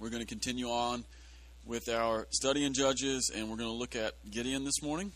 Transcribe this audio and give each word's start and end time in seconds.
We're 0.00 0.10
going 0.10 0.22
to 0.22 0.28
continue 0.28 0.68
on 0.68 1.04
with 1.64 1.88
our 1.88 2.28
study 2.30 2.64
in 2.64 2.72
Judges, 2.72 3.32
and 3.34 3.50
we're 3.50 3.56
going 3.56 3.68
to 3.68 3.74
look 3.74 3.96
at 3.96 4.12
Gideon 4.30 4.64
this 4.64 4.80
morning. 4.80 5.10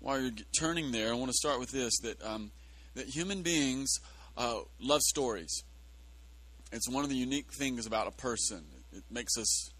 While 0.00 0.20
you're 0.20 0.32
turning 0.58 0.90
there, 0.90 1.10
I 1.10 1.14
want 1.14 1.28
to 1.28 1.36
start 1.36 1.60
with 1.60 1.70
this 1.70 1.96
that, 2.02 2.20
um, 2.26 2.50
that 2.96 3.06
human 3.06 3.42
beings 3.42 3.88
uh, 4.36 4.56
love 4.80 5.00
stories. 5.02 5.62
It's 6.72 6.90
one 6.90 7.04
of 7.04 7.10
the 7.10 7.16
unique 7.16 7.52
things 7.56 7.86
about 7.86 8.08
a 8.08 8.12
person. 8.12 8.64
It 8.92 9.04
makes 9.08 9.38
us 9.38 9.70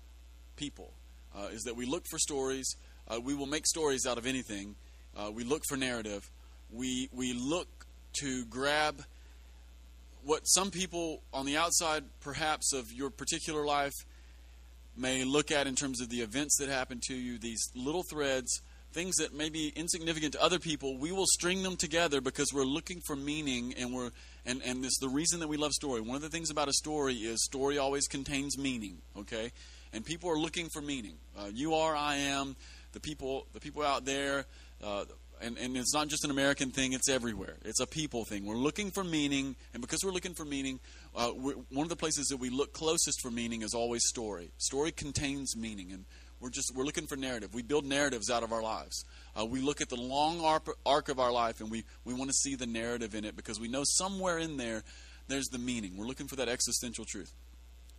people, 0.55 0.93
uh, 1.37 1.49
is 1.51 1.63
that 1.65 1.75
we 1.75 1.87
look 1.87 2.05
for 2.09 2.19
stories. 2.19 2.73
Uh, 3.09 3.19
we 3.19 3.35
will 3.35 3.47
make 3.47 3.67
stories 3.67 4.07
out 4.07 4.17
of 4.17 4.27
anything. 4.27 4.77
Uh, 5.17 5.33
we 5.35 5.43
look 5.43 5.63
for 5.69 5.77
narrative. 5.77 6.31
We, 6.71 7.09
we 7.13 7.33
look 7.33 7.87
to 8.21 8.45
grab 8.45 9.03
what 10.27 10.43
some 10.43 10.73
people 10.73 11.23
on 11.33 11.47
the 11.47 11.57
outside, 11.57 12.03
perhaps, 12.21 12.73
of 12.73 12.93
your 12.93 13.11
particular 13.11 13.65
life 13.65 13.95
may 14.97 15.23
look 15.23 15.53
at 15.53 15.69
in 15.69 15.77
terms 15.77 16.01
of 16.01 16.09
the 16.09 16.21
events 16.21 16.57
that 16.59 16.69
happen 16.69 17.01
to 17.07 17.15
you, 17.15 17.39
these 17.39 17.71
little 17.77 18.03
threads, 18.03 18.61
things 18.93 19.15
that 19.17 19.33
may 19.33 19.49
be 19.49 19.73
insignificant 19.77 20.33
to 20.33 20.43
other 20.43 20.59
people, 20.59 20.99
we 20.99 21.13
will 21.13 21.27
string 21.27 21.63
them 21.63 21.77
together 21.77 22.21
because 22.21 22.53
we're 22.53 22.65
looking 22.65 23.01
for 23.07 23.15
meaning 23.15 23.73
and 23.79 23.95
we're 23.95 24.11
and, 24.45 24.63
and 24.65 24.83
this 24.83 24.99
the 24.99 25.09
reason 25.09 25.39
that 25.41 25.49
we 25.49 25.57
love 25.57 25.73
story. 25.73 26.01
One 26.01 26.17
of 26.17 26.23
the 26.23 26.29
things 26.29 26.51
about 26.51 26.69
a 26.69 26.73
story 26.73 27.15
is 27.15 27.45
story 27.45 27.79
always 27.79 28.09
contains 28.09 28.59
meaning, 28.59 28.99
okay? 29.17 29.53
And 29.93 30.05
people 30.05 30.29
are 30.31 30.39
looking 30.39 30.69
for 30.73 30.83
meaning. 30.83 31.15
Uh, 31.39 31.51
you 31.53 31.75
are, 31.75 31.95
I 31.95 32.17
am, 32.17 32.57
the 32.93 33.01
people 33.01 33.47
the 33.53 33.61
people 33.61 33.83
out 33.83 34.05
there, 34.05 34.47
uh, 34.83 35.05
and, 35.41 35.59
and 35.59 35.77
it's 35.77 35.95
not 35.95 36.09
just 36.09 36.25
an 36.25 36.31
American 36.31 36.71
thing, 36.71 36.93
it's 36.93 37.09
everywhere. 37.09 37.57
It's 37.65 37.81
a 37.81 37.87
people 37.87 38.25
thing. 38.25 38.47
We're 38.47 38.57
looking 38.57 38.91
for 38.91 39.05
meaning, 39.05 39.57
and 39.73 39.81
because 39.81 40.01
we're 40.05 40.13
looking 40.13 40.35
for 40.35 40.45
meaning, 40.45 40.81
uh, 41.15 41.29
one 41.29 41.85
of 41.85 41.89
the 41.89 41.97
places 41.97 42.29
that 42.29 42.39
we 42.39 42.51
look 42.51 42.73
closest 42.73 43.21
for 43.21 43.31
meaning 43.31 43.63
is 43.63 43.75
always 43.75 44.07
story. 44.07 44.51
Story 44.59 44.93
contains 44.93 45.57
meaning, 45.57 45.93
and 45.93 46.05
we're 46.41 46.51
just 46.51 46.73
we're 46.75 46.85
looking 46.85 47.07
for 47.07 47.17
narrative. 47.17 47.55
We 47.55 47.63
build 47.63 47.85
narratives 47.85 48.31
out 48.31 48.43
of 48.43 48.53
our 48.53 48.63
lives. 48.63 49.05
Uh, 49.39 49.45
we 49.45 49.61
look 49.61 49.81
at 49.81 49.89
the 49.89 49.97
long 49.97 50.41
arc, 50.85 51.09
of 51.09 51.19
our 51.19 51.33
life, 51.33 51.61
and 51.61 51.71
we, 51.71 51.85
we 52.05 52.15
want 52.15 52.31
to 52.31 52.35
see 52.35 52.55
the 52.55 52.67
narrative 52.67 53.15
in 53.15 53.25
it 53.25 53.37
because 53.37 53.61
we 53.61 53.69
know 53.69 53.83
somewhere 53.85 54.39
in 54.39 54.57
there 54.57 54.83
there's 55.29 55.49
the 55.49 55.59
meaning. 55.59 55.97
We're 55.97 56.07
looking 56.07 56.29
for 56.29 56.37
that 56.37 56.49
existential 56.49 57.05
truth. 57.05 57.33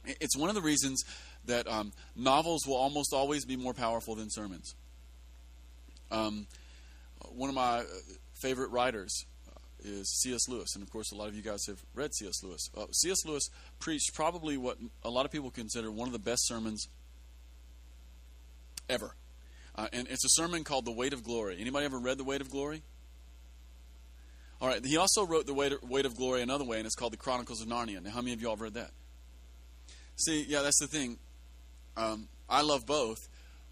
It's 0.06 0.38
one 0.38 0.50
of 0.50 0.56
the 0.56 0.62
reasons 0.62 1.04
that 1.46 1.68
um, 1.68 1.92
novels 2.16 2.66
will 2.66 2.78
almost 2.78 3.14
always 3.14 3.46
be 3.46 3.56
more 3.56 3.74
powerful 3.74 4.16
than 4.16 4.30
sermons. 4.30 4.76
Um, 6.12 6.48
one 7.30 7.50
of 7.50 7.56
my 7.56 7.80
uh, 7.80 7.84
favorite 8.34 8.70
writers 8.70 9.26
uh, 9.48 9.60
is 9.84 10.10
C.S. 10.22 10.48
Lewis, 10.48 10.76
and 10.76 10.84
of 10.84 10.92
course, 10.92 11.12
a 11.12 11.16
lot 11.16 11.28
of 11.28 11.36
you 11.36 11.42
guys 11.42 11.66
have 11.68 11.80
read 11.94 12.14
C.S. 12.14 12.44
Lewis. 12.44 12.70
Uh, 12.76 12.86
C.S. 12.92 13.26
Lewis 13.26 13.50
preached 13.80 14.14
probably 14.14 14.58
what 14.58 14.78
a 15.04 15.10
lot 15.10 15.26
of 15.26 15.32
people 15.32 15.52
consider 15.52 15.92
one 15.92 16.08
of 16.08 16.14
the 16.14 16.20
best 16.20 16.48
sermons 16.48 16.88
ever, 18.90 19.16
uh, 19.76 19.88
and 19.94 20.08
it's 20.08 20.26
a 20.26 20.30
sermon 20.30 20.64
called 20.64 20.86
"The 20.86 20.92
Weight 20.92 21.14
of 21.14 21.24
Glory." 21.24 21.58
Anybody 21.60 21.86
ever 21.86 22.00
read 22.00 22.18
"The 22.18 22.24
Weight 22.24 22.42
of 22.42 22.50
Glory"? 22.50 22.84
All 24.60 24.68
right. 24.68 24.84
He 24.84 24.98
also 24.98 25.26
wrote 25.26 25.46
"The 25.46 25.54
Weight 25.54 25.74
of, 25.74 25.84
Weight 25.84 26.06
of 26.06 26.16
Glory" 26.16 26.42
another 26.42 26.66
way, 26.66 26.78
and 26.78 26.86
it's 26.86 26.96
called 26.96 27.14
"The 27.14 27.18
Chronicles 27.18 27.62
of 27.62 27.68
Narnia." 27.68 28.02
Now, 28.02 28.12
how 28.12 28.22
many 28.22 28.34
of 28.34 28.42
y'all 28.42 28.52
have 28.52 28.62
read 28.62 28.74
that? 28.74 28.92
See, 30.16 30.46
yeah, 30.48 30.64
that's 30.64 30.80
the 30.80 30.88
thing. 30.88 31.18
Um, 31.96 32.28
I 32.50 32.62
love 32.62 32.86
both, 32.86 33.28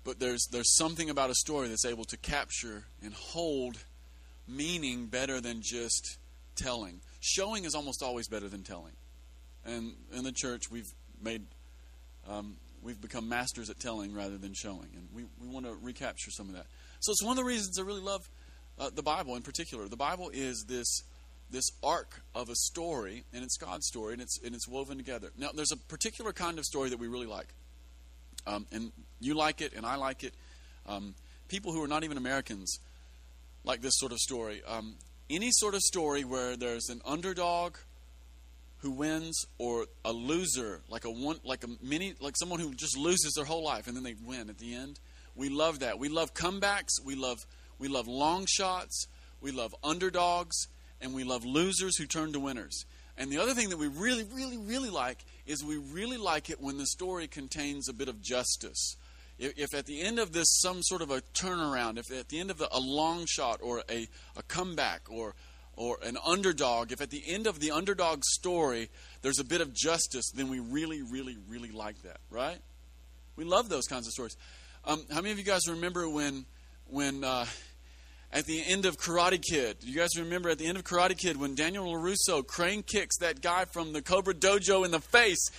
but 0.06 0.20
there's 0.20 0.48
there's 0.52 0.78
something 0.78 1.09
about 1.09 1.30
a 1.30 1.36
story 1.36 1.67
that's 1.67 1.84
able 1.84 2.06
to 2.06 2.17
capture 2.17 2.86
and 3.03 3.14
hold 3.14 3.78
meaning 4.48 5.08
better 5.08 5.42
than 5.42 5.59
just 5.61 6.17
telling. 6.56 7.02
Showing 7.20 7.66
is 7.66 7.75
almost 7.75 8.02
always 8.02 8.28
better 8.28 8.48
than 8.48 8.64
telling. 8.64 8.94
And 9.66 9.94
in 10.14 10.23
the 10.23 10.31
church, 10.31 10.70
we've 10.72 10.94
made 11.22 11.42
um, 12.30 12.56
we've 12.81 13.02
become 13.02 13.28
masters 13.28 13.70
at 13.70 13.80
telling 13.80 14.14
rather 14.14 14.38
than 14.38 14.53
showing, 14.53 14.89
and 14.95 15.09
we, 15.14 15.23
we 15.42 15.48
want 15.48 15.66
to 15.66 15.73
recapture 15.81 16.32
some 16.32 16.48
of 16.48 16.55
that. 16.55 16.67
So 16.99 17.11
it's 17.11 17.23
one 17.23 17.32
of 17.32 17.44
the 17.44 17.48
reasons 17.48 17.77
I 17.80 17.82
really 17.82 18.02
love 18.02 18.30
uh, 18.80 18.92
the 18.94 19.04
Bible 19.04 19.36
in 19.36 19.42
particular. 19.42 19.88
The 19.88 19.98
Bible 19.98 20.30
is 20.32 20.65
this 20.67 21.04
this 21.52 21.65
arc 21.83 22.21
of 22.33 22.49
a 22.49 22.55
story, 22.55 23.23
and 23.33 23.44
it's 23.44 23.58
God's 23.58 23.88
story, 23.88 24.14
and 24.14 24.21
it's 24.21 24.39
and 24.44 24.54
it's 24.54 24.67
woven 24.67 24.98
together. 24.98 25.32
Now, 25.38 25.49
there's 25.54 25.71
a 25.71 25.77
particular 25.77 26.32
kind 26.32 26.60
of 26.60 26.65
story 26.65 26.89
that 26.89 26.99
we 26.99 27.08
really 27.08 27.27
like. 27.27 27.48
Um, 28.48 28.66
and 28.72 28.92
you 29.20 29.33
like 29.33 29.61
it, 29.61 29.73
and 29.73 29.86
I 29.86 29.95
like 29.95 30.23
it. 30.23 30.33
Um, 30.88 31.16
people 31.48 31.72
who 31.72 31.83
are 31.83 31.88
not 31.88 32.04
even 32.04 32.17
Americans 32.17 32.80
like 33.64 33.82
this 33.82 33.94
sort 33.98 34.11
of 34.11 34.20
story. 34.20 34.61
Um, 34.67 34.95
any 35.30 35.50
sort 35.52 35.73
of 35.73 35.82
story 35.82 36.23
where 36.23 36.56
there's 36.56 36.89
an 36.89 37.02
underdog 37.06 37.76
who 38.80 38.92
wins 38.92 39.45
or 39.58 39.88
a 40.04 40.11
loser, 40.11 40.82
like 40.89 41.06
a 41.06 41.10
one, 41.10 41.39
like 41.44 41.64
a 41.64 41.67
mini, 41.82 42.14
like 42.20 42.38
someone 42.38 42.60
who 42.60 42.73
just 42.76 42.98
loses 42.98 43.33
their 43.33 43.45
whole 43.45 43.64
life 43.64 43.88
and 43.88 43.95
then 43.95 44.04
they 44.04 44.16
win 44.26 44.50
at 44.50 44.60
the 44.60 44.76
end. 44.76 45.00
We 45.36 45.50
love 45.50 45.80
that. 45.80 45.98
We 45.98 46.10
love 46.10 46.33
comebacks. 46.33 47.04
We 47.04 47.16
love 47.16 47.45
we 47.80 47.88
love 47.88 48.08
long 48.08 48.45
shots. 48.48 49.08
We 49.42 49.52
love 49.52 49.76
underdogs, 49.83 50.67
and 51.02 51.14
we 51.14 51.23
love 51.23 51.45
losers 51.45 51.98
who 51.98 52.06
turn 52.06 52.33
to 52.33 52.39
winners. 52.39 52.86
And 53.17 53.32
the 53.32 53.38
other 53.38 53.54
thing 53.54 53.70
that 53.70 53.77
we 53.77 53.88
really, 53.88 54.23
really, 54.23 54.58
really 54.58 54.89
like 54.89 55.23
is 55.45 55.64
we 55.64 55.78
really 55.78 56.17
like 56.17 56.50
it 56.50 56.61
when 56.61 56.78
the 56.78 56.86
story 56.86 57.28
contains 57.28 57.88
a 57.88 57.94
bit 57.94 58.08
of 58.08 58.22
justice. 58.22 58.95
If, 59.38 59.58
if 59.58 59.73
at 59.73 59.86
the 59.86 60.02
end 60.02 60.20
of 60.20 60.32
this, 60.32 60.48
some 60.61 60.82
sort 60.82 61.02
of 61.02 61.11
a 61.11 61.22
turnaround, 61.33 61.98
if 61.98 62.11
at 62.11 62.30
the 62.30 62.39
end 62.39 62.52
of 62.52 62.58
the, 62.58 62.67
a 62.72 62.80
long 62.80 63.26
shot 63.28 63.60
or 63.61 63.83
a, 63.89 64.08
a 64.36 64.44
comeback 64.44 65.02
or, 65.10 65.36
or 65.76 65.98
an 66.04 66.17
underdog, 66.26 66.92
if 66.92 67.02
at 67.02 67.10
the 67.10 67.23
end 67.28 67.48
of 67.48 67.60
the 67.60 67.72
underdog 67.72 68.23
story 68.23 68.89
there's 69.22 69.39
a 69.39 69.44
bit 69.44 69.61
of 69.61 69.73
justice, 69.73 70.32
then 70.33 70.50
we 70.50 70.60
really, 70.60 71.02
really, 71.02 71.38
really 71.50 71.72
like 71.72 72.02
that, 72.04 72.17
right? 72.30 72.60
We 73.36 73.44
love 73.44 73.70
those 73.70 73.86
kinds 73.86 74.08
of 74.08 74.14
stories. 74.14 74.38
Um, 74.86 75.06
how 75.12 75.17
many 75.17 75.32
of 75.32 75.38
you 75.38 75.44
guys 75.44 75.62
remember 75.67 76.08
when, 76.08 76.45
when 76.86 77.23
uh, 77.23 77.45
at 78.31 78.45
the 78.45 78.63
end 78.65 78.86
of 78.86 78.97
Karate 78.97 79.41
Kid. 79.41 79.77
You 79.81 79.95
guys 79.95 80.09
remember 80.17 80.49
at 80.49 80.58
the 80.58 80.67
end 80.67 80.77
of 80.77 80.83
Karate 80.83 81.17
Kid 81.17 81.37
when 81.37 81.55
Daniel 81.55 81.86
LaRusso 81.93 82.45
crane 82.45 82.83
kicks 82.83 83.17
that 83.19 83.41
guy 83.41 83.65
from 83.65 83.93
the 83.93 84.02
Cobra 84.02 84.33
Dojo 84.33 84.83
in 84.83 84.91
the 84.91 84.99
face? 84.99 85.49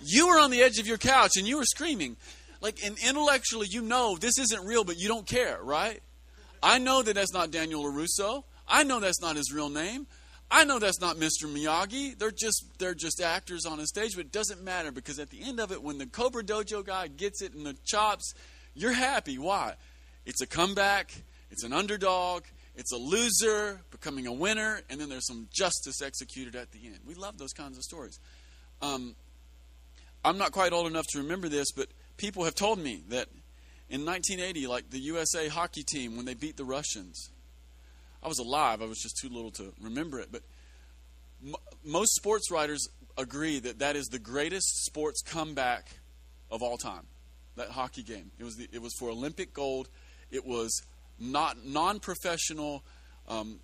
You 0.00 0.28
were 0.28 0.40
on 0.40 0.50
the 0.50 0.62
edge 0.62 0.78
of 0.78 0.86
your 0.86 0.98
couch 0.98 1.32
and 1.36 1.46
you 1.46 1.56
were 1.56 1.64
screaming. 1.64 2.16
Like, 2.60 2.82
and 2.84 2.96
intellectually, 3.06 3.68
you 3.70 3.82
know 3.82 4.16
this 4.16 4.38
isn't 4.38 4.66
real, 4.66 4.84
but 4.84 4.98
you 4.98 5.08
don't 5.08 5.26
care, 5.26 5.58
right? 5.62 6.00
I 6.62 6.78
know 6.78 7.02
that 7.02 7.14
that's 7.14 7.32
not 7.32 7.50
Daniel 7.50 7.84
LaRusso. 7.84 8.44
I 8.66 8.84
know 8.84 9.00
that's 9.00 9.20
not 9.20 9.36
his 9.36 9.52
real 9.52 9.68
name. 9.68 10.06
I 10.50 10.64
know 10.64 10.78
that's 10.78 11.00
not 11.00 11.16
Mr. 11.16 11.44
Miyagi. 11.44 12.18
They're 12.18 12.30
just 12.30 12.64
they're 12.78 12.94
just 12.94 13.20
actors 13.20 13.66
on 13.66 13.80
a 13.80 13.86
stage, 13.86 14.14
but 14.14 14.26
it 14.26 14.32
doesn't 14.32 14.62
matter 14.62 14.92
because 14.92 15.18
at 15.18 15.30
the 15.30 15.42
end 15.42 15.60
of 15.60 15.72
it, 15.72 15.82
when 15.82 15.98
the 15.98 16.06
Cobra 16.06 16.42
Dojo 16.42 16.84
guy 16.84 17.08
gets 17.08 17.42
it 17.42 17.54
in 17.54 17.64
the 17.64 17.76
chops, 17.84 18.34
you're 18.74 18.92
happy. 18.92 19.36
Why? 19.36 19.74
It's 20.26 20.40
a 20.40 20.46
comeback 20.46 21.12
it's 21.54 21.62
an 21.62 21.72
underdog, 21.72 22.42
it's 22.74 22.90
a 22.90 22.96
loser 22.96 23.80
becoming 23.92 24.26
a 24.26 24.32
winner, 24.32 24.80
and 24.90 25.00
then 25.00 25.08
there's 25.08 25.28
some 25.28 25.46
justice 25.52 26.02
executed 26.02 26.56
at 26.56 26.72
the 26.72 26.84
end. 26.84 26.98
We 27.06 27.14
love 27.14 27.38
those 27.38 27.52
kinds 27.52 27.78
of 27.78 27.84
stories. 27.84 28.18
Um, 28.82 29.14
I'm 30.24 30.36
not 30.36 30.50
quite 30.50 30.72
old 30.72 30.88
enough 30.88 31.06
to 31.10 31.18
remember 31.18 31.48
this, 31.48 31.70
but 31.70 31.86
people 32.16 32.42
have 32.42 32.56
told 32.56 32.80
me 32.80 33.04
that 33.10 33.28
in 33.88 34.04
1980, 34.04 34.66
like 34.66 34.90
the 34.90 34.98
USA 34.98 35.46
hockey 35.46 35.84
team, 35.84 36.16
when 36.16 36.26
they 36.26 36.34
beat 36.34 36.56
the 36.56 36.64
Russians, 36.64 37.30
I 38.20 38.26
was 38.26 38.40
alive. 38.40 38.82
I 38.82 38.86
was 38.86 38.98
just 38.98 39.16
too 39.18 39.28
little 39.28 39.52
to 39.52 39.72
remember 39.80 40.18
it. 40.18 40.30
But 40.32 40.42
m- 41.46 41.54
most 41.84 42.16
sports 42.16 42.50
writers 42.50 42.88
agree 43.16 43.60
that 43.60 43.78
that 43.78 43.94
is 43.94 44.06
the 44.06 44.18
greatest 44.18 44.86
sports 44.86 45.22
comeback 45.22 45.86
of 46.50 46.64
all 46.64 46.78
time. 46.78 47.06
That 47.54 47.68
hockey 47.68 48.02
game. 48.02 48.32
It 48.40 48.42
was 48.42 48.56
the, 48.56 48.68
it 48.72 48.82
was 48.82 48.92
for 48.98 49.08
Olympic 49.08 49.54
gold. 49.54 49.88
It 50.32 50.44
was 50.44 50.82
not 51.18 51.64
non-professional 51.64 52.82
um, 53.28 53.60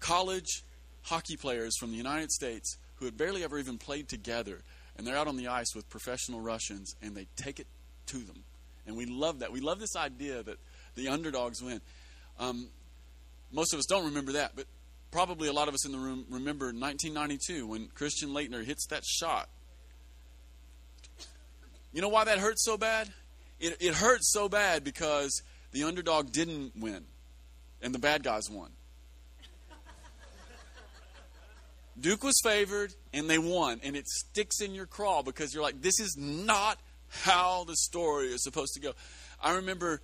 college 0.00 0.62
hockey 1.02 1.36
players 1.36 1.76
from 1.78 1.90
the 1.90 1.96
United 1.96 2.30
States 2.30 2.76
who 2.96 3.04
had 3.04 3.16
barely 3.16 3.42
ever 3.44 3.58
even 3.58 3.78
played 3.78 4.08
together, 4.08 4.60
and 4.96 5.06
they're 5.06 5.16
out 5.16 5.28
on 5.28 5.36
the 5.36 5.48
ice 5.48 5.74
with 5.74 5.88
professional 5.88 6.40
Russians, 6.40 6.94
and 7.02 7.16
they 7.16 7.26
take 7.36 7.58
it 7.58 7.66
to 8.06 8.18
them. 8.18 8.44
And 8.86 8.96
we 8.96 9.06
love 9.06 9.40
that. 9.40 9.52
We 9.52 9.60
love 9.60 9.80
this 9.80 9.96
idea 9.96 10.42
that 10.42 10.58
the 10.94 11.08
underdogs 11.08 11.62
win. 11.62 11.80
Um, 12.38 12.68
most 13.52 13.72
of 13.72 13.78
us 13.78 13.86
don't 13.86 14.06
remember 14.06 14.32
that, 14.32 14.52
but 14.56 14.66
probably 15.10 15.48
a 15.48 15.52
lot 15.52 15.68
of 15.68 15.74
us 15.74 15.84
in 15.84 15.92
the 15.92 15.98
room 15.98 16.24
remember 16.30 16.66
1992 16.66 17.66
when 17.66 17.88
Christian 17.88 18.30
Laettner 18.30 18.64
hits 18.64 18.86
that 18.86 19.04
shot. 19.04 19.48
You 21.92 22.00
know 22.00 22.08
why 22.08 22.24
that 22.24 22.38
hurts 22.38 22.64
so 22.64 22.78
bad? 22.78 23.10
It, 23.60 23.76
it 23.80 23.94
hurts 23.94 24.32
so 24.32 24.48
bad 24.48 24.82
because 24.82 25.42
the 25.72 25.84
underdog 25.84 26.32
didn't 26.32 26.72
win, 26.76 27.04
and 27.80 27.94
the 27.94 27.98
bad 27.98 28.22
guys 28.22 28.48
won. 28.50 28.70
Duke 32.00 32.24
was 32.24 32.40
favored, 32.42 32.94
and 33.12 33.28
they 33.28 33.38
won, 33.38 33.80
and 33.82 33.96
it 33.96 34.08
sticks 34.08 34.60
in 34.60 34.74
your 34.74 34.86
craw 34.86 35.22
because 35.22 35.52
you're 35.52 35.62
like, 35.62 35.82
this 35.82 36.00
is 36.00 36.16
not 36.18 36.78
how 37.08 37.64
the 37.64 37.76
story 37.76 38.28
is 38.28 38.42
supposed 38.42 38.72
to 38.74 38.80
go. 38.80 38.92
I 39.42 39.56
remember 39.56 40.00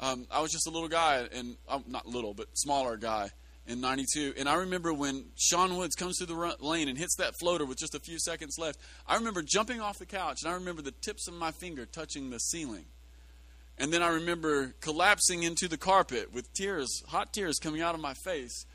um, 0.00 0.26
I 0.30 0.40
was 0.40 0.50
just 0.50 0.66
a 0.66 0.70
little 0.70 0.88
guy, 0.88 1.26
and 1.32 1.56
I'm 1.68 1.84
not 1.86 2.06
little, 2.06 2.34
but 2.34 2.46
smaller 2.54 2.96
guy, 2.96 3.30
in 3.66 3.80
92. 3.80 4.34
And 4.36 4.48
I 4.48 4.54
remember 4.54 4.92
when 4.92 5.26
Sean 5.36 5.76
Woods 5.76 5.94
comes 5.94 6.18
through 6.18 6.34
the 6.34 6.56
lane 6.60 6.88
and 6.88 6.98
hits 6.98 7.16
that 7.16 7.34
floater 7.38 7.64
with 7.64 7.78
just 7.78 7.94
a 7.94 8.00
few 8.00 8.18
seconds 8.18 8.56
left. 8.58 8.80
I 9.06 9.16
remember 9.16 9.42
jumping 9.42 9.80
off 9.80 9.98
the 9.98 10.06
couch 10.06 10.38
and 10.42 10.50
I 10.50 10.54
remember 10.54 10.82
the 10.82 10.92
tips 10.92 11.28
of 11.28 11.34
my 11.34 11.50
finger 11.52 11.86
touching 11.86 12.30
the 12.30 12.38
ceiling. 12.38 12.86
And 13.80 13.90
then 13.90 14.02
I 14.02 14.08
remember 14.08 14.74
collapsing 14.82 15.42
into 15.42 15.66
the 15.66 15.78
carpet 15.78 16.34
with 16.34 16.52
tears, 16.52 17.02
hot 17.08 17.32
tears 17.32 17.58
coming 17.58 17.80
out 17.80 17.94
of 17.94 18.00
my 18.00 18.12
face 18.12 18.66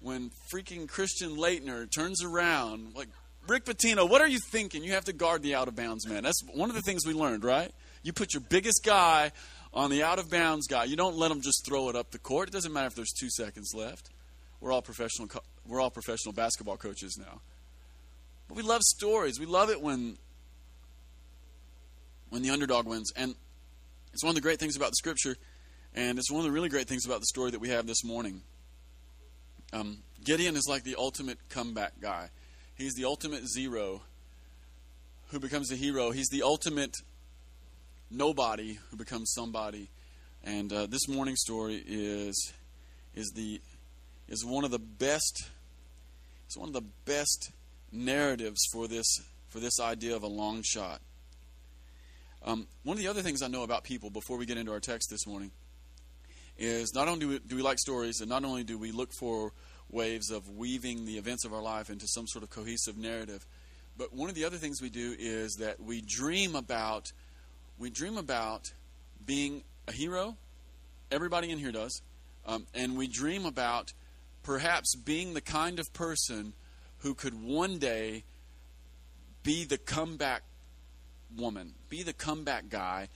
when 0.00 0.32
freaking 0.52 0.88
Christian 0.88 1.36
Laettner 1.36 1.88
turns 1.88 2.24
around 2.24 2.96
like, 2.96 3.08
Rick 3.46 3.64
Pitino, 3.64 4.10
what 4.10 4.20
are 4.20 4.26
you 4.26 4.40
thinking? 4.50 4.82
You 4.82 4.92
have 4.92 5.04
to 5.04 5.12
guard 5.12 5.42
the 5.42 5.54
out 5.54 5.68
of 5.68 5.76
bounds 5.76 6.06
man. 6.06 6.24
That's 6.24 6.42
one 6.52 6.68
of 6.68 6.74
the 6.74 6.82
things 6.82 7.06
we 7.06 7.12
learned, 7.12 7.44
right? 7.44 7.70
You 8.02 8.12
put 8.12 8.34
your 8.34 8.42
biggest 8.42 8.84
guy 8.84 9.30
on 9.72 9.88
the 9.88 10.02
out 10.02 10.18
of 10.18 10.28
bounds 10.28 10.66
guy. 10.66 10.84
You 10.84 10.96
don't 10.96 11.16
let 11.16 11.30
him 11.30 11.40
just 11.40 11.64
throw 11.64 11.88
it 11.88 11.94
up 11.94 12.10
the 12.10 12.18
court. 12.18 12.48
It 12.48 12.52
doesn't 12.52 12.72
matter 12.72 12.88
if 12.88 12.94
there's 12.96 13.12
two 13.12 13.30
seconds 13.30 13.72
left. 13.72 14.10
We're 14.60 14.72
all 14.72 14.82
professional. 14.82 15.28
We're 15.64 15.80
all 15.80 15.90
professional 15.90 16.32
basketball 16.32 16.76
coaches 16.76 17.16
now. 17.18 17.40
But 18.48 18.56
we 18.56 18.62
love 18.62 18.82
stories. 18.82 19.38
We 19.38 19.46
love 19.46 19.70
it 19.70 19.80
when 19.80 20.18
when 22.30 22.42
the 22.42 22.50
underdog 22.50 22.86
wins, 22.86 23.12
and 23.16 23.34
it's 24.12 24.22
one 24.22 24.30
of 24.30 24.34
the 24.34 24.40
great 24.40 24.58
things 24.58 24.76
about 24.76 24.90
the 24.90 24.96
scripture, 24.96 25.36
and 25.94 26.18
it's 26.18 26.30
one 26.30 26.40
of 26.40 26.44
the 26.44 26.52
really 26.52 26.68
great 26.68 26.88
things 26.88 27.06
about 27.06 27.20
the 27.20 27.26
story 27.26 27.50
that 27.50 27.60
we 27.60 27.68
have 27.68 27.86
this 27.86 28.04
morning. 28.04 28.42
Um, 29.72 29.98
Gideon 30.24 30.56
is 30.56 30.66
like 30.68 30.84
the 30.84 30.96
ultimate 30.98 31.38
comeback 31.48 32.00
guy. 32.00 32.30
He's 32.74 32.94
the 32.94 33.04
ultimate 33.04 33.46
zero 33.48 34.02
who 35.28 35.38
becomes 35.38 35.70
a 35.70 35.76
hero. 35.76 36.10
He's 36.10 36.28
the 36.28 36.42
ultimate 36.42 36.94
nobody 38.10 38.78
who 38.90 38.96
becomes 38.96 39.32
somebody. 39.32 39.88
And 40.42 40.72
uh, 40.72 40.86
this 40.86 41.08
morning's 41.08 41.40
story 41.40 41.82
is 41.86 42.52
is 43.14 43.32
the 43.34 43.60
is 44.28 44.44
one 44.44 44.64
of 44.64 44.70
the 44.70 44.78
best 44.78 45.50
it's 46.46 46.56
one 46.56 46.68
of 46.68 46.72
the 46.72 46.88
best 47.04 47.52
narratives 47.92 48.60
for 48.72 48.88
this 48.88 49.06
for 49.48 49.60
this 49.60 49.78
idea 49.80 50.16
of 50.16 50.22
a 50.22 50.28
long 50.28 50.62
shot. 50.64 51.00
Um, 52.42 52.66
one 52.84 52.96
of 52.96 53.02
the 53.02 53.08
other 53.08 53.22
things 53.22 53.42
I 53.42 53.48
know 53.48 53.64
about 53.64 53.84
people 53.84 54.08
before 54.08 54.38
we 54.38 54.46
get 54.46 54.56
into 54.56 54.72
our 54.72 54.80
text 54.80 55.10
this 55.10 55.26
morning 55.26 55.50
is 56.56 56.94
not 56.94 57.06
only 57.06 57.20
do 57.20 57.28
we, 57.28 57.38
do 57.40 57.56
we 57.56 57.62
like 57.62 57.78
stories, 57.78 58.20
and 58.20 58.28
not 58.28 58.44
only 58.44 58.64
do 58.64 58.78
we 58.78 58.92
look 58.92 59.12
for 59.12 59.52
waves 59.90 60.30
of 60.30 60.48
weaving 60.56 61.04
the 61.04 61.18
events 61.18 61.44
of 61.44 61.52
our 61.52 61.62
life 61.62 61.90
into 61.90 62.06
some 62.06 62.26
sort 62.26 62.42
of 62.42 62.50
cohesive 62.50 62.96
narrative, 62.96 63.44
but 63.96 64.14
one 64.14 64.28
of 64.28 64.34
the 64.34 64.44
other 64.44 64.56
things 64.56 64.80
we 64.80 64.88
do 64.88 65.14
is 65.18 65.56
that 65.56 65.80
we 65.80 66.00
dream 66.00 66.54
about 66.54 67.12
we 67.78 67.88
dream 67.88 68.18
about 68.18 68.72
being 69.24 69.62
a 69.88 69.92
hero. 69.92 70.36
Everybody 71.10 71.50
in 71.50 71.58
here 71.58 71.72
does, 71.72 72.02
um, 72.46 72.66
and 72.74 72.96
we 72.96 73.06
dream 73.06 73.46
about 73.46 73.92
perhaps 74.42 74.94
being 74.94 75.34
the 75.34 75.40
kind 75.40 75.78
of 75.78 75.92
person 75.92 76.52
who 76.98 77.14
could 77.14 77.42
one 77.42 77.78
day 77.78 78.24
be 79.42 79.64
the 79.64 79.78
comeback 79.78 80.42
woman, 81.36 81.74
be 81.88 82.02
the 82.02 82.12
comeback 82.12 82.68
guy 82.68 83.08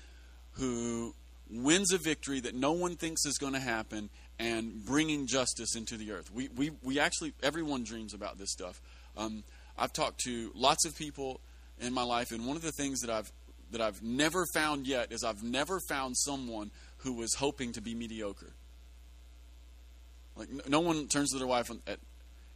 who 0.53 1.15
wins 1.51 1.93
a 1.93 1.99
victory 1.99 2.41
that 2.41 2.55
no 2.55 2.73
one 2.73 2.97
thinks 2.97 3.25
is 3.27 3.39
going 3.39 3.53
to 3.53 3.61
happen 3.61 4.09
and 4.39 4.85
bringing 4.85 5.27
justice 5.27 5.77
into 5.77 5.97
the 5.97 6.13
earth. 6.13 6.31
We, 6.33 6.49
we, 6.49 6.71
we 6.83 6.99
actually, 6.99 7.33
everyone 7.43 7.85
dreams 7.85 8.15
about 8.15 8.39
this 8.39 8.51
stuff. 8.51 8.81
Um, 9.17 9.45
I've 9.79 9.93
talked 9.93 10.21
to 10.21 10.51
lots 10.55 10.85
of 10.87 10.97
people 10.97 11.41
in 11.81 11.93
my 11.93 12.03
life, 12.03 12.31
and 12.31 12.47
one 12.47 12.57
of 12.57 12.63
the 12.63 12.73
things 12.73 13.01
that 13.01 13.11
I've 13.11 13.31
that 13.71 13.81
I've 13.81 14.03
never 14.03 14.47
found 14.55 14.87
yet 14.87 15.11
is 15.11 15.25
I've 15.25 15.43
never 15.43 15.81
found 15.89 16.17
someone 16.17 16.71
who 16.99 17.15
was 17.15 17.35
hoping 17.35 17.73
to 17.73 17.81
be 17.81 17.95
mediocre. 17.95 18.53
Like 20.37 20.49
no 20.69 20.81
one 20.81 21.09
turns 21.09 21.33
to 21.33 21.39
their 21.39 21.47
wife 21.47 21.71
at, 21.87 21.99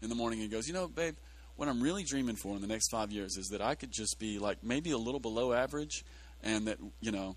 in 0.00 0.11
the 0.11 0.14
morning 0.14 0.40
and 0.40 0.50
goes, 0.50 0.69
"You 0.69 0.75
know, 0.75 0.87
babe, 0.87 1.16
what 1.58 1.69
I'm 1.69 1.82
really 1.82 2.05
dreaming 2.05 2.37
for 2.37 2.55
in 2.55 2.62
the 2.62 2.69
next 2.69 2.88
five 2.88 3.10
years 3.10 3.37
is 3.37 3.49
that 3.49 3.60
I 3.60 3.75
could 3.75 3.90
just 3.90 4.20
be 4.20 4.38
like 4.38 4.62
maybe 4.62 4.93
a 4.93 4.96
little 4.96 5.19
below 5.19 5.52
average, 5.52 6.05
and 6.40 6.69
that 6.69 6.78
you 7.00 7.10
know 7.10 7.34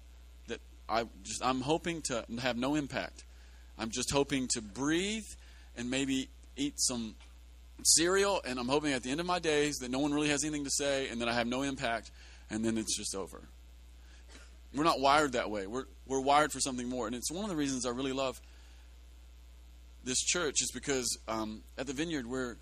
that 0.48 0.60
I 0.88 1.08
just 1.24 1.44
I'm 1.44 1.62
hoping 1.62 2.04
to 2.04 2.24
have 2.40 2.56
no 2.56 2.76
impact. 2.76 3.24
I'm 3.80 3.90
just 3.90 4.12
hoping 4.12 4.48
to 4.52 4.62
breathe 4.62 5.26
and 5.76 5.90
maybe 5.90 6.30
eat 6.56 6.76
some 6.78 7.16
cereal, 7.84 8.42
and 8.46 8.60
I'm 8.60 8.68
hoping 8.68 8.94
at 8.94 9.02
the 9.02 9.10
end 9.10 9.20
of 9.20 9.26
my 9.26 9.40
days 9.40 9.78
that 9.78 9.90
no 9.90 9.98
one 9.98 10.14
really 10.14 10.30
has 10.30 10.44
anything 10.44 10.66
to 10.66 10.72
say, 10.72 11.10
and 11.10 11.20
that 11.22 11.28
I 11.28 11.34
have 11.34 11.48
no 11.48 11.64
impact, 11.64 12.12
and 12.52 12.64
then 12.64 12.78
it's 12.78 12.96
just 12.96 13.16
over. 13.16 13.42
We're 14.76 14.84
not 14.84 15.00
wired 15.00 15.32
that 15.32 15.50
way. 15.50 15.66
We're 15.66 15.86
we're 16.06 16.22
wired 16.22 16.52
for 16.52 16.60
something 16.60 16.88
more, 16.88 17.08
and 17.08 17.16
it's 17.16 17.32
one 17.32 17.44
of 17.44 17.50
the 17.50 17.56
reasons 17.56 17.88
I 17.88 17.90
really 17.90 18.14
love 18.14 18.40
this 20.04 20.20
church 20.20 20.62
is 20.62 20.70
because 20.72 21.18
um, 21.28 21.64
at 21.76 21.88
the 21.88 21.94
Vineyard 21.94 22.28
we're 22.28 22.58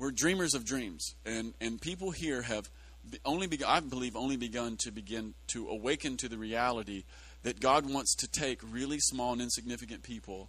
we're 0.00 0.10
dreamers 0.10 0.54
of 0.54 0.64
dreams, 0.64 1.14
and 1.26 1.52
and 1.60 1.80
people 1.80 2.10
here 2.10 2.42
have 2.42 2.70
only 3.24 3.46
begun, 3.46 3.68
I 3.68 3.80
believe 3.80 4.16
only 4.16 4.36
begun 4.36 4.76
to 4.78 4.90
begin 4.90 5.34
to 5.48 5.68
awaken 5.68 6.16
to 6.18 6.28
the 6.28 6.38
reality 6.38 7.04
that 7.42 7.60
God 7.60 7.88
wants 7.88 8.14
to 8.16 8.26
take 8.26 8.60
really 8.68 8.98
small 8.98 9.32
and 9.32 9.42
insignificant 9.42 10.02
people 10.02 10.48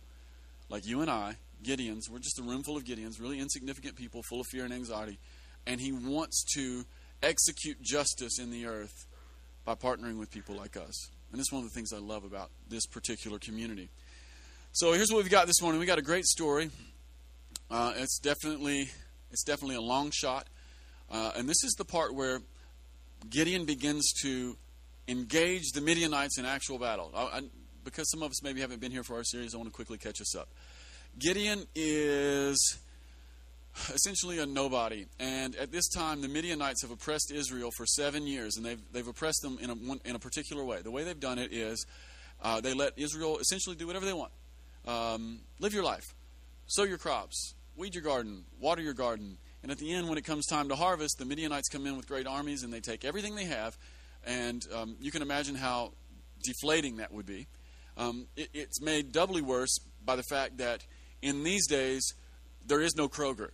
like 0.70 0.88
you 0.88 1.02
and 1.02 1.12
I, 1.12 1.36
Gideons. 1.64 2.10
We're 2.10 2.20
just 2.20 2.40
a 2.40 2.44
room 2.44 2.64
full 2.64 2.78
of 2.78 2.86
Gideons, 2.86 3.20
really 3.20 3.40
insignificant 3.40 3.96
people 3.96 4.24
full 4.24 4.40
of 4.40 4.48
fear 4.48 4.64
and 4.64 4.74
anxiety, 4.74 5.20
and 5.68 5.82
He 5.82 5.92
wants 5.92 6.46
to 6.56 6.86
execute 7.22 7.82
justice 7.82 8.40
in 8.40 8.52
the 8.52 8.66
earth 8.66 9.06
by 9.66 9.76
partnering 9.76 10.18
with 10.18 10.32
people 10.32 10.56
like 10.56 10.78
us. 10.78 11.10
And 11.32 11.40
is 11.40 11.52
one 11.52 11.64
of 11.64 11.70
the 11.70 11.74
things 11.74 11.94
I 11.94 12.00
love 12.00 12.24
about 12.24 12.50
this 12.70 12.86
particular 12.86 13.38
community. 13.38 13.90
So 14.74 14.94
here's 14.94 15.12
what 15.12 15.18
we've 15.18 15.32
got 15.32 15.48
this 15.48 15.62
morning. 15.62 15.80
We 15.80 15.86
got 15.86 15.98
a 16.00 16.02
great 16.02 16.26
story. 16.26 16.72
Uh, 17.70 17.94
it's 17.96 18.20
definitely 18.20 18.90
it's 19.32 19.44
definitely 19.44 19.76
a 19.76 19.82
long 19.82 20.12
shot, 20.12 20.48
uh, 21.10 21.32
and 21.36 21.48
this 21.48 21.64
is 21.64 21.74
the 21.78 21.86
part 21.86 22.14
where 22.14 22.42
Gideon 23.30 23.66
begins 23.66 24.12
to 24.22 24.58
engage 25.08 25.72
the 25.74 25.82
Midianites 25.82 26.38
in 26.38 26.46
actual 26.46 26.80
battle. 26.80 27.12
I, 27.16 27.22
I, 27.22 27.42
because 27.84 28.10
some 28.10 28.22
of 28.24 28.32
us 28.32 28.44
maybe 28.44 28.62
haven't 28.62 28.80
been 28.80 28.92
here 28.92 29.04
for 29.04 29.16
our 29.16 29.24
series, 29.24 29.54
I 29.54 29.58
want 29.58 29.70
to 29.70 29.76
quickly 29.76 29.98
catch 29.98 30.22
us 30.22 30.36
up. 30.36 30.50
Gideon 31.18 31.66
is 31.76 32.80
essentially 33.94 34.40
a 34.40 34.46
nobody, 34.46 35.06
and 35.20 35.56
at 35.56 35.72
this 35.72 35.88
time, 35.90 36.22
the 36.22 36.28
Midianites 36.28 36.82
have 36.82 36.92
oppressed 36.92 37.32
Israel 37.32 37.72
for 37.76 37.86
seven 37.86 38.28
years, 38.28 38.58
and 38.58 38.66
they've 38.66 38.82
they've 38.92 39.08
oppressed 39.08 39.42
them 39.42 39.58
in 39.62 39.70
a 39.70 40.08
in 40.08 40.16
a 40.16 40.20
particular 40.20 40.64
way. 40.64 40.82
The 40.82 40.92
way 40.92 41.04
they've 41.04 41.20
done 41.20 41.40
it 41.40 41.52
is 41.52 41.86
uh, 42.42 42.62
they 42.62 42.74
let 42.74 42.98
Israel 42.98 43.38
essentially 43.40 43.76
do 43.76 43.88
whatever 43.88 44.06
they 44.06 44.14
want. 44.14 44.32
Um, 44.88 45.42
live 45.60 45.74
your 45.74 45.84
life, 45.84 46.16
sow 46.68 46.84
your 46.84 46.98
crops, 46.98 47.54
weed 47.76 47.96
your 47.96 48.04
garden, 48.04 48.46
water 48.60 48.82
your 48.82 48.94
garden. 48.94 49.38
And 49.64 49.72
at 49.72 49.78
the 49.78 49.94
end, 49.94 50.10
when 50.10 50.18
it 50.18 50.24
comes 50.24 50.46
time 50.48 50.70
to 50.70 50.76
harvest, 50.76 51.18
the 51.20 51.26
Midianites 51.26 51.70
come 51.70 51.86
in 51.86 51.96
with 51.98 52.08
great 52.08 52.28
armies 52.28 52.64
and 52.64 52.74
they 52.74 52.80
take 52.80 53.06
everything 53.06 53.36
they 53.36 53.46
have. 53.46 53.78
And 54.26 54.66
um, 54.74 54.96
you 55.00 55.12
can 55.12 55.22
imagine 55.22 55.56
how 55.56 55.94
deflating 56.44 56.98
that 56.98 57.12
would 57.12 57.26
be. 57.26 57.48
Um, 57.98 58.28
it, 58.36 58.50
it's 58.54 58.82
made 58.82 59.12
doubly 59.12 59.42
worse 59.42 59.78
by 60.04 60.16
the 60.16 60.24
fact 60.24 60.58
that 60.58 60.86
in 61.22 61.44
these 61.44 61.68
days, 61.68 62.14
there 62.66 62.82
is 62.82 62.96
no 62.96 63.08
Kroger. 63.08 63.52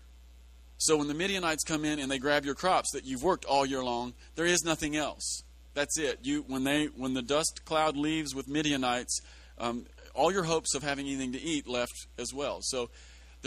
So 0.77 0.97
when 0.97 1.07
the 1.07 1.13
Midianites 1.13 1.63
come 1.63 1.83
in 1.85 1.99
and 1.99 2.09
they 2.09 2.19
grab 2.19 2.45
your 2.45 2.55
crops 2.55 2.91
that 2.91 3.03
you've 3.03 3.23
worked 3.23 3.45
all 3.45 3.65
year 3.65 3.83
long, 3.83 4.13
there 4.35 4.45
is 4.45 4.63
nothing 4.63 4.95
else. 4.95 5.43
That's 5.73 5.97
it. 5.97 6.19
You 6.21 6.43
when 6.47 6.63
they 6.63 6.85
when 6.85 7.13
the 7.13 7.21
dust 7.21 7.61
cloud 7.65 7.97
leaves 7.97 8.33
with 8.33 8.47
Midianites, 8.47 9.19
um, 9.57 9.85
all 10.13 10.31
your 10.31 10.43
hopes 10.43 10.75
of 10.75 10.83
having 10.83 11.07
anything 11.07 11.33
to 11.33 11.41
eat 11.41 11.67
left 11.67 12.07
as 12.17 12.33
well. 12.33 12.59
So 12.61 12.89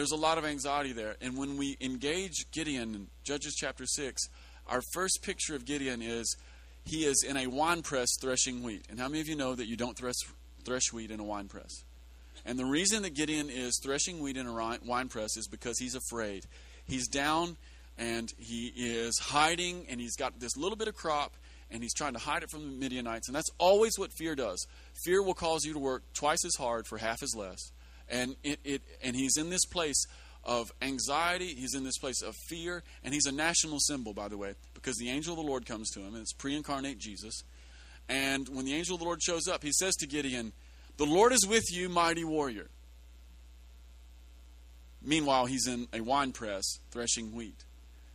there's 0.01 0.13
a 0.13 0.17
lot 0.17 0.39
of 0.39 0.47
anxiety 0.47 0.93
there. 0.93 1.17
And 1.21 1.37
when 1.37 1.59
we 1.59 1.77
engage 1.79 2.51
Gideon 2.53 2.95
in 2.95 3.07
Judges 3.23 3.55
chapter 3.55 3.85
6, 3.85 4.31
our 4.67 4.81
first 4.95 5.21
picture 5.21 5.55
of 5.55 5.67
Gideon 5.67 6.01
is 6.01 6.39
he 6.87 7.05
is 7.05 7.23
in 7.23 7.37
a 7.37 7.49
wine 7.49 7.83
press 7.83 8.09
threshing 8.19 8.63
wheat. 8.63 8.87
And 8.89 8.99
how 8.99 9.09
many 9.09 9.21
of 9.21 9.29
you 9.29 9.37
know 9.37 9.55
that 9.55 9.67
you 9.67 9.77
don't 9.77 9.99
thresh, 9.99 10.15
thresh 10.65 10.91
wheat 10.91 11.11
in 11.11 11.21
a 11.21 11.23
wine 11.23 11.49
press? 11.49 11.85
And 12.47 12.59
the 12.59 12.65
reason 12.65 13.03
that 13.03 13.15
Gideon 13.15 13.51
is 13.51 13.79
threshing 13.83 14.23
wheat 14.23 14.39
in 14.39 14.47
a 14.47 14.79
wine 14.87 15.09
press 15.09 15.37
is 15.37 15.47
because 15.47 15.79
he's 15.79 15.95
afraid. 15.95 16.47
He's 16.87 17.07
down 17.07 17.59
and 17.99 18.33
he 18.39 18.73
is 18.75 19.19
hiding 19.19 19.85
and 19.91 20.01
he's 20.01 20.17
got 20.17 20.41
this 20.41 20.57
little 20.57 20.79
bit 20.79 20.89
of 20.89 20.95
crop 20.95 21.35
and 21.71 21.83
he's 21.83 21.93
trying 21.93 22.15
to 22.15 22.21
hide 22.21 22.43
it 22.43 22.49
from 22.49 22.63
the 22.63 22.79
Midianites. 22.79 23.29
And 23.29 23.37
that's 23.37 23.51
always 23.59 23.99
what 23.99 24.13
fear 24.17 24.35
does. 24.35 24.67
Fear 25.05 25.23
will 25.23 25.35
cause 25.35 25.67
you 25.67 25.75
to 25.75 25.79
work 25.79 26.05
twice 26.15 26.43
as 26.47 26.55
hard 26.57 26.87
for 26.87 26.97
half 26.97 27.23
as 27.23 27.35
less. 27.37 27.71
And 28.11 28.37
it, 28.43 28.61
it 28.65 28.83
and 29.03 29.15
he's 29.15 29.37
in 29.37 29.51
this 29.51 29.65
place 29.65 30.05
of 30.45 30.73
anxiety, 30.83 31.55
he's 31.55 31.75
in 31.75 31.85
this 31.85 31.99
place 31.99 32.23
of 32.23 32.35
fear, 32.49 32.83
and 33.05 33.15
he's 33.15 33.27
a 33.27 33.33
national 33.33 33.79
symbol, 33.79 34.13
by 34.13 34.29
the 34.29 34.37
way, 34.37 34.55
because 34.75 34.97
the 34.97 35.11
angel 35.11 35.35
of 35.35 35.45
the 35.45 35.49
Lord 35.49 35.67
comes 35.67 35.91
to 35.91 36.01
him, 36.01 36.15
and 36.15 36.23
it's 36.23 36.33
pre 36.33 36.57
incarnate 36.57 36.99
Jesus. 36.99 37.43
And 38.09 38.49
when 38.49 38.65
the 38.65 38.75
angel 38.75 38.95
of 38.95 39.01
the 39.01 39.07
Lord 39.07 39.23
shows 39.23 39.47
up, 39.47 39.63
he 39.63 39.73
says 39.73 39.95
to 39.97 40.07
Gideon, 40.07 40.53
The 40.97 41.07
Lord 41.07 41.33
is 41.33 41.47
with 41.47 41.65
you, 41.71 41.89
mighty 41.89 42.25
warrior. 42.25 42.69
Meanwhile, 45.03 45.47
he's 45.47 45.67
in 45.67 45.87
a 45.93 46.01
wine 46.01 46.33
press 46.33 46.79
threshing 46.91 47.33
wheat. 47.35 47.65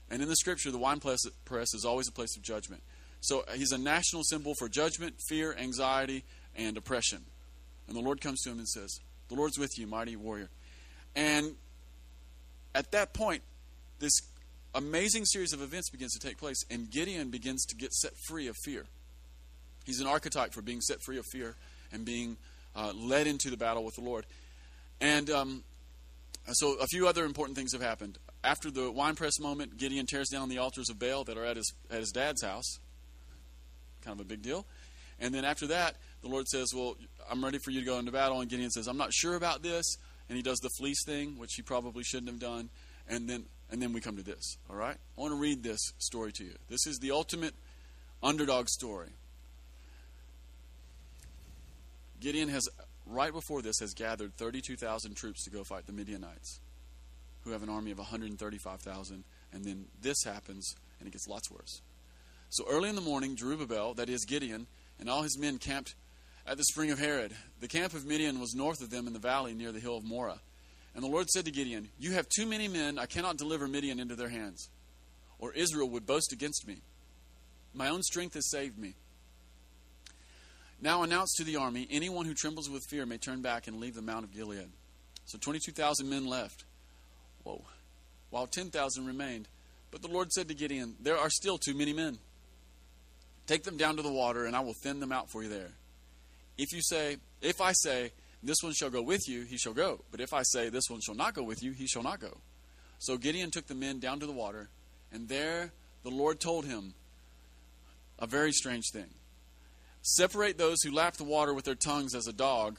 And 0.10 0.22
in 0.22 0.28
the 0.28 0.36
scripture, 0.36 0.70
the 0.70 0.78
wine 0.78 1.00
press 1.00 1.74
is 1.74 1.86
always 1.86 2.08
a 2.08 2.12
place 2.12 2.36
of 2.38 2.44
judgment. 2.44 2.84
So 3.22 3.44
uh, 3.48 3.54
he's 3.54 3.72
a 3.72 3.78
national 3.78 4.24
symbol 4.24 4.54
for 4.60 4.70
judgment, 4.70 5.16
fear, 5.28 5.56
anxiety, 5.58 6.24
and 6.56 6.78
oppression. 6.78 7.24
And 7.88 7.96
the 7.96 8.02
Lord 8.02 8.22
comes 8.22 8.42
to 8.42 8.52
him 8.52 8.60
and 8.60 8.68
says, 8.68 9.00
The 9.30 9.36
Lord's 9.36 9.58
with 9.58 9.78
you, 9.78 9.88
mighty 9.88 10.16
warrior. 10.16 10.50
And 11.16 11.56
at 12.74 12.92
that 12.92 13.14
point, 13.14 13.42
this 14.00 14.14
amazing 14.74 15.26
series 15.26 15.54
of 15.54 15.62
events 15.62 15.90
begins 15.90 16.14
to 16.14 16.28
take 16.28 16.38
place, 16.38 16.64
and 16.70 16.90
Gideon 16.90 17.30
begins 17.30 17.66
to 17.66 17.76
get 17.76 17.94
set 17.94 18.12
free 18.28 18.48
of 18.48 18.56
fear. 18.64 18.86
He's 19.86 20.00
an 20.00 20.08
archetype 20.08 20.54
for 20.54 20.62
being 20.62 20.82
set 20.82 21.02
free 21.02 21.18
of 21.18 21.26
fear 21.32 21.56
and 21.92 22.06
being 22.06 22.38
uh, 22.76 22.92
led 22.94 23.28
into 23.28 23.50
the 23.50 23.58
battle 23.58 23.84
with 23.84 23.96
the 23.96 24.02
Lord. 24.02 24.26
And 25.00 25.30
um, 25.30 25.64
so, 26.52 26.76
a 26.80 26.88
few 26.88 27.08
other 27.08 27.26
important 27.26 27.58
things 27.58 27.74
have 27.74 27.82
happened. 27.82 28.18
After 28.44 28.70
the 28.70 28.92
winepress 28.92 29.40
moment, 29.40 29.78
Gideon 29.78 30.06
tears 30.06 30.30
down 30.30 30.50
the 30.50 30.60
altars 30.60 30.90
of 30.90 31.00
Baal 31.00 31.24
that 31.24 31.38
are 31.38 31.46
at 31.46 31.58
his, 31.58 31.74
at 31.90 32.00
his 32.00 32.12
dad's 32.12 32.44
house. 32.44 32.80
Kind 34.04 34.20
of 34.20 34.26
a 34.26 34.30
big 34.30 34.42
deal. 34.42 34.66
And 35.20 35.34
then 35.34 35.46
after 35.46 35.68
that, 35.68 35.96
the 36.26 36.32
Lord 36.32 36.48
says, 36.48 36.74
Well, 36.74 36.98
I'm 37.30 37.46
ready 37.46 37.60
for 37.60 37.70
you 37.70 37.82
to 37.82 37.86
go 37.86 38.00
into 38.00 38.12
battle. 38.12 38.42
And 38.42 38.50
Gideon 38.50 38.72
says, 38.72 38.88
I'm 38.88 38.98
not 38.98 39.14
sure 39.14 39.36
about 39.36 39.62
this. 39.62 39.86
And 40.28 40.36
he 40.36 40.42
does 40.42 40.58
the 40.58 40.72
fleece 40.80 41.06
thing, 41.06 41.38
which 41.38 41.54
he 41.54 41.62
probably 41.62 42.04
shouldn't 42.04 42.30
have 42.30 42.40
done. 42.40 42.70
And 43.08 43.30
then, 43.30 43.46
and 43.70 43.80
then 43.80 43.94
we 43.94 44.02
come 44.02 44.18
to 44.18 44.24
this. 44.24 44.58
All 44.68 44.76
right? 44.76 44.96
I 44.96 45.22
want 45.22 45.34
to 45.34 45.40
read 45.40 45.62
this 45.62 45.80
story 46.00 46.32
to 46.34 46.44
you. 46.44 46.54
This 46.68 46.88
is 46.88 46.98
the 46.98 47.12
ultimate 47.12 47.54
underdog 48.24 48.70
story. 48.70 49.10
Gideon 52.20 52.50
has, 52.50 52.68
right 53.06 53.32
before 53.32 53.62
this, 53.62 53.78
has 53.80 53.94
gathered 53.94 54.36
32,000 54.36 55.14
troops 55.16 55.44
to 55.44 55.52
go 55.52 55.64
fight 55.64 55.86
the 55.86 55.94
Midianites, 55.94 56.60
who 57.44 57.52
have 57.52 57.62
an 57.62 57.70
army 57.70 57.92
of 57.92 58.00
135,000. 58.00 59.24
And 59.54 59.64
then 59.64 59.86
this 60.02 60.24
happens, 60.24 60.74
and 61.00 61.08
it 61.08 61.12
gets 61.12 61.28
lots 61.28 61.52
worse. 61.52 61.82
So 62.50 62.66
early 62.68 62.90
in 62.90 62.96
the 62.96 63.02
morning, 63.02 63.36
Jerubbaal, 63.36 63.96
that 63.98 64.10
is 64.10 64.26
Gideon, 64.26 64.66
and 65.00 65.08
all 65.08 65.22
his 65.22 65.38
men 65.38 65.60
camped 65.60 65.94
at 66.48 66.58
the 66.58 66.64
spring 66.64 66.92
of 66.92 67.00
Harod. 67.00 67.34
The 67.60 67.68
camp 67.68 67.94
of 67.94 68.06
Midian 68.06 68.40
was 68.40 68.54
north 68.54 68.82
of 68.82 68.90
them 68.90 69.08
in 69.08 69.14
the 69.14 69.20
valley 69.20 69.54
near 69.54 69.72
the 69.72 69.80
hill 69.80 69.98
of 69.98 70.04
Moreh. 70.04 70.40
And 70.94 71.04
the 71.04 71.10
Lord 71.10 71.30
said 71.30 71.46
to 71.46 71.52
Gideon, 71.52 71.90
You 72.00 72.14
have 72.14 72.28
too 72.30 72.46
many 72.46 72.68
men. 72.68 72.98
I 72.98 73.06
cannot 73.06 73.38
deliver 73.38 73.68
Midian 73.68 74.00
into 74.00 74.16
their 74.16 74.30
hands, 74.30 74.70
or 75.40 75.52
Israel 75.54 75.90
would 75.90 76.06
boast 76.06 76.32
against 76.32 76.68
me. 76.68 76.78
My 77.74 77.90
own 77.90 78.02
strength 78.04 78.36
has 78.36 78.50
saved 78.50 78.78
me. 78.78 78.96
Now 80.82 81.04
announce 81.04 81.34
to 81.36 81.44
the 81.44 81.58
army 81.58 81.88
anyone 81.90 82.26
who 82.26 82.34
trembles 82.34 82.70
with 82.70 82.86
fear 82.90 83.06
may 83.06 83.18
turn 83.18 83.42
back 83.42 83.68
and 83.68 83.80
leave 83.80 83.96
the 83.96 84.02
Mount 84.02 84.24
of 84.24 84.34
Gilead. 84.34 84.70
So 85.26 85.38
22,000 85.38 86.10
men 86.10 86.26
left. 86.26 86.64
Whoa. 87.44 87.62
While 88.30 88.48
10,000 88.48 89.06
remained. 89.06 89.48
But 89.92 90.02
the 90.02 90.08
Lord 90.08 90.32
said 90.32 90.48
to 90.48 90.54
Gideon, 90.54 90.96
There 91.00 91.18
are 91.18 91.30
still 91.30 91.58
too 91.58 91.74
many 91.74 91.94
men. 91.94 92.20
Take 93.48 93.64
them 93.64 93.78
down 93.78 93.98
to 93.98 94.02
the 94.02 94.12
water, 94.12 94.46
and 94.46 94.56
I 94.56 94.62
will 94.62 94.74
thin 94.74 95.00
them 95.00 95.12
out 95.12 95.30
for 95.30 95.44
you 95.44 95.50
there. 95.50 95.72
If 96.58 96.74
you 96.74 96.82
say, 96.82 97.18
If 97.42 97.62
I 97.62 97.74
say, 97.74 98.12
This 98.44 98.58
one 98.62 98.74
shall 98.74 98.90
go 98.90 99.02
with 99.02 99.28
you, 99.28 99.44
he 99.44 99.58
shall 99.58 99.74
go. 99.74 100.02
But 100.12 100.22
if 100.22 100.34
I 100.34 100.44
say, 100.44 100.70
This 100.70 100.90
one 100.90 101.02
shall 101.02 101.16
not 101.16 101.34
go 101.34 101.44
with 101.44 101.64
you, 101.64 101.72
he 101.72 101.88
shall 101.88 102.04
not 102.04 102.20
go. 102.20 102.38
So 103.00 103.18
Gideon 103.18 103.52
took 103.52 103.68
the 103.68 103.76
men 103.76 104.00
down 104.00 104.20
to 104.20 104.26
the 104.26 104.32
water, 104.32 104.70
and 105.12 105.28
there 105.28 105.72
the 106.04 106.10
Lord 106.10 106.40
told 106.40 106.66
him 106.66 106.94
a 108.20 108.28
very 108.28 108.52
strange 108.52 108.86
thing. 108.92 109.10
Separate 110.02 110.58
those 110.58 110.82
who 110.84 110.92
lap 110.94 111.16
the 111.16 111.24
water 111.24 111.54
with 111.54 111.66
their 111.66 111.76
tongues 111.76 112.14
as 112.14 112.28
a 112.28 112.34
dog 112.34 112.78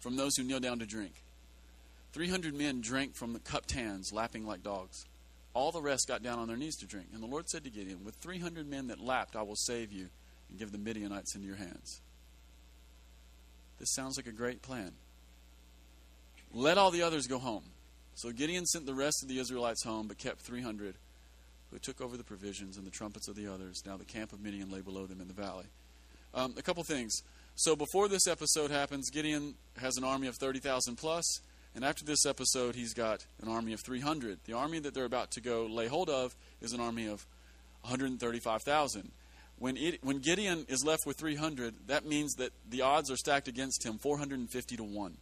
from 0.00 0.16
those 0.16 0.36
who 0.36 0.44
kneel 0.44 0.60
down 0.60 0.80
to 0.80 0.86
drink. 0.86 1.12
300 2.12 2.54
men 2.54 2.80
drank 2.80 3.14
from 3.14 3.32
the 3.32 3.38
cupped 3.38 3.72
hands, 3.72 4.12
lapping 4.12 4.46
like 4.46 4.62
dogs. 4.62 5.04
All 5.54 5.72
the 5.72 5.80
rest 5.80 6.08
got 6.08 6.22
down 6.22 6.38
on 6.38 6.48
their 6.48 6.56
knees 6.56 6.76
to 6.76 6.86
drink. 6.86 7.08
And 7.14 7.22
the 7.22 7.26
Lord 7.26 7.48
said 7.48 7.64
to 7.64 7.70
Gideon, 7.70 8.04
With 8.04 8.14
300 8.16 8.68
men 8.68 8.88
that 8.88 9.00
lapped, 9.00 9.36
I 9.36 9.42
will 9.42 9.56
save 9.56 9.92
you 9.92 10.08
and 10.48 10.58
give 10.58 10.72
the 10.72 10.78
Midianites 10.78 11.34
into 11.34 11.46
your 11.46 11.56
hands. 11.56 12.00
This 13.78 13.92
sounds 13.92 14.16
like 14.16 14.26
a 14.26 14.32
great 14.32 14.62
plan. 14.62 14.92
Let 16.52 16.78
all 16.78 16.90
the 16.90 17.02
others 17.02 17.26
go 17.26 17.38
home. 17.38 17.64
So 18.14 18.32
Gideon 18.32 18.64
sent 18.64 18.86
the 18.86 18.94
rest 18.94 19.22
of 19.22 19.28
the 19.28 19.38
Israelites 19.38 19.84
home, 19.84 20.08
but 20.08 20.18
kept 20.18 20.40
300 20.40 20.94
who 21.70 21.78
took 21.78 22.00
over 22.00 22.16
the 22.16 22.24
provisions 22.24 22.76
and 22.76 22.86
the 22.86 22.90
trumpets 22.90 23.28
of 23.28 23.36
the 23.36 23.52
others. 23.52 23.82
Now 23.84 23.96
the 23.96 24.04
camp 24.04 24.32
of 24.32 24.40
Midian 24.40 24.70
lay 24.70 24.80
below 24.80 25.06
them 25.06 25.20
in 25.20 25.28
the 25.28 25.34
valley. 25.34 25.66
Um, 26.32 26.54
a 26.56 26.62
couple 26.62 26.82
things. 26.84 27.22
So 27.54 27.74
before 27.74 28.08
this 28.08 28.26
episode 28.26 28.70
happens, 28.70 29.10
Gideon 29.10 29.54
has 29.78 29.96
an 29.96 30.04
army 30.04 30.26
of 30.26 30.36
30,000 30.36 30.96
plus, 30.96 31.40
and 31.74 31.84
after 31.84 32.04
this 32.04 32.24
episode, 32.26 32.74
he's 32.74 32.94
got 32.94 33.26
an 33.42 33.48
army 33.48 33.72
of 33.72 33.80
300. 33.80 34.38
The 34.44 34.52
army 34.52 34.78
that 34.80 34.94
they're 34.94 35.04
about 35.04 35.30
to 35.32 35.40
go 35.40 35.66
lay 35.66 35.88
hold 35.88 36.08
of 36.08 36.34
is 36.60 36.72
an 36.72 36.80
army 36.80 37.06
of 37.06 37.26
135,000. 37.82 39.10
When, 39.58 39.76
it, 39.76 40.04
when 40.04 40.18
Gideon 40.18 40.66
is 40.68 40.84
left 40.84 41.06
with 41.06 41.16
300, 41.16 41.88
that 41.88 42.04
means 42.04 42.34
that 42.34 42.50
the 42.68 42.82
odds 42.82 43.10
are 43.10 43.16
stacked 43.16 43.48
against 43.48 43.84
him 43.84 43.98
450 43.98 44.76
to 44.76 44.84
1. 44.84 45.16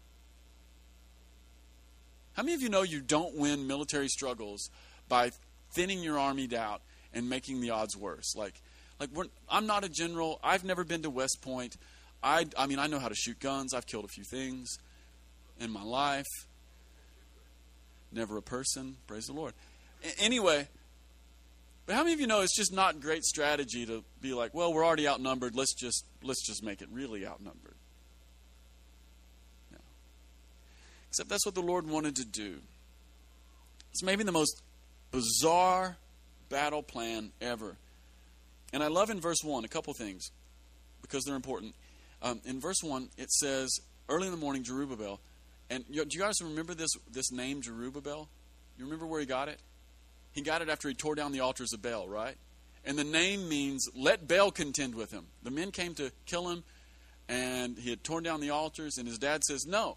How 2.33 2.43
many 2.43 2.55
of 2.55 2.63
you 2.63 2.69
know 2.69 2.83
you 2.83 3.01
don't 3.01 3.37
win 3.37 3.69
military 3.69 4.09
struggles 4.09 4.71
by 5.09 5.31
thinning 5.75 6.03
your 6.03 6.19
army 6.19 6.49
out 6.57 6.83
and 7.13 7.29
making 7.29 7.61
the 7.61 7.71
odds 7.71 7.97
worse. 7.97 8.35
Like, 8.37 8.55
like 9.01 9.11
I'm 9.49 9.67
not 9.67 9.85
a 9.85 9.89
general. 9.89 10.41
I've 10.43 10.65
never 10.65 10.85
been 10.85 11.03
to 11.03 11.11
West 11.11 11.39
Point. 11.43 11.77
I, 12.23 12.47
I 12.57 12.67
mean, 12.67 12.79
I 12.79 12.87
know 12.87 12.99
how 12.99 13.09
to 13.09 13.15
shoot 13.15 13.39
guns. 13.39 13.75
I've 13.75 13.87
killed 13.87 14.05
a 14.05 14.09
few 14.09 14.25
things 14.25 14.79
in 15.61 15.71
my 15.71 15.83
life. 15.83 16.27
Never 18.13 18.37
a 18.39 18.43
person. 18.43 18.97
Praise 19.07 19.27
the 19.27 19.33
Lord. 19.33 19.53
A- 20.05 20.23
anyway, 20.23 20.69
but 21.87 21.95
how 21.95 22.03
many 22.03 22.15
of 22.15 22.21
you 22.21 22.27
know 22.27 22.41
it's 22.41 22.57
just 22.57 22.73
not 22.73 23.01
great 23.01 23.25
strategy 23.25 23.85
to 23.87 24.05
be 24.21 24.33
like, 24.33 24.55
well, 24.55 24.73
we're 24.73 24.85
already 24.85 25.07
outnumbered. 25.07 25.55
Let's 25.55 25.75
just 25.75 26.05
let's 26.23 26.47
just 26.47 26.63
make 26.63 26.81
it 26.83 26.89
really 26.91 27.27
outnumbered. 27.27 27.75
Except 31.15 31.29
that's 31.29 31.47
what 31.47 31.55
the 31.55 31.63
Lord 31.63 31.89
wanted 31.89 32.17
to 32.17 32.25
do. 32.25 32.57
It's 33.93 34.03
maybe 34.03 34.25
the 34.25 34.33
most 34.33 34.61
bizarre 35.13 35.97
battle 36.49 36.83
plan 36.83 37.31
ever. 37.41 37.77
And 38.73 38.83
I 38.83 38.89
love 38.89 39.11
in 39.11 39.21
verse 39.21 39.45
1 39.45 39.65
a 39.65 39.69
couple 39.69 39.95
things 39.95 40.33
because 41.03 41.23
they're 41.23 41.37
important. 41.37 41.77
Um, 42.21 42.41
in 42.45 42.61
verse 42.61 42.83
1, 42.83 43.11
it 43.17 43.31
says, 43.31 43.79
Early 44.09 44.27
in 44.27 44.33
the 44.33 44.39
morning, 44.41 44.65
Jerubbaal. 44.65 45.19
And 45.71 45.85
do 45.87 46.05
you 46.11 46.21
guys 46.21 46.43
remember 46.43 46.75
this, 46.75 46.91
this 47.09 47.31
name, 47.31 47.63
Jerubbaal? 47.63 48.27
You 48.77 48.85
remember 48.85 49.07
where 49.07 49.21
he 49.21 49.27
got 49.27 49.47
it? 49.49 49.61
He 50.35 50.43
got 50.43 50.63
it 50.63 50.69
after 50.69 50.89
he 50.89 50.95
tore 50.95 51.15
down 51.15 51.33
the 51.33 51.41
altars 51.41 51.73
of 51.73 51.81
Baal, 51.81 52.09
right? 52.09 52.37
And 52.85 52.99
the 52.99 53.05
name 53.05 53.49
means, 53.49 53.89
let 53.95 54.29
Baal 54.29 54.51
contend 54.51 54.95
with 54.95 55.11
him. 55.11 55.29
The 55.43 55.51
men 55.51 55.71
came 55.71 55.95
to 55.95 56.11
kill 56.27 56.49
him, 56.49 56.65
and 57.29 57.79
he 57.79 57.89
had 57.89 58.05
torn 58.05 58.25
down 58.25 58.41
the 58.41 58.51
altars, 58.51 58.99
and 58.99 59.09
his 59.09 59.17
dad 59.17 59.45
says, 59.45 59.65
No, 59.65 59.97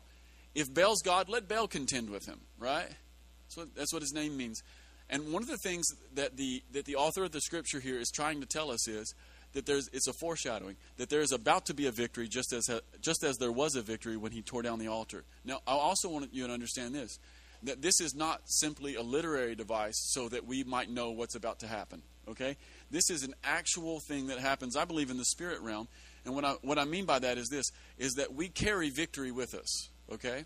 if 0.55 0.73
Baal's 0.73 1.01
God, 1.01 1.27
let 1.27 1.49
Baal 1.49 1.67
contend 1.67 2.09
with 2.09 2.27
him, 2.27 2.39
right? 2.59 2.87
That's 2.87 3.57
what, 3.57 3.75
that's 3.75 3.91
what 3.91 4.01
his 4.01 4.13
name 4.13 4.37
means. 4.37 4.61
And 5.09 5.33
one 5.33 5.41
of 5.41 5.49
the 5.49 5.57
things 5.57 5.87
that 6.13 6.37
the 6.37 6.63
that 6.73 6.85
the 6.85 6.95
author 6.95 7.23
of 7.23 7.31
the 7.31 7.41
scripture 7.41 7.79
here 7.79 7.97
is 7.97 8.11
trying 8.11 8.41
to 8.41 8.45
tell 8.45 8.69
us 8.69 8.87
is 8.87 9.13
that 9.53 9.65
there's 9.65 9.89
it's 9.93 10.07
a 10.07 10.13
foreshadowing 10.13 10.75
that 10.97 11.09
there 11.09 11.21
is 11.21 11.31
about 11.31 11.65
to 11.67 11.73
be 11.73 11.87
a 11.87 11.91
victory 11.91 12.27
just 12.27 12.51
as 12.51 12.69
just 13.01 13.23
as 13.23 13.37
there 13.37 13.51
was 13.51 13.75
a 13.75 13.81
victory 13.81 14.17
when 14.17 14.33
he 14.33 14.41
tore 14.41 14.61
down 14.61 14.79
the 14.79 14.87
altar. 14.87 15.23
Now, 15.45 15.61
I 15.65 15.71
also 15.71 16.09
want 16.09 16.33
you 16.33 16.45
to 16.45 16.53
understand 16.53 16.93
this 16.93 17.19
that 17.63 17.81
this 17.81 17.99
is 17.99 18.15
not 18.15 18.41
simply 18.45 18.95
a 18.95 19.01
literary 19.01 19.55
device 19.55 19.97
so 20.11 20.29
that 20.29 20.45
we 20.45 20.63
might 20.63 20.89
know 20.89 21.11
what's 21.11 21.35
about 21.35 21.59
to 21.59 21.67
happen. 21.67 22.01
Okay? 22.29 22.57
This 22.91 23.09
is 23.09 23.23
an 23.23 23.33
actual 23.43 23.99
thing 23.99 24.27
that 24.27 24.39
happens, 24.39 24.75
I 24.75 24.85
believe, 24.85 25.09
in 25.09 25.17
the 25.17 25.25
spirit 25.25 25.61
realm. 25.61 25.87
And 26.25 26.35
what 26.35 26.43
I 26.43 26.55
what 26.61 26.77
I 26.77 26.85
mean 26.85 27.05
by 27.05 27.19
that 27.19 27.37
is 27.37 27.47
this 27.49 27.71
is 27.97 28.13
that 28.13 28.33
we 28.33 28.49
carry 28.49 28.89
victory 28.89 29.31
with 29.31 29.53
us. 29.53 29.89
Okay? 30.11 30.45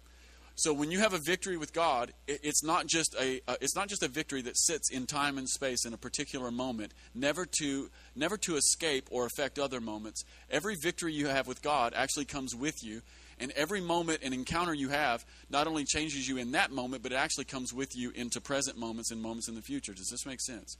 So 0.56 0.74
when 0.74 0.92
you 0.92 1.00
have 1.00 1.14
a 1.14 1.18
victory 1.18 1.58
with 1.58 1.74
God, 1.74 2.14
it's 2.28 2.64
not 2.64 2.86
just 2.86 3.16
a 3.20 3.42
uh, 3.48 3.56
it's 3.62 3.76
not 3.76 3.88
just 3.88 4.04
a 4.04 4.08
victory 4.08 4.42
that 4.44 4.58
sits 4.58 4.92
in 4.92 5.08
time 5.08 5.38
and 5.38 5.50
space 5.50 5.86
in 5.86 5.94
a 5.94 5.98
particular 5.98 6.52
moment, 6.52 6.94
never 7.16 7.48
to 7.60 7.90
never 8.16 8.38
to 8.38 8.58
escape 8.58 9.08
or 9.10 9.26
affect 9.26 9.58
other 9.58 9.82
moments. 9.82 10.24
Every 10.50 10.76
victory 10.76 11.14
you 11.14 11.28
have 11.28 11.48
with 11.48 11.62
God 11.62 11.94
actually 11.96 12.26
comes 12.26 12.54
with 12.54 12.84
you, 12.84 13.02
and 13.42 13.52
every 13.52 13.82
moment 13.82 14.20
and 14.24 14.34
encounter 14.34 14.74
you 14.74 14.90
have 14.90 15.26
not 15.50 15.68
only 15.68 15.84
changes 15.84 16.30
you 16.30 16.38
in 16.38 16.52
that 16.52 16.72
moment, 16.72 17.04
but 17.04 17.12
it 17.12 17.16
actually 17.16 17.46
comes 17.46 17.74
with 17.74 17.98
you 17.98 18.12
into 18.12 18.40
present 18.40 18.78
moments 18.78 19.12
and 19.12 19.22
moments 19.22 19.50
in 19.50 19.56
the 19.56 19.62
future. 19.62 19.94
Does 19.94 20.10
this 20.10 20.26
make 20.26 20.40
sense? 20.40 20.78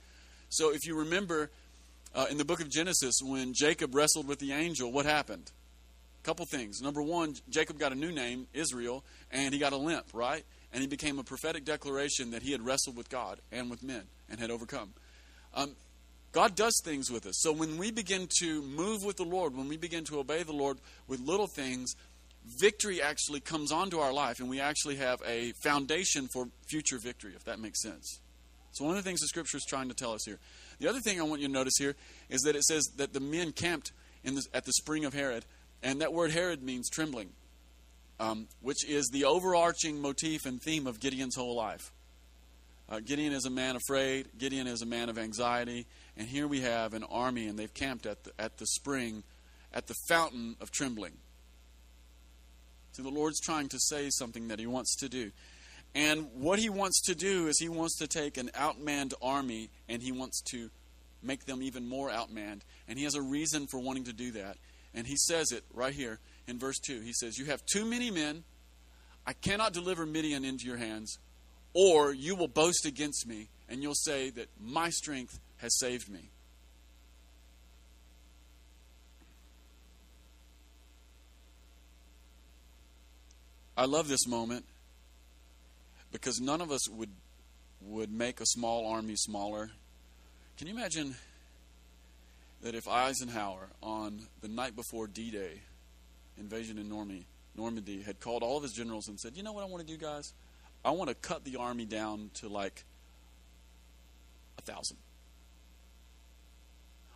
So 0.48 0.72
if 0.72 0.86
you 0.86 0.96
remember 0.96 1.50
uh, 2.14 2.26
in 2.30 2.38
the 2.38 2.44
book 2.44 2.60
of 2.60 2.70
Genesis 2.70 3.16
when 3.22 3.52
Jacob 3.52 3.94
wrestled 3.94 4.28
with 4.28 4.38
the 4.38 4.52
angel, 4.52 4.92
what 4.92 5.04
happened? 5.06 5.50
A 6.22 6.24
couple 6.24 6.46
things. 6.46 6.80
Number 6.80 7.02
one, 7.02 7.34
Jacob 7.50 7.78
got 7.78 7.90
a 7.90 7.96
new 7.96 8.12
name, 8.12 8.46
Israel, 8.54 9.04
and 9.32 9.52
he 9.52 9.58
got 9.58 9.72
a 9.72 9.76
limp, 9.76 10.06
right? 10.14 10.44
And 10.72 10.80
he 10.80 10.86
became 10.86 11.18
a 11.18 11.24
prophetic 11.24 11.64
declaration 11.64 12.30
that 12.30 12.42
he 12.42 12.52
had 12.52 12.64
wrestled 12.64 12.96
with 12.96 13.10
God 13.10 13.40
and 13.50 13.70
with 13.70 13.82
men 13.82 14.04
and 14.30 14.38
had 14.38 14.50
overcome. 14.50 14.94
Um, 15.52 15.74
God 16.32 16.54
does 16.54 16.80
things 16.82 17.10
with 17.10 17.26
us. 17.26 17.40
So 17.40 17.52
when 17.52 17.76
we 17.76 17.90
begin 17.90 18.26
to 18.40 18.62
move 18.62 19.04
with 19.04 19.16
the 19.16 19.24
Lord, 19.24 19.54
when 19.54 19.68
we 19.68 19.76
begin 19.76 20.04
to 20.04 20.18
obey 20.18 20.42
the 20.42 20.52
Lord 20.52 20.78
with 21.06 21.20
little 21.20 21.46
things, 21.46 21.94
victory 22.44 23.00
actually 23.00 23.40
comes 23.40 23.72
onto 23.72 23.98
our 23.98 24.12
life, 24.12 24.40
and 24.40 24.48
we 24.48 24.60
actually 24.60 24.96
have 24.96 25.20
a 25.26 25.52
foundation 25.62 26.28
for 26.32 26.48
future 26.68 26.98
victory, 26.98 27.32
if 27.34 27.44
that 27.44 27.58
makes 27.58 27.82
sense. 27.82 28.20
So, 28.72 28.84
one 28.84 28.96
of 28.96 29.02
the 29.02 29.08
things 29.08 29.20
the 29.20 29.26
scripture 29.26 29.58
is 29.58 29.66
trying 29.68 29.88
to 29.88 29.94
tell 29.94 30.12
us 30.12 30.22
here. 30.24 30.38
The 30.78 30.88
other 30.88 31.00
thing 31.00 31.20
I 31.20 31.24
want 31.24 31.40
you 31.40 31.46
to 31.46 31.52
notice 31.52 31.74
here 31.78 31.94
is 32.30 32.40
that 32.42 32.56
it 32.56 32.64
says 32.64 32.84
that 32.96 33.12
the 33.12 33.20
men 33.20 33.52
camped 33.52 33.92
the, 34.24 34.42
at 34.54 34.64
the 34.64 34.72
spring 34.72 35.04
of 35.04 35.14
Harod, 35.14 35.44
And 35.82 36.00
that 36.00 36.12
word 36.12 36.30
Harod 36.30 36.62
means 36.62 36.88
trembling, 36.88 37.30
um, 38.18 38.48
which 38.60 38.88
is 38.88 39.08
the 39.12 39.24
overarching 39.24 40.00
motif 40.00 40.46
and 40.46 40.60
theme 40.60 40.86
of 40.86 41.00
Gideon's 41.00 41.36
whole 41.36 41.54
life. 41.54 41.92
Uh, 42.88 43.00
Gideon 43.00 43.32
is 43.32 43.46
a 43.46 43.50
man 43.50 43.76
afraid. 43.76 44.28
Gideon 44.38 44.66
is 44.66 44.82
a 44.82 44.86
man 44.86 45.08
of 45.08 45.18
anxiety. 45.18 45.86
And 46.16 46.28
here 46.28 46.46
we 46.46 46.60
have 46.60 46.94
an 46.94 47.04
army, 47.04 47.46
and 47.46 47.58
they've 47.58 47.72
camped 47.72 48.06
at 48.06 48.24
the, 48.24 48.32
at 48.38 48.58
the 48.58 48.66
spring, 48.66 49.22
at 49.72 49.86
the 49.86 49.94
fountain 50.08 50.56
of 50.60 50.70
trembling. 50.70 51.12
So 52.92 53.02
the 53.02 53.08
Lord's 53.08 53.40
trying 53.40 53.68
to 53.70 53.78
say 53.78 54.08
something 54.10 54.48
that 54.48 54.58
He 54.58 54.66
wants 54.66 54.96
to 54.96 55.08
do. 55.08 55.32
And 55.94 56.28
what 56.34 56.58
He 56.58 56.68
wants 56.68 57.00
to 57.02 57.14
do 57.14 57.46
is 57.48 57.58
He 57.58 57.68
wants 57.68 57.96
to 57.98 58.06
take 58.06 58.36
an 58.36 58.50
outmanned 58.54 59.14
army 59.20 59.70
and 59.88 60.02
He 60.02 60.12
wants 60.12 60.42
to 60.52 60.70
make 61.22 61.46
them 61.46 61.62
even 61.62 61.88
more 61.88 62.10
outmanned. 62.10 62.60
And 62.88 62.98
He 62.98 63.04
has 63.04 63.14
a 63.14 63.22
reason 63.22 63.66
for 63.66 63.80
wanting 63.80 64.04
to 64.04 64.12
do 64.12 64.32
that. 64.32 64.56
And 64.94 65.06
He 65.06 65.16
says 65.16 65.52
it 65.52 65.64
right 65.72 65.94
here 65.94 66.18
in 66.46 66.58
verse 66.58 66.78
2. 66.78 67.00
He 67.00 67.12
says, 67.12 67.38
You 67.38 67.46
have 67.46 67.64
too 67.66 67.84
many 67.84 68.10
men. 68.10 68.44
I 69.26 69.32
cannot 69.32 69.72
deliver 69.72 70.04
Midian 70.04 70.44
into 70.44 70.66
your 70.66 70.78
hands, 70.78 71.18
or 71.74 72.12
you 72.12 72.34
will 72.34 72.48
boast 72.48 72.84
against 72.86 73.26
me, 73.26 73.48
and 73.68 73.80
you'll 73.80 73.94
say 73.94 74.30
that 74.30 74.48
my 74.60 74.90
strength 74.90 75.38
has 75.58 75.78
saved 75.78 76.10
me. 76.10 76.30
I 83.82 83.86
love 83.86 84.06
this 84.06 84.28
moment 84.28 84.64
because 86.12 86.40
none 86.40 86.60
of 86.60 86.70
us 86.70 86.88
would 86.88 87.10
would 87.80 88.12
make 88.12 88.40
a 88.40 88.46
small 88.46 88.86
army 88.86 89.16
smaller. 89.16 89.72
Can 90.56 90.68
you 90.68 90.72
imagine 90.72 91.16
that 92.62 92.76
if 92.76 92.86
Eisenhower 92.86 93.66
on 93.82 94.28
the 94.40 94.46
night 94.46 94.76
before 94.76 95.08
D-Day, 95.08 95.62
invasion 96.38 96.78
in 96.78 96.88
Normandy, 96.88 97.26
Normandy 97.56 98.02
had 98.02 98.20
called 98.20 98.44
all 98.44 98.56
of 98.56 98.62
his 98.62 98.72
generals 98.72 99.08
and 99.08 99.18
said, 99.18 99.36
"You 99.36 99.42
know 99.42 99.52
what 99.52 99.64
I 99.64 99.66
want 99.66 99.84
to 99.84 99.92
do, 99.92 99.98
guys? 99.98 100.32
I 100.84 100.92
want 100.92 101.08
to 101.08 101.16
cut 101.16 101.42
the 101.42 101.56
army 101.56 101.84
down 101.84 102.30
to 102.34 102.48
like 102.48 102.84
a 104.58 104.62
thousand. 104.62 104.98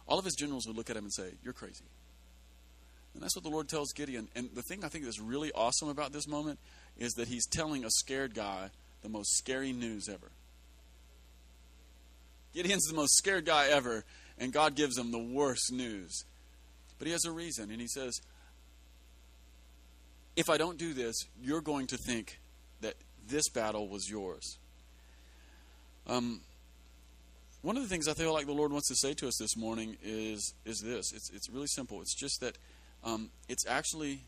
All 0.09 0.19
of 0.19 0.25
his 0.25 0.35
generals 0.35 0.67
would 0.67 0.77
look 0.77 0.91
at 0.91 0.97
him 0.97 1.05
and 1.05 1.13
say, 1.13 1.31
You're 1.45 1.53
crazy. 1.53 1.85
And 3.17 3.23
that's 3.23 3.35
what 3.35 3.45
the 3.45 3.51
Lord 3.51 3.67
tells 3.67 3.95
Gideon. 3.95 4.29
And 4.37 4.51
the 4.55 4.61
thing 4.61 4.85
I 4.85 4.89
think 4.89 5.05
that's 5.05 5.19
really 5.19 5.51
awesome 5.53 5.89
about 5.89 6.13
this 6.13 6.29
moment 6.29 6.59
is 6.99 7.15
that 7.15 7.29
he's 7.29 7.47
telling 7.47 7.83
a 7.83 7.91
scared 7.91 8.35
guy 8.35 8.69
the 9.01 9.09
most 9.09 9.39
scary 9.39 9.73
news 9.73 10.07
ever. 10.07 10.31
Gideon's 12.55 12.85
the 12.85 12.95
most 12.95 13.17
scared 13.17 13.47
guy 13.47 13.69
ever, 13.69 14.05
and 14.37 14.53
God 14.53 14.75
gives 14.75 14.99
him 14.99 15.13
the 15.13 15.19
worst 15.19 15.73
news. 15.73 16.25
But 16.99 17.07
he 17.07 17.13
has 17.13 17.25
a 17.25 17.33
reason, 17.33 17.71
and 17.71 17.81
he 17.81 17.89
says, 17.89 18.21
If 20.37 20.51
I 20.51 20.59
don't 20.59 20.77
do 20.77 20.93
this, 20.93 21.17
you're 21.43 21.63
going 21.63 21.87
to 21.87 21.97
think 21.97 22.39
that 22.83 22.97
this 23.27 23.49
battle 23.49 23.89
was 23.89 24.11
yours. 24.11 24.59
Um, 26.07 26.43
one 27.63 27.79
of 27.79 27.83
the 27.83 27.89
things 27.89 28.09
I 28.09 28.13
feel 28.13 28.35
like 28.35 28.45
the 28.45 28.53
Lord 28.53 28.73
wants 28.73 28.89
to 28.89 28.95
say 28.95 29.15
to 29.15 29.27
us 29.27 29.39
this 29.39 29.57
morning 29.57 29.97
is 30.03 30.53
is 30.67 30.81
this. 30.81 31.15
It's 31.15 31.31
it's 31.31 31.49
really 31.49 31.67
simple. 31.67 32.03
It's 32.03 32.15
just 32.15 32.41
that 32.43 32.59
um, 33.05 33.31
it's 33.49 33.67
actually 33.67 34.21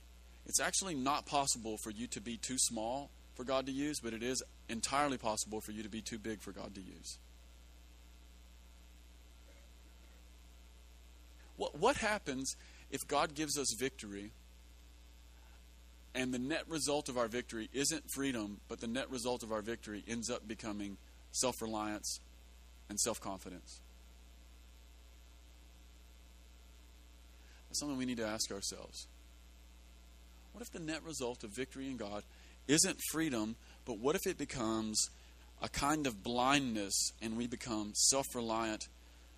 it's 0.47 0.61
actually 0.61 0.95
not 0.95 1.27
possible 1.27 1.77
for 1.77 1.91
you 1.91 2.07
to 2.09 2.21
be 2.21 2.37
too 2.37 2.57
small 2.59 3.11
for 3.35 3.45
God 3.45 3.67
to 3.67 3.73
use, 3.73 4.01
but 4.01 4.13
it 4.15 4.23
is 4.23 4.43
entirely 4.69 5.19
possible 5.19 5.61
for 5.61 5.73
you 5.73 5.83
to 5.83 5.89
be 5.89 6.01
too 6.01 6.19
big 6.19 6.41
for 6.41 6.53
God 6.53 6.75
to 6.75 6.81
use. 6.81 7.19
What 11.57 11.79
what 11.79 11.97
happens 11.97 12.57
if 12.91 13.07
God 13.07 13.35
gives 13.35 13.59
us 13.59 13.75
victory 13.79 14.33
and 16.15 16.33
the 16.33 16.39
net 16.39 16.65
result 16.69 17.09
of 17.09 17.19
our 17.19 17.29
victory 17.29 17.69
isn't 17.73 18.11
freedom, 18.11 18.61
but 18.69 18.81
the 18.81 18.87
net 18.87 19.11
result 19.11 19.43
of 19.43 19.53
our 19.53 19.63
victory 19.63 20.03
ends 20.09 20.31
up 20.31 20.49
becoming 20.49 20.97
self 21.33 21.61
reliance 21.61 22.21
and 22.89 22.99
self 22.99 23.21
confidence. 23.21 23.81
Something 27.79 27.97
we 27.97 28.07
need 28.07 28.17
to 28.17 28.27
ask 28.27 28.51
ourselves. 28.51 29.07
What 30.53 30.63
if 30.63 30.73
the 30.73 30.81
net 30.81 31.05
result 31.05 31.45
of 31.45 31.51
victory 31.51 31.87
in 31.87 31.97
God 31.97 32.25
isn't 32.67 32.99
freedom, 33.13 33.55
but 33.85 33.99
what 33.99 34.17
if 34.17 34.27
it 34.27 34.37
becomes 34.37 35.09
a 35.63 35.69
kind 35.69 36.07
of 36.07 36.23
blindness 36.23 37.13
and 37.23 37.37
we 37.37 37.47
become 37.47 37.93
self 37.95 38.27
reliant 38.35 38.89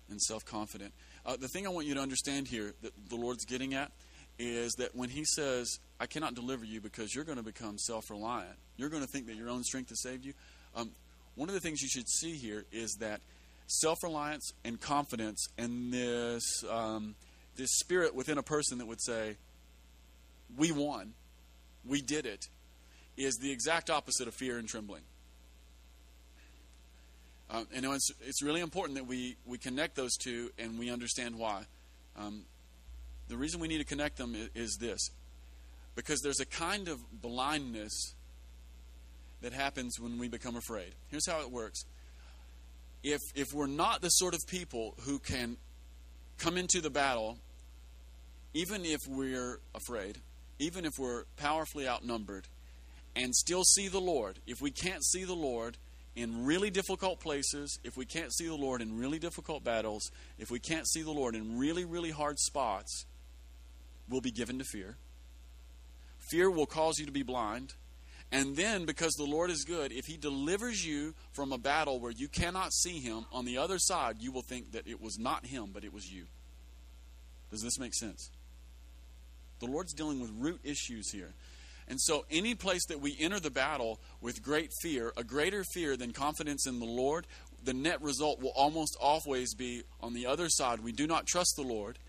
and 0.09 0.19
self 0.21 0.43
confident? 0.45 0.93
Uh, 1.25 1.37
the 1.37 1.47
thing 1.49 1.67
I 1.67 1.69
want 1.69 1.85
you 1.85 1.93
to 1.93 1.99
understand 1.99 2.47
here 2.47 2.73
that 2.81 2.93
the 3.09 3.15
Lord's 3.15 3.45
getting 3.45 3.75
at 3.75 3.91
is 4.39 4.73
that 4.79 4.95
when 4.95 5.09
He 5.09 5.23
says, 5.23 5.79
I 5.99 6.07
cannot 6.07 6.33
deliver 6.33 6.65
you 6.65 6.81
because 6.81 7.13
you're 7.13 7.25
going 7.25 7.37
to 7.37 7.43
become 7.43 7.77
self 7.77 8.09
reliant, 8.09 8.57
you're 8.77 8.89
going 8.89 9.03
to 9.03 9.09
think 9.09 9.27
that 9.27 9.35
your 9.35 9.49
own 9.49 9.63
strength 9.63 9.89
has 9.89 10.01
saved 10.01 10.25
you. 10.25 10.33
Um, 10.75 10.91
one 11.35 11.47
of 11.47 11.53
the 11.53 11.61
things 11.61 11.81
you 11.81 11.89
should 11.89 12.09
see 12.09 12.33
here 12.33 12.65
is 12.71 12.97
that 12.99 13.21
self 13.67 14.01
reliance 14.03 14.51
and 14.65 14.79
confidence 14.81 15.45
and 15.57 15.93
this 15.93 16.63
um, 16.69 17.15
this 17.55 17.71
spirit 17.77 18.15
within 18.15 18.37
a 18.37 18.43
person 18.43 18.77
that 18.79 18.87
would 18.87 19.01
say, 19.01 19.37
"We 20.57 20.71
won, 20.71 21.13
we 21.85 22.01
did 22.01 22.25
it," 22.25 22.47
is 23.17 23.35
the 23.37 23.51
exact 23.51 23.89
opposite 23.89 24.27
of 24.27 24.33
fear 24.33 24.57
and 24.57 24.67
trembling. 24.67 25.03
Um, 27.49 27.67
and 27.75 27.85
it's, 27.85 28.09
it's 28.21 28.41
really 28.41 28.61
important 28.61 28.97
that 28.97 29.05
we, 29.05 29.35
we 29.45 29.57
connect 29.57 29.95
those 29.95 30.15
two 30.15 30.51
and 30.57 30.79
we 30.79 30.89
understand 30.89 31.37
why. 31.37 31.65
Um, 32.17 32.43
the 33.27 33.35
reason 33.35 33.59
we 33.59 33.67
need 33.67 33.79
to 33.79 33.85
connect 33.85 34.17
them 34.17 34.35
is, 34.35 34.49
is 34.55 34.77
this 34.79 35.09
because 35.95 36.21
there's 36.21 36.39
a 36.39 36.45
kind 36.45 36.87
of 36.87 36.99
blindness 37.21 38.15
that 39.41 39.53
happens 39.53 39.99
when 39.99 40.17
we 40.17 40.29
become 40.29 40.55
afraid. 40.55 40.93
Here's 41.09 41.27
how 41.27 41.41
it 41.41 41.51
works 41.51 41.83
if 43.03 43.21
if 43.35 43.53
we're 43.53 43.67
not 43.67 44.01
the 44.01 44.09
sort 44.09 44.33
of 44.33 44.41
people 44.47 44.93
who 45.01 45.19
can 45.19 45.57
come 46.41 46.57
into 46.57 46.81
the 46.81 46.89
battle 46.89 47.37
even 48.53 48.83
if 48.83 48.99
we're 49.07 49.59
afraid 49.75 50.17
even 50.57 50.85
if 50.85 50.93
we're 50.97 51.23
powerfully 51.37 51.87
outnumbered 51.87 52.47
and 53.15 53.35
still 53.35 53.63
see 53.63 53.87
the 53.87 54.01
Lord 54.01 54.39
if 54.47 54.59
we 54.59 54.71
can't 54.71 55.05
see 55.05 55.23
the 55.23 55.35
Lord 55.35 55.77
in 56.15 56.43
really 56.45 56.71
difficult 56.71 57.19
places 57.19 57.79
if 57.83 57.95
we 57.95 58.05
can't 58.05 58.33
see 58.33 58.47
the 58.47 58.55
Lord 58.55 58.81
in 58.81 58.97
really 58.97 59.19
difficult 59.19 59.63
battles 59.63 60.11
if 60.39 60.49
we 60.49 60.59
can't 60.59 60.87
see 60.87 61.03
the 61.03 61.11
Lord 61.11 61.35
in 61.35 61.59
really 61.59 61.85
really 61.85 62.11
hard 62.11 62.39
spots 62.39 63.05
we'll 64.09 64.21
be 64.21 64.31
given 64.31 64.59
to 64.59 64.65
fear. 64.65 64.97
Fear 66.19 66.51
will 66.51 66.65
cause 66.65 66.99
you 66.99 67.05
to 67.05 67.11
be 67.11 67.23
blind 67.23 67.73
and 68.31 68.55
then, 68.55 68.85
because 68.85 69.13
the 69.13 69.25
Lord 69.25 69.49
is 69.49 69.65
good, 69.65 69.91
if 69.91 70.05
He 70.05 70.15
delivers 70.15 70.85
you 70.85 71.13
from 71.33 71.51
a 71.51 71.57
battle 71.57 71.99
where 71.99 72.11
you 72.11 72.29
cannot 72.29 72.73
see 72.73 72.99
Him, 72.99 73.25
on 73.31 73.45
the 73.45 73.57
other 73.57 73.77
side, 73.77 74.17
you 74.19 74.31
will 74.31 74.41
think 74.41 74.71
that 74.71 74.87
it 74.87 75.01
was 75.01 75.19
not 75.19 75.45
Him, 75.45 75.71
but 75.73 75.83
it 75.83 75.93
was 75.93 76.09
you. 76.09 76.25
Does 77.49 77.61
this 77.61 77.77
make 77.77 77.93
sense? 77.93 78.29
The 79.59 79.65
Lord's 79.65 79.93
dealing 79.93 80.21
with 80.21 80.31
root 80.37 80.61
issues 80.63 81.11
here. 81.11 81.33
And 81.89 81.99
so, 81.99 82.25
any 82.31 82.55
place 82.55 82.85
that 82.85 83.01
we 83.01 83.17
enter 83.19 83.39
the 83.39 83.51
battle 83.51 83.99
with 84.21 84.41
great 84.41 84.71
fear, 84.81 85.11
a 85.17 85.25
greater 85.25 85.65
fear 85.73 85.97
than 85.97 86.13
confidence 86.13 86.65
in 86.65 86.79
the 86.79 86.85
Lord, 86.85 87.27
the 87.63 87.73
net 87.73 88.01
result 88.01 88.41
will 88.41 88.53
almost 88.55 88.95
always 89.01 89.53
be 89.53 89.83
on 89.99 90.13
the 90.13 90.25
other 90.25 90.47
side. 90.47 90.79
We 90.79 90.93
do 90.93 91.05
not 91.05 91.27
trust 91.27 91.55
the 91.57 91.63
Lord. 91.63 91.99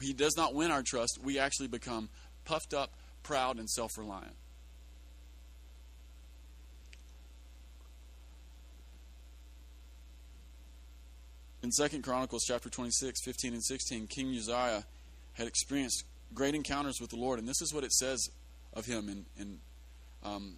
He 0.00 0.12
does 0.12 0.36
not 0.36 0.54
win 0.54 0.70
our 0.70 0.82
trust. 0.82 1.18
We 1.22 1.40
actually 1.40 1.68
become 1.68 2.08
puffed 2.44 2.72
up, 2.72 2.92
proud, 3.24 3.58
and 3.58 3.68
self 3.68 3.98
reliant. 3.98 4.36
In 11.62 11.70
2 11.70 12.00
Chronicles 12.02 12.42
chapter 12.44 12.68
26, 12.68 13.22
15 13.24 13.52
and 13.52 13.64
16, 13.64 14.08
King 14.08 14.34
Uzziah 14.36 14.84
had 15.34 15.46
experienced 15.46 16.04
great 16.34 16.56
encounters 16.56 17.00
with 17.00 17.10
the 17.10 17.16
Lord, 17.16 17.38
and 17.38 17.46
this 17.46 17.62
is 17.62 17.72
what 17.72 17.84
it 17.84 17.92
says 17.92 18.30
of 18.74 18.84
him 18.84 19.08
in, 19.08 19.24
in 19.38 19.58
um, 20.24 20.56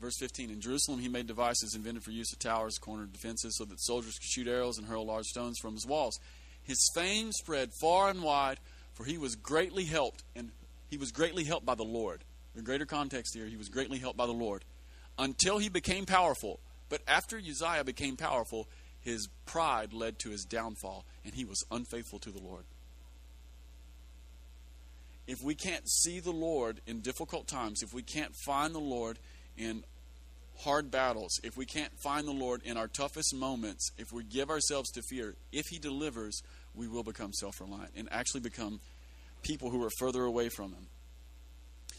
verse 0.00 0.16
15. 0.20 0.50
In 0.50 0.60
Jerusalem, 0.60 1.00
he 1.00 1.08
made 1.08 1.26
devices 1.26 1.74
invented 1.74 2.04
for 2.04 2.12
use 2.12 2.32
of 2.32 2.38
towers, 2.38 2.78
cornered 2.78 3.12
defenses, 3.12 3.56
so 3.58 3.64
that 3.64 3.80
soldiers 3.80 4.16
could 4.16 4.28
shoot 4.28 4.46
arrows 4.46 4.78
and 4.78 4.86
hurl 4.86 5.06
large 5.06 5.26
stones 5.26 5.58
from 5.58 5.74
his 5.74 5.84
walls. 5.84 6.20
His 6.62 6.88
fame 6.94 7.32
spread 7.32 7.70
far 7.80 8.08
and 8.08 8.22
wide, 8.22 8.60
for 8.94 9.04
he 9.04 9.18
was 9.18 9.34
greatly 9.34 9.86
helped, 9.86 10.22
and 10.36 10.50
he 10.88 10.98
was 10.98 11.10
greatly 11.10 11.42
helped 11.42 11.66
by 11.66 11.74
the 11.74 11.82
Lord. 11.82 12.22
The 12.54 12.62
greater 12.62 12.86
context 12.86 13.34
here, 13.34 13.46
he 13.46 13.56
was 13.56 13.68
greatly 13.68 13.98
helped 13.98 14.16
by 14.16 14.26
the 14.26 14.32
Lord 14.32 14.64
until 15.18 15.58
he 15.58 15.68
became 15.68 16.06
powerful. 16.06 16.60
But 16.88 17.02
after 17.08 17.38
Uzziah 17.38 17.84
became 17.84 18.16
powerful, 18.16 18.68
his 19.00 19.28
pride 19.46 19.92
led 19.92 20.18
to 20.20 20.30
his 20.30 20.44
downfall, 20.44 21.04
and 21.24 21.34
he 21.34 21.44
was 21.44 21.64
unfaithful 21.70 22.18
to 22.20 22.30
the 22.30 22.42
Lord. 22.42 22.64
If 25.26 25.42
we 25.42 25.54
can't 25.54 25.88
see 25.88 26.20
the 26.20 26.32
Lord 26.32 26.80
in 26.86 27.00
difficult 27.00 27.46
times, 27.46 27.82
if 27.82 27.92
we 27.92 28.02
can't 28.02 28.34
find 28.34 28.74
the 28.74 28.80
Lord 28.80 29.18
in 29.56 29.84
hard 30.60 30.90
battles, 30.90 31.38
if 31.44 31.56
we 31.56 31.66
can't 31.66 31.92
find 32.00 32.26
the 32.26 32.32
Lord 32.32 32.62
in 32.64 32.76
our 32.76 32.88
toughest 32.88 33.34
moments, 33.34 33.90
if 33.98 34.12
we 34.12 34.24
give 34.24 34.50
ourselves 34.50 34.90
to 34.92 35.02
fear, 35.02 35.34
if 35.52 35.66
He 35.66 35.78
delivers, 35.78 36.42
we 36.74 36.88
will 36.88 37.02
become 37.02 37.32
self 37.32 37.60
reliant 37.60 37.92
and 37.94 38.08
actually 38.10 38.40
become 38.40 38.80
people 39.42 39.70
who 39.70 39.84
are 39.84 39.90
further 39.98 40.24
away 40.24 40.48
from 40.48 40.72
Him. 40.72 40.86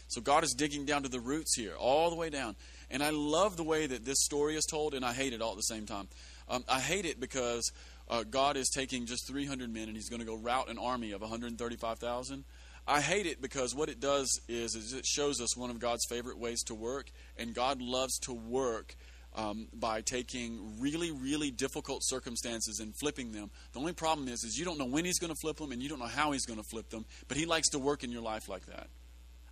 So 0.08 0.20
God 0.20 0.42
is 0.42 0.54
digging 0.58 0.84
down 0.84 1.04
to 1.04 1.08
the 1.08 1.20
roots 1.20 1.54
here, 1.54 1.74
all 1.78 2.10
the 2.10 2.16
way 2.16 2.30
down. 2.30 2.56
And 2.90 3.00
I 3.00 3.10
love 3.10 3.56
the 3.56 3.62
way 3.62 3.86
that 3.86 4.04
this 4.04 4.24
story 4.24 4.56
is 4.56 4.66
told, 4.68 4.92
and 4.92 5.04
I 5.04 5.12
hate 5.12 5.32
it 5.32 5.40
all 5.40 5.52
at 5.52 5.56
the 5.56 5.62
same 5.62 5.86
time. 5.86 6.08
Um, 6.50 6.64
I 6.68 6.80
hate 6.80 7.06
it 7.06 7.20
because 7.20 7.70
uh, 8.08 8.24
God 8.28 8.56
is 8.56 8.68
taking 8.68 9.06
just 9.06 9.26
300 9.28 9.72
men 9.72 9.86
and 9.86 9.96
he's 9.96 10.08
going 10.08 10.20
to 10.20 10.26
go 10.26 10.36
rout 10.36 10.68
an 10.68 10.78
army 10.78 11.12
of 11.12 11.20
135,000. 11.20 12.44
I 12.88 13.00
hate 13.00 13.26
it 13.26 13.40
because 13.40 13.74
what 13.74 13.88
it 13.88 14.00
does 14.00 14.40
is, 14.48 14.74
is, 14.74 14.92
it 14.92 15.06
shows 15.06 15.40
us 15.40 15.56
one 15.56 15.70
of 15.70 15.78
God's 15.78 16.04
favorite 16.08 16.38
ways 16.38 16.62
to 16.64 16.74
work, 16.74 17.10
and 17.36 17.54
God 17.54 17.80
loves 17.80 18.18
to 18.20 18.32
work 18.32 18.96
um, 19.36 19.68
by 19.72 20.00
taking 20.00 20.80
really, 20.80 21.12
really 21.12 21.52
difficult 21.52 22.02
circumstances 22.02 22.80
and 22.80 22.92
flipping 22.96 23.30
them. 23.30 23.50
The 23.72 23.78
only 23.78 23.92
problem 23.92 24.26
is, 24.26 24.42
is 24.42 24.58
you 24.58 24.64
don't 24.64 24.78
know 24.78 24.86
when 24.86 25.04
He's 25.04 25.20
going 25.20 25.32
to 25.32 25.38
flip 25.40 25.58
them, 25.58 25.70
and 25.70 25.80
you 25.80 25.88
don't 25.88 26.00
know 26.00 26.06
how 26.06 26.32
He's 26.32 26.46
going 26.46 26.58
to 26.58 26.68
flip 26.68 26.88
them. 26.90 27.04
But 27.28 27.36
He 27.36 27.46
likes 27.46 27.68
to 27.70 27.78
work 27.78 28.02
in 28.02 28.10
your 28.10 28.22
life 28.22 28.48
like 28.48 28.66
that. 28.66 28.88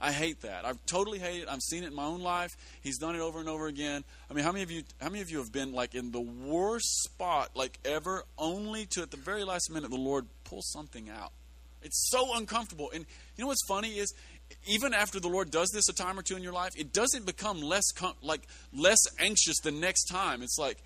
I 0.01 0.13
hate 0.13 0.43
that. 0.43 0.65
I 0.65 0.73
totally 0.87 1.19
hate 1.19 1.43
it. 1.43 1.49
I've 1.49 1.63
seen 1.63 1.83
it 1.83 1.89
in 1.89 1.95
my 1.95 2.05
own 2.05 2.21
life. 2.21 2.57
He's 2.81 2.99
done 2.99 3.17
it 3.17 3.21
over 3.21 3.41
and 3.41 3.49
over 3.49 3.67
again. 3.67 4.05
I 4.31 4.35
mean, 4.35 4.45
how 4.45 4.53
many 4.53 4.63
of 4.63 4.71
you 4.71 4.85
how 5.01 5.09
many 5.09 5.23
of 5.23 5.31
you 5.31 5.39
have 5.39 5.53
been 5.53 5.73
like 5.73 5.95
in 5.95 6.13
the 6.13 6.21
worst 6.21 7.03
spot 7.03 7.51
like 7.55 7.79
ever 7.85 8.25
only 8.37 8.87
to 8.91 9.03
at 9.03 9.11
the 9.11 9.17
very 9.17 9.45
last 9.45 9.71
minute 9.71 9.91
the 9.91 9.97
Lord 9.97 10.27
pull 10.45 10.63
something 10.63 11.11
out. 11.11 11.33
It's 11.83 12.11
so 12.11 12.37
uncomfortable. 12.37 12.91
And 12.95 13.05
you 13.37 13.43
know 13.43 13.49
what's 13.49 13.67
funny 13.67 13.99
is 13.99 14.13
even 14.67 14.95
after 14.95 15.21
the 15.21 15.29
Lord 15.29 15.51
does 15.51 15.71
this 15.71 15.89
a 15.89 15.93
time 15.93 16.19
or 16.19 16.23
two 16.23 16.37
in 16.37 16.43
your 16.43 16.53
life, 16.53 16.73
it 16.77 16.93
doesn't 16.93 17.27
become 17.27 17.61
less 17.61 17.91
com- 17.93 18.15
like 18.23 18.43
less 18.73 18.99
anxious 19.19 19.59
the 19.63 19.73
next 19.73 20.05
time. 20.05 20.43
It's 20.43 20.59
like 20.59 20.79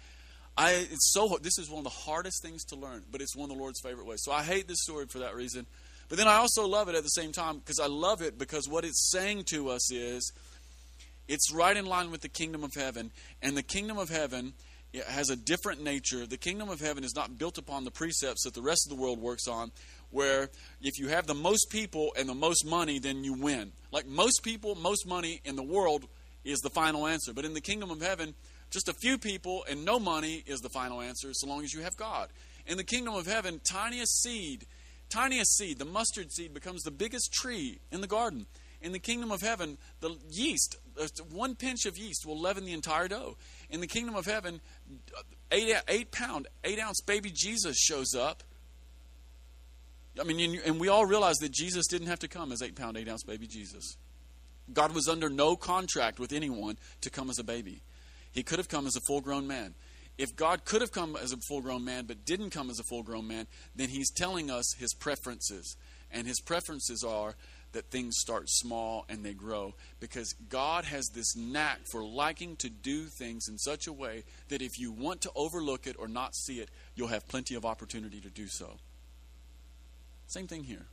I 0.56 0.72
it's 0.72 1.12
so 1.12 1.38
this 1.40 1.58
is 1.58 1.70
one 1.70 1.78
of 1.78 1.84
the 1.84 1.90
hardest 1.90 2.42
things 2.42 2.64
to 2.66 2.76
learn, 2.76 3.02
but 3.10 3.20
it's 3.20 3.36
one 3.36 3.50
of 3.50 3.56
the 3.56 3.60
Lord's 3.60 3.80
favorite 3.80 4.06
ways. 4.06 4.20
So 4.22 4.32
I 4.32 4.42
hate 4.42 4.68
this 4.68 4.82
story 4.82 5.06
for 5.06 5.20
that 5.20 5.34
reason. 5.34 5.66
But 6.12 6.18
then 6.18 6.28
I 6.28 6.34
also 6.34 6.68
love 6.68 6.90
it 6.90 6.94
at 6.94 7.04
the 7.04 7.08
same 7.08 7.32
time 7.32 7.56
because 7.56 7.80
I 7.80 7.86
love 7.86 8.20
it 8.20 8.36
because 8.36 8.68
what 8.68 8.84
it's 8.84 9.10
saying 9.10 9.44
to 9.44 9.70
us 9.70 9.90
is 9.90 10.30
it's 11.26 11.50
right 11.50 11.74
in 11.74 11.86
line 11.86 12.10
with 12.10 12.20
the 12.20 12.28
kingdom 12.28 12.64
of 12.64 12.74
heaven. 12.76 13.10
And 13.40 13.56
the 13.56 13.62
kingdom 13.62 13.96
of 13.96 14.10
heaven 14.10 14.52
has 15.08 15.30
a 15.30 15.36
different 15.36 15.82
nature. 15.82 16.26
The 16.26 16.36
kingdom 16.36 16.68
of 16.68 16.80
heaven 16.80 17.02
is 17.02 17.14
not 17.16 17.38
built 17.38 17.56
upon 17.56 17.84
the 17.84 17.90
precepts 17.90 18.44
that 18.44 18.52
the 18.52 18.60
rest 18.60 18.86
of 18.86 18.94
the 18.94 19.02
world 19.02 19.22
works 19.22 19.48
on, 19.48 19.72
where 20.10 20.50
if 20.82 20.98
you 20.98 21.08
have 21.08 21.26
the 21.26 21.32
most 21.32 21.70
people 21.70 22.12
and 22.18 22.28
the 22.28 22.34
most 22.34 22.66
money, 22.66 22.98
then 22.98 23.24
you 23.24 23.32
win. 23.32 23.72
Like 23.90 24.06
most 24.06 24.42
people, 24.44 24.74
most 24.74 25.06
money 25.06 25.40
in 25.46 25.56
the 25.56 25.62
world 25.62 26.04
is 26.44 26.58
the 26.58 26.68
final 26.68 27.06
answer. 27.06 27.32
But 27.32 27.46
in 27.46 27.54
the 27.54 27.62
kingdom 27.62 27.90
of 27.90 28.02
heaven, 28.02 28.34
just 28.70 28.90
a 28.90 28.94
few 29.00 29.16
people 29.16 29.64
and 29.66 29.86
no 29.86 29.98
money 29.98 30.44
is 30.46 30.60
the 30.60 30.68
final 30.68 31.00
answer 31.00 31.30
so 31.32 31.46
long 31.46 31.64
as 31.64 31.72
you 31.72 31.80
have 31.80 31.96
God. 31.96 32.28
In 32.66 32.76
the 32.76 32.84
kingdom 32.84 33.14
of 33.14 33.26
heaven, 33.26 33.62
tiniest 33.64 34.20
seed 34.20 34.66
tiniest 35.12 35.56
seed, 35.56 35.78
the 35.78 35.84
mustard 35.84 36.32
seed, 36.32 36.54
becomes 36.54 36.82
the 36.82 36.90
biggest 36.90 37.32
tree 37.32 37.80
in 37.90 38.00
the 38.00 38.06
garden. 38.06 38.46
In 38.80 38.92
the 38.92 38.98
kingdom 38.98 39.30
of 39.30 39.42
heaven, 39.42 39.78
the 40.00 40.16
yeast, 40.28 40.76
uh, 41.00 41.06
one 41.30 41.54
pinch 41.54 41.86
of 41.86 41.96
yeast 41.96 42.26
will 42.26 42.40
leaven 42.40 42.64
the 42.64 42.72
entire 42.72 43.06
dough. 43.06 43.36
In 43.70 43.80
the 43.80 43.86
kingdom 43.86 44.16
of 44.16 44.26
heaven, 44.26 44.60
eight, 45.52 45.76
eight 45.86 46.10
pound, 46.10 46.48
eight 46.64 46.80
ounce 46.80 47.00
baby 47.00 47.30
Jesus 47.32 47.76
shows 47.76 48.14
up. 48.14 48.42
I 50.20 50.24
mean, 50.24 50.60
and 50.66 50.80
we 50.80 50.88
all 50.88 51.06
realize 51.06 51.36
that 51.36 51.52
Jesus 51.52 51.86
didn't 51.86 52.08
have 52.08 52.18
to 52.20 52.28
come 52.28 52.50
as 52.50 52.60
eight 52.60 52.74
pound, 52.74 52.96
eight 52.96 53.08
ounce 53.08 53.22
baby 53.22 53.46
Jesus. 53.46 53.96
God 54.72 54.92
was 54.94 55.08
under 55.08 55.28
no 55.28 55.54
contract 55.56 56.18
with 56.18 56.32
anyone 56.32 56.76
to 57.02 57.10
come 57.10 57.30
as 57.30 57.38
a 57.38 57.44
baby. 57.44 57.82
He 58.32 58.42
could 58.42 58.58
have 58.58 58.68
come 58.68 58.86
as 58.86 58.96
a 58.96 59.00
full 59.06 59.20
grown 59.20 59.46
man 59.46 59.74
if 60.18 60.36
God 60.36 60.64
could 60.64 60.80
have 60.80 60.92
come 60.92 61.16
as 61.16 61.32
a 61.32 61.36
full 61.38 61.60
grown 61.60 61.84
man 61.84 62.04
but 62.06 62.24
didn't 62.24 62.50
come 62.50 62.70
as 62.70 62.78
a 62.78 62.84
full 62.84 63.02
grown 63.02 63.26
man, 63.26 63.46
then 63.74 63.88
he's 63.88 64.10
telling 64.10 64.50
us 64.50 64.74
his 64.78 64.94
preferences. 64.94 65.76
And 66.10 66.26
his 66.26 66.40
preferences 66.40 67.02
are 67.02 67.34
that 67.72 67.90
things 67.90 68.18
start 68.18 68.50
small 68.50 69.06
and 69.08 69.24
they 69.24 69.32
grow 69.32 69.74
because 69.98 70.34
God 70.50 70.84
has 70.84 71.08
this 71.08 71.34
knack 71.34 71.80
for 71.90 72.04
liking 72.04 72.56
to 72.56 72.68
do 72.68 73.04
things 73.04 73.48
in 73.48 73.56
such 73.56 73.86
a 73.86 73.92
way 73.92 74.24
that 74.48 74.60
if 74.60 74.78
you 74.78 74.92
want 74.92 75.22
to 75.22 75.30
overlook 75.34 75.86
it 75.86 75.96
or 75.98 76.06
not 76.06 76.34
see 76.34 76.60
it, 76.60 76.68
you'll 76.94 77.08
have 77.08 77.26
plenty 77.28 77.54
of 77.54 77.64
opportunity 77.64 78.20
to 78.20 78.28
do 78.28 78.46
so. 78.46 78.78
Same 80.26 80.46
thing 80.46 80.64
here. 80.64 80.86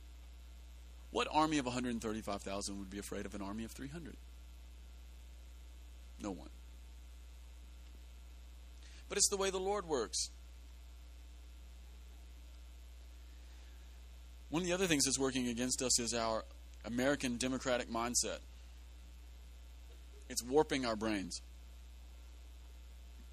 What 1.10 1.28
army 1.30 1.58
of 1.58 1.66
135,000 1.66 2.78
would 2.78 2.90
be 2.90 2.98
afraid 2.98 3.26
of 3.26 3.34
an 3.34 3.42
army 3.42 3.64
of 3.64 3.72
300? 3.72 4.16
No 6.22 6.30
one 6.30 6.48
but 9.10 9.18
it's 9.18 9.28
the 9.28 9.36
way 9.36 9.50
the 9.50 9.58
Lord 9.58 9.86
works. 9.86 10.30
One 14.50 14.62
of 14.62 14.68
the 14.68 14.72
other 14.72 14.86
things 14.86 15.04
that's 15.04 15.18
working 15.18 15.48
against 15.48 15.82
us 15.82 15.98
is 15.98 16.14
our 16.14 16.44
American 16.84 17.36
democratic 17.36 17.90
mindset. 17.90 18.38
It's 20.28 20.44
warping 20.44 20.86
our 20.86 20.94
brains. 20.94 21.42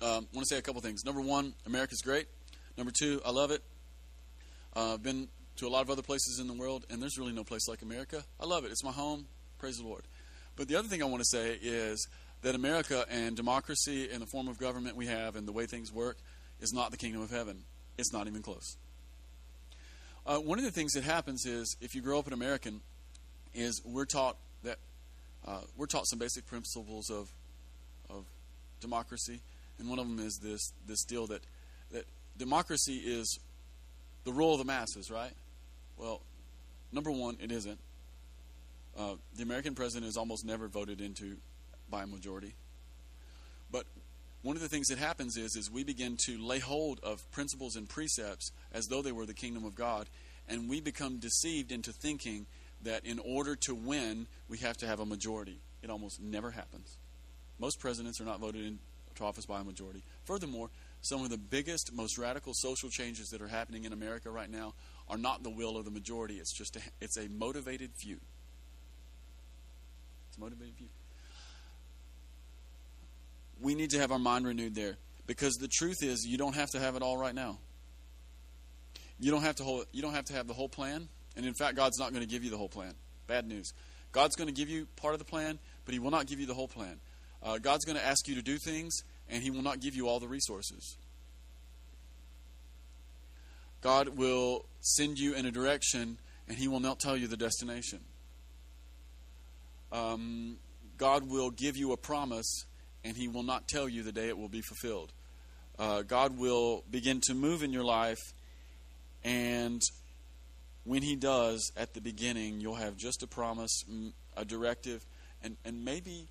Um, 0.02 0.28
I 0.32 0.36
want 0.36 0.48
to 0.48 0.56
say 0.56 0.58
a 0.58 0.62
couple 0.63 0.82
things. 0.82 1.06
Number 1.06 1.22
one, 1.22 1.54
America's 1.68 2.02
great. 2.02 2.28
Number 2.76 2.92
two, 2.92 3.22
I 3.24 3.30
love 3.30 3.52
it. 3.52 3.62
Uh, 4.76 4.96
I've 4.96 5.04
been 5.04 5.28
to 5.58 5.68
a 5.68 5.70
lot 5.70 5.82
of 5.84 5.92
other 5.92 6.02
places 6.02 6.40
in 6.40 6.48
the 6.48 6.54
world, 6.54 6.88
and 6.90 7.00
there's 7.02 7.20
really 7.20 7.34
no 7.34 7.44
place 7.44 7.68
like 7.68 7.84
America. 7.84 8.24
I 8.40 8.48
love 8.48 8.66
it. 8.66 8.72
It's 8.72 8.84
my 8.84 8.92
home. 8.92 9.26
Praise 9.60 9.78
the 9.78 9.86
Lord. 9.86 10.04
But 10.56 10.68
the 10.68 10.76
other 10.76 10.88
thing 10.88 11.04
I 11.04 11.06
want 11.06 11.22
to 11.22 11.30
say 11.30 11.58
is 11.62 12.08
that 12.41 12.56
America 12.56 13.06
and 13.10 13.36
democracy 13.36 14.10
and 14.12 14.21
the 14.21 14.28
form 14.28 14.47
of 14.47 14.58
government 14.60 14.95
we 14.95 15.08
have 15.08 15.36
and 15.36 15.47
the 15.47 15.52
way 15.52 15.65
things 15.65 15.91
work 15.91 16.17
is 16.62 16.73
not 16.73 16.91
the 16.91 16.97
kingdom 16.97 17.21
of 17.21 17.30
heaven. 17.30 17.63
It's 17.97 18.13
not 18.13 18.28
even 18.28 18.41
close. 18.41 18.78
Uh, 20.26 20.38
one 20.38 20.60
of 20.60 20.65
the 20.65 20.71
things 20.71 20.93
that 20.93 21.04
happens 21.04 21.45
is 21.45 21.76
if 21.82 21.95
you 21.95 22.02
grow 22.02 22.19
up 22.19 22.28
an 22.28 22.34
American, 22.34 22.82
is 23.54 23.82
we're 23.86 24.06
taught 24.06 24.38
that 24.63 24.78
uh, 25.47 25.62
we're 25.78 25.88
taught 25.88 26.06
some 26.08 26.19
basic 26.19 26.45
principles 26.45 27.10
of 27.10 27.32
of 28.10 28.26
democracy, 28.82 29.39
and 29.80 29.89
one 29.89 30.00
of 30.00 30.08
them 30.08 30.19
is 30.19 30.39
this 30.43 30.73
this 30.86 31.04
deal 31.06 31.28
that 31.28 31.41
that 31.91 32.06
democracy 32.38 32.97
is 32.97 33.39
the 34.26 34.32
rule 34.32 34.54
of 34.54 34.60
the 34.60 34.65
masses, 34.65 35.10
right? 35.10 35.32
Well, 35.97 36.21
number 36.91 37.12
one, 37.12 37.38
it 37.41 37.52
isn't. 37.52 37.80
Uh, 38.97 39.15
the 39.36 39.43
American 39.43 39.76
president 39.76 40.10
is 40.10 40.17
almost 40.17 40.45
never 40.45 40.67
voted 40.67 41.02
into 41.02 41.38
by 41.89 42.04
a 42.04 42.08
majority. 42.08 42.56
But 43.71 43.86
one 44.41 44.56
of 44.56 44.62
the 44.62 44.69
things 44.69 44.88
that 44.88 44.97
happens 44.97 45.38
is 45.38 45.56
is 45.56 45.71
we 45.71 45.84
begin 45.84 46.17
to 46.26 46.38
lay 46.38 46.60
hold 46.60 47.00
of 47.04 47.30
principles 47.32 47.76
and 47.76 47.89
precepts 47.89 48.52
as 48.71 48.88
though 48.88 49.02
they 49.02 49.12
were 49.12 49.26
the 49.26 49.34
kingdom 49.34 49.65
of 49.65 49.76
God, 49.76 50.08
and 50.47 50.69
we 50.69 50.80
become 50.80 51.17
deceived 51.17 51.71
into 51.71 51.91
thinking 51.91 52.45
that 52.84 53.06
in 53.06 53.19
order 53.19 53.56
to 53.56 53.76
win, 53.76 54.28
we 54.47 54.60
have 54.60 54.78
to 54.78 54.88
have 54.88 55.00
a 55.00 55.06
majority. 55.06 55.60
It 55.82 55.89
almost 55.89 56.21
never 56.21 56.52
happens. 56.52 56.97
Most 57.60 57.80
presidents 57.80 58.21
are 58.21 58.26
not 58.26 58.39
voted 58.39 58.65
into 58.65 58.80
office 59.19 59.45
by 59.45 59.60
a 59.60 59.63
majority. 59.63 60.04
Furthermore, 60.26 60.69
some 61.02 61.23
of 61.23 61.30
the 61.30 61.38
biggest, 61.38 61.91
most 61.91 62.17
radical 62.17 62.54
social 62.54 62.89
changes 62.89 63.30
that 63.30 63.41
are 63.41 63.47
happening 63.47 63.84
in 63.84 63.93
America 63.93 64.30
right 64.30 64.50
now 64.50 64.76
are 65.08 65.17
not 65.17 65.41
the 65.41 65.50
will 65.50 65.76
of 65.76 65.86
the 65.86 65.91
majority. 65.91 66.36
It's 66.36 66.54
just 66.54 66.76
a, 66.76 66.80
it's 67.02 67.17
a 67.17 67.28
motivated 67.28 67.91
few. 67.95 68.19
It's 70.30 70.38
a 70.38 70.39
motivated 70.39 70.76
few 70.76 70.89
we 73.62 73.76
need 73.76 73.91
to 73.91 74.00
have 74.00 74.12
our 74.12 74.20
mind 74.20 74.46
renewed 74.46 74.76
there 74.76 74.98
because 75.26 75.56
the 75.56 75.67
truth 75.67 76.04
is 76.04 76.26
you 76.26 76.38
don't 76.38 76.56
have 76.56 76.70
to 76.72 76.80
have 76.80 76.96
it 76.96 77.02
all 77.02 77.17
right 77.17 77.36
now. 77.36 77.60
You 79.20 79.32
don't 79.32 79.41
have 79.41 79.56
to 79.56 79.63
hold, 79.63 79.86
you 79.91 80.02
don't 80.02 80.13
have 80.13 80.26
to 80.26 80.34
have 80.34 80.48
the 80.48 80.54
whole 80.54 80.70
plan, 80.70 81.10
and 81.36 81.46
in 81.46 81.54
fact 81.54 81.76
God's 81.76 82.00
not 82.00 82.12
going 82.12 82.22
to 82.22 82.30
give 82.30 82.43
you 82.43 82.50
the 82.50 82.58
whole 82.58 82.70
plan. 82.70 82.93
Bad 83.28 83.48
news. 83.48 83.74
God's 84.12 84.36
going 84.36 84.48
to 84.48 84.54
give 84.54 84.70
you 84.70 84.88
part 84.96 85.13
of 85.13 85.20
the 85.20 85.26
plan, 85.26 85.60
but 85.86 85.93
he 85.93 86.00
will 86.00 86.12
not 86.12 86.28
give 86.28 86.39
you 86.39 86.46
the 86.46 86.54
whole 86.54 86.67
plan. 86.67 87.00
Uh, 87.43 87.58
God's 87.58 87.86
going 87.86 87.98
to 87.98 88.06
ask 88.06 88.28
you 88.28 88.36
to 88.36 88.41
do 88.41 88.58
things, 88.58 89.04
and 89.30 89.43
he 89.43 89.52
will 89.52 89.62
not 89.62 89.80
give 89.80 89.96
you 89.96 90.08
all 90.08 90.20
the 90.20 90.28
resources. 90.28 90.98
God 93.82 94.10
will 94.10 94.65
send 94.82 95.20
you 95.20 95.34
in 95.36 95.46
a 95.46 95.52
direction, 95.52 96.17
and 96.48 96.58
he 96.58 96.67
will 96.67 96.80
not 96.80 97.00
tell 97.00 97.15
you 97.15 97.28
the 97.28 97.38
destination. 97.38 98.00
Um, 99.91 100.58
God 100.98 101.30
will 101.30 101.52
give 101.52 101.78
you 101.78 101.91
a 101.91 101.98
promise, 101.98 102.65
and 103.08 103.15
He 103.15 103.30
will 103.30 103.43
not 103.43 103.70
tell 103.70 103.88
you 103.88 104.04
the 104.04 104.12
day 104.12 104.28
it 104.28 104.38
will 104.38 104.50
be 104.50 104.60
fulfilled. 104.60 105.13
Uh, 105.80 106.02
God 106.02 106.38
will 106.38 106.84
begin 106.91 107.22
to 107.28 107.34
move 107.34 107.63
in 107.63 107.72
your 107.72 107.86
life, 107.86 108.20
and 109.24 109.82
when 110.84 111.02
He 111.02 111.15
does, 111.15 111.72
at 111.78 111.93
the 111.93 112.02
beginning, 112.02 112.60
you'll 112.60 112.76
have 112.76 112.98
just 112.98 113.24
a 113.24 113.28
promise, 113.28 113.86
a 114.36 114.43
directive, 114.43 115.06
and, 115.41 115.56
and 115.63 115.86
maybe 115.86 116.28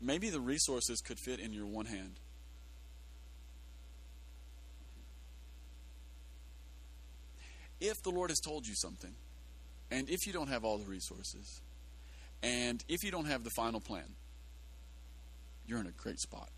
maybe 0.00 0.30
the 0.30 0.40
resources 0.40 1.00
could 1.00 1.18
fit 1.18 1.38
in 1.38 1.52
your 1.52 1.66
one 1.66 1.86
hand. 1.86 2.18
If 7.80 8.02
the 8.02 8.10
Lord 8.10 8.30
has 8.30 8.40
told 8.40 8.66
you 8.66 8.74
something, 8.74 9.14
and 9.92 10.10
if 10.10 10.26
you 10.26 10.32
don't 10.32 10.48
have 10.48 10.64
all 10.64 10.78
the 10.78 10.90
resources, 10.90 11.60
and 12.42 12.82
if 12.88 13.04
you 13.04 13.12
don't 13.12 13.26
have 13.26 13.44
the 13.44 13.50
final 13.50 13.80
plan, 13.80 14.16
you're 15.66 15.80
in 15.80 15.86
a 15.86 15.92
great 15.92 16.20
spot. 16.20 16.48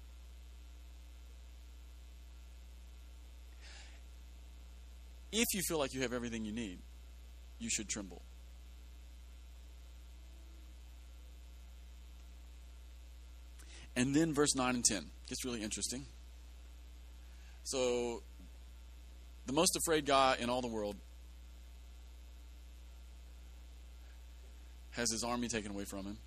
If 5.32 5.46
you 5.54 5.60
feel 5.68 5.78
like 5.78 5.92
you 5.92 6.02
have 6.02 6.12
everything 6.12 6.44
you 6.44 6.52
need, 6.52 6.78
you 7.58 7.68
should 7.68 7.88
tremble. 7.88 8.22
And 13.94 14.14
then 14.14 14.34
verse 14.34 14.54
9 14.54 14.74
and 14.74 14.84
10 14.84 15.06
gets 15.28 15.44
really 15.44 15.62
interesting. 15.62 16.04
So, 17.64 18.22
the 19.46 19.52
most 19.52 19.76
afraid 19.76 20.06
guy 20.06 20.36
in 20.38 20.50
all 20.50 20.60
the 20.60 20.68
world 20.68 20.96
has 24.92 25.10
his 25.10 25.24
army 25.24 25.48
taken 25.48 25.70
away 25.70 25.84
from 25.84 26.04
him. 26.04 26.18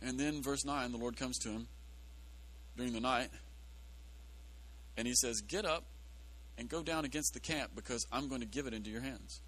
And 0.00 0.18
then, 0.18 0.42
verse 0.42 0.64
9, 0.64 0.92
the 0.92 0.98
Lord 0.98 1.16
comes 1.16 1.38
to 1.38 1.50
him 1.50 1.66
during 2.78 2.94
the 2.94 3.00
night 3.00 3.28
and 4.96 5.06
he 5.06 5.14
says, 5.14 5.42
Get 5.42 5.66
up 5.66 5.84
and 6.56 6.68
go 6.68 6.82
down 6.82 7.04
against 7.04 7.34
the 7.34 7.40
camp 7.40 7.72
because 7.74 8.06
I'm 8.10 8.28
going 8.28 8.40
to 8.40 8.46
give 8.46 8.66
it 8.66 8.72
into 8.72 8.90
your 8.90 9.02
hands. 9.02 9.40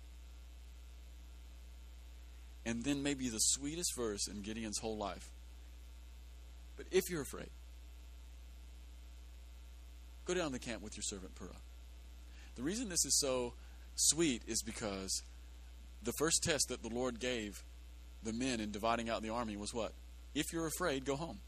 And 2.66 2.84
then, 2.84 3.02
maybe 3.02 3.30
the 3.30 3.38
sweetest 3.38 3.96
verse 3.96 4.28
in 4.28 4.42
Gideon's 4.42 4.78
whole 4.78 4.98
life. 4.98 5.30
But 6.76 6.86
if 6.90 7.08
you're 7.08 7.22
afraid, 7.22 7.48
go 10.26 10.34
down 10.34 10.46
to 10.46 10.52
the 10.52 10.58
camp 10.58 10.82
with 10.82 10.96
your 10.96 11.02
servant 11.02 11.34
Purah. 11.34 11.56
The 12.56 12.62
reason 12.62 12.90
this 12.90 13.06
is 13.06 13.18
so 13.18 13.54
sweet 13.94 14.42
is 14.46 14.62
because 14.62 15.22
the 16.02 16.12
first 16.12 16.42
test 16.42 16.68
that 16.68 16.82
the 16.82 16.94
Lord 16.94 17.18
gave 17.18 17.62
the 18.22 18.32
men 18.32 18.60
in 18.60 18.70
dividing 18.70 19.08
out 19.08 19.22
the 19.22 19.30
army 19.30 19.56
was 19.56 19.72
what? 19.72 19.92
If 20.34 20.52
you're 20.52 20.66
afraid, 20.66 21.06
go 21.06 21.16
home. 21.16 21.40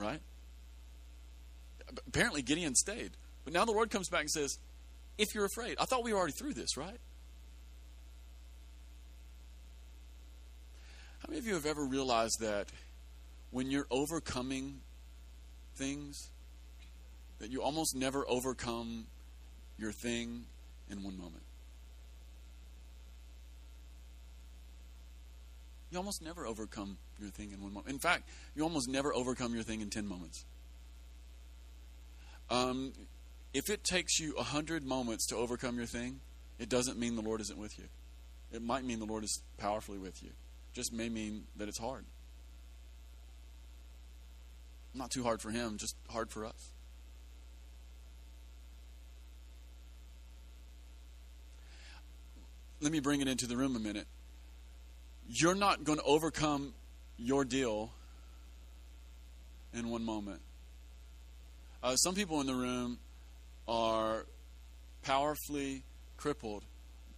Right? 0.00 0.20
Apparently, 2.06 2.42
Gideon 2.42 2.74
stayed. 2.74 3.10
But 3.44 3.52
now 3.52 3.64
the 3.64 3.72
Lord 3.72 3.90
comes 3.90 4.08
back 4.08 4.22
and 4.22 4.30
says, 4.30 4.58
If 5.18 5.34
you're 5.34 5.44
afraid, 5.44 5.76
I 5.78 5.84
thought 5.84 6.02
we 6.02 6.12
were 6.12 6.18
already 6.18 6.32
through 6.32 6.54
this, 6.54 6.76
right? 6.76 6.98
How 11.18 11.28
many 11.28 11.38
of 11.38 11.46
you 11.46 11.54
have 11.54 11.66
ever 11.66 11.84
realized 11.84 12.40
that 12.40 12.68
when 13.50 13.70
you're 13.70 13.86
overcoming 13.90 14.80
things, 15.76 16.30
that 17.38 17.50
you 17.50 17.62
almost 17.62 17.94
never 17.94 18.24
overcome 18.28 19.06
your 19.78 19.92
thing 19.92 20.44
in 20.88 21.02
one 21.02 21.18
moment? 21.18 21.42
You 25.90 25.98
almost 25.98 26.22
never 26.22 26.46
overcome 26.46 26.98
your 27.18 27.30
thing 27.30 27.50
in 27.50 27.60
one 27.60 27.72
moment. 27.72 27.92
In 27.92 27.98
fact, 27.98 28.28
you 28.54 28.62
almost 28.62 28.88
never 28.88 29.12
overcome 29.12 29.54
your 29.54 29.64
thing 29.64 29.80
in 29.80 29.90
10 29.90 30.06
moments. 30.06 30.44
Um, 32.48 32.92
if 33.52 33.68
it 33.70 33.82
takes 33.82 34.20
you 34.20 34.34
100 34.36 34.84
moments 34.84 35.26
to 35.26 35.36
overcome 35.36 35.76
your 35.76 35.86
thing, 35.86 36.20
it 36.58 36.68
doesn't 36.68 36.98
mean 36.98 37.16
the 37.16 37.22
Lord 37.22 37.40
isn't 37.40 37.58
with 37.58 37.76
you. 37.78 37.86
It 38.52 38.62
might 38.62 38.84
mean 38.84 39.00
the 39.00 39.06
Lord 39.06 39.24
is 39.24 39.42
powerfully 39.58 39.98
with 39.98 40.22
you. 40.22 40.28
It 40.28 40.74
just 40.74 40.92
may 40.92 41.08
mean 41.08 41.44
that 41.56 41.68
it's 41.68 41.78
hard. 41.78 42.04
Not 44.94 45.10
too 45.10 45.22
hard 45.22 45.40
for 45.40 45.50
him, 45.50 45.76
just 45.76 45.96
hard 46.08 46.30
for 46.30 46.44
us. 46.44 46.70
Let 52.80 52.92
me 52.92 53.00
bring 53.00 53.20
it 53.20 53.28
into 53.28 53.46
the 53.46 53.56
room 53.56 53.76
a 53.76 53.78
minute 53.78 54.06
you're 55.32 55.54
not 55.54 55.84
going 55.84 55.98
to 55.98 56.04
overcome 56.04 56.74
your 57.16 57.44
deal 57.44 57.92
in 59.72 59.88
one 59.88 60.04
moment. 60.04 60.40
Uh, 61.82 61.94
some 61.94 62.14
people 62.14 62.40
in 62.40 62.46
the 62.46 62.54
room 62.54 62.98
are 63.68 64.26
powerfully 65.02 65.84
crippled 66.16 66.64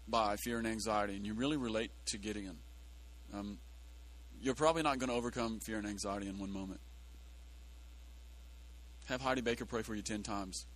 by 0.07 0.37
fear 0.45 0.59
and 0.59 0.67
anxiety, 0.67 1.17
and 1.17 1.27
you 1.27 1.33
really 1.33 1.57
relate 1.57 1.91
to 2.07 2.19
Gideon. 2.19 2.59
Um, 3.33 3.59
you're 4.43 4.55
probably 4.55 4.83
not 4.83 4.99
going 4.99 5.09
to 5.09 5.17
overcome 5.17 5.61
fear 5.61 5.79
and 5.79 5.87
anxiety 5.87 6.29
in 6.29 6.39
one 6.39 6.53
moment. 6.53 6.81
Have 9.07 9.23
Heidi 9.23 9.41
Baker 9.41 9.65
pray 9.65 9.83
for 9.83 9.95
you 9.95 10.03
10 10.03 10.23
times. 10.23 10.67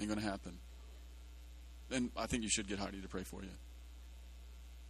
Ain't 0.00 0.08
going 0.08 0.20
to 0.20 0.26
happen. 0.26 0.58
And 1.90 2.10
I 2.16 2.26
think 2.26 2.44
you 2.44 2.48
should 2.48 2.66
get 2.66 2.78
Heidi 2.78 3.00
to 3.02 3.08
pray 3.08 3.24
for 3.24 3.42
you 3.42 3.50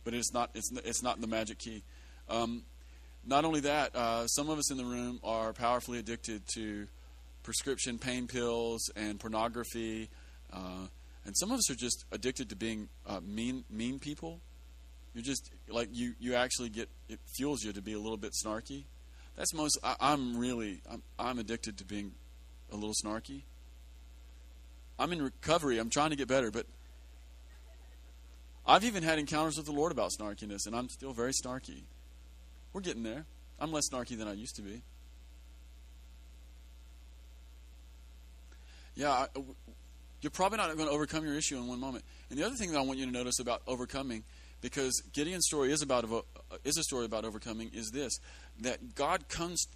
but 0.05 0.15
it's 0.15 0.33
not 0.33 0.51
it's 0.55 0.71
it's 0.85 1.03
not 1.03 1.21
the 1.21 1.27
magic 1.27 1.59
key. 1.59 1.83
Um, 2.29 2.63
not 3.27 3.45
only 3.45 3.61
that, 3.61 3.95
uh, 3.95 4.27
some 4.27 4.49
of 4.49 4.59
us 4.59 4.71
in 4.71 4.79
the 4.79 4.85
room 4.85 5.21
are 5.23 5.53
powerfully 5.53 5.99
addicted 5.99 6.43
to 6.55 6.87
prescription 7.43 7.99
pain 7.99 8.27
pills 8.27 8.91
and 8.97 9.21
pornography, 9.21 10.09
uh, 10.53 10.87
and 11.25 11.37
some 11.37 11.51
of 11.51 11.59
us 11.59 11.71
are 11.71 11.75
just 11.75 12.05
addicted 12.13 12.49
to 12.51 12.57
being 12.57 12.89
uh, 13.07 13.21
mean 13.21 13.65
mean 13.71 13.99
people. 13.99 14.41
You're 15.15 15.25
just 15.25 15.51
like 15.69 15.89
you 15.93 16.15
you 16.19 16.35
actually 16.35 16.69
get 16.69 16.89
it 17.09 17.19
fuels 17.37 17.63
you 17.63 17.73
to 17.73 17.83
be 17.83 17.93
a 17.93 17.99
little 17.99 18.17
bit 18.17 18.33
snarky. 18.33 18.85
That's 19.37 19.53
most. 19.55 19.79
I, 19.83 19.97
I'm 20.01 20.37
really 20.37 20.81
I'm, 20.91 21.03
I'm 21.19 21.39
addicted 21.39 21.79
to 21.79 21.85
being 21.85 22.13
a 22.73 22.77
little 22.77 22.95
snarky. 23.05 23.43
I'm 24.99 25.13
in 25.13 25.23
recovery. 25.23 25.79
I'm 25.79 25.91
trying 25.91 26.11
to 26.11 26.17
get 26.17 26.29
better, 26.29 26.51
but 26.51 26.67
I've 28.67 28.85
even 28.85 29.03
had 29.03 29.19
encounters 29.19 29.57
with 29.57 29.67
the 29.67 29.73
Lord 29.73 29.93
about 29.93 30.11
snarkiness, 30.19 30.67
and 30.67 30.77
I'm 30.77 30.89
still 30.89 31.13
very 31.13 31.33
snarky. 31.33 31.83
We're 32.73 32.83
getting 32.83 33.03
there. 33.03 33.27
I'm 33.59 33.73
less 33.73 33.89
snarky 33.91 34.17
than 34.17 34.29
I 34.29 34.33
used 34.33 34.57
to 34.57 34.63
be. 34.63 34.83
Yeah, 38.95 39.11
I, 39.11 39.27
you're 40.21 40.31
probably 40.31 40.59
not 40.59 40.75
going 40.77 40.89
to 40.89 40.95
overcome 40.95 41.25
your 41.25 41.35
issue 41.35 41.57
in 41.57 41.67
one 41.67 41.81
moment. 41.81 42.05
And 42.29 42.39
the 42.39 42.45
other 42.45 42.55
thing 42.55 42.73
that 42.73 42.79
I 42.79 42.83
want 42.83 42.99
you 42.99 43.07
to 43.07 43.13
notice 43.13 43.39
about 43.41 43.63
overcoming, 43.67 44.25
because 44.61 45.03
Gideon's 45.13 45.47
story 45.47 45.73
is 45.73 45.83
about 45.83 46.05
uh, 46.05 46.21
is 46.65 46.77
a 46.77 46.83
story 46.83 47.07
about 47.07 47.25
overcoming, 47.25 47.71
is 47.73 47.91
this: 47.91 48.21
that 48.61 48.95
God 48.95 49.29
comes 49.29 49.67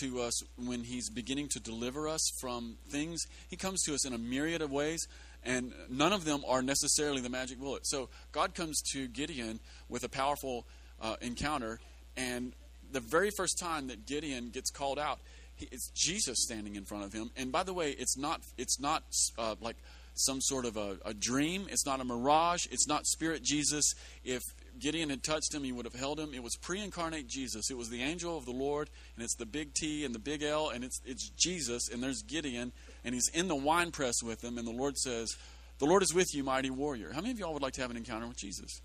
to 0.00 0.20
us 0.20 0.42
when 0.56 0.84
He's 0.84 1.10
beginning 1.10 1.48
to 1.48 1.60
deliver 1.60 2.08
us 2.08 2.30
from 2.40 2.76
things. 2.88 3.24
He 3.48 3.56
comes 3.56 3.82
to 3.84 3.94
us 3.94 4.06
in 4.06 4.12
a 4.12 4.18
myriad 4.18 4.62
of 4.62 4.70
ways 4.70 5.06
and 5.46 5.72
none 5.88 6.12
of 6.12 6.24
them 6.24 6.44
are 6.46 6.60
necessarily 6.60 7.20
the 7.20 7.30
magic 7.30 7.58
bullet. 7.58 7.86
So 7.86 8.08
God 8.32 8.54
comes 8.54 8.82
to 8.92 9.06
Gideon 9.06 9.60
with 9.88 10.04
a 10.04 10.08
powerful 10.08 10.66
uh, 11.00 11.16
encounter, 11.20 11.78
and 12.16 12.52
the 12.90 13.00
very 13.00 13.30
first 13.36 13.58
time 13.58 13.86
that 13.88 14.06
Gideon 14.06 14.50
gets 14.50 14.70
called 14.70 14.98
out, 14.98 15.20
it's 15.58 15.90
Jesus 15.94 16.42
standing 16.42 16.76
in 16.76 16.84
front 16.84 17.04
of 17.04 17.12
him. 17.12 17.30
And 17.36 17.50
by 17.50 17.62
the 17.62 17.72
way, 17.72 17.92
it's 17.92 18.18
not 18.18 18.42
it's 18.58 18.80
not 18.80 19.04
uh, 19.38 19.54
like 19.60 19.76
some 20.14 20.40
sort 20.40 20.64
of 20.64 20.76
a, 20.76 20.98
a 21.04 21.14
dream. 21.14 21.66
It's 21.70 21.86
not 21.86 22.00
a 22.00 22.04
mirage. 22.04 22.66
It's 22.70 22.88
not 22.88 23.06
Spirit 23.06 23.42
Jesus. 23.42 23.94
If 24.24 24.42
Gideon 24.78 25.10
had 25.10 25.22
touched 25.22 25.54
him, 25.54 25.64
he 25.64 25.72
would 25.72 25.84
have 25.84 25.94
held 25.94 26.20
him. 26.20 26.34
It 26.34 26.42
was 26.42 26.56
pre-incarnate 26.56 27.26
Jesus. 27.26 27.70
It 27.70 27.76
was 27.76 27.88
the 27.88 28.02
angel 28.02 28.36
of 28.36 28.44
the 28.44 28.52
Lord, 28.52 28.90
and 29.14 29.24
it's 29.24 29.36
the 29.36 29.46
big 29.46 29.74
T 29.74 30.04
and 30.04 30.14
the 30.14 30.18
big 30.18 30.42
L, 30.42 30.70
and 30.70 30.84
it's 30.84 31.00
it's 31.04 31.30
Jesus, 31.30 31.88
and 31.88 32.02
there's 32.02 32.22
Gideon, 32.22 32.72
and 33.04 33.14
he's 33.14 33.28
in 33.32 33.48
the 33.48 33.56
wine 33.56 33.90
press 33.90 34.22
with 34.22 34.40
them, 34.40 34.58
and 34.58 34.66
the 34.66 34.72
Lord 34.72 34.96
says, 34.98 35.36
"The 35.78 35.86
Lord 35.86 36.02
is 36.02 36.14
with 36.14 36.34
you, 36.34 36.44
mighty 36.44 36.70
warrior." 36.70 37.12
How 37.12 37.20
many 37.20 37.32
of 37.32 37.38
y'all 37.38 37.52
would 37.52 37.62
like 37.62 37.74
to 37.74 37.80
have 37.80 37.90
an 37.90 37.96
encounter 37.96 38.26
with 38.26 38.38
Jesus? 38.38 38.80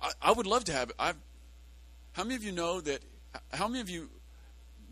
I, 0.00 0.10
I 0.22 0.32
would 0.32 0.46
love 0.46 0.64
to 0.64 0.72
have 0.72 0.90
it. 0.90 0.96
I've, 0.98 1.16
how 2.12 2.24
many 2.24 2.36
of 2.36 2.44
you 2.44 2.52
know 2.52 2.80
that? 2.80 3.00
How 3.52 3.68
many 3.68 3.80
of 3.80 3.90
you 3.90 4.10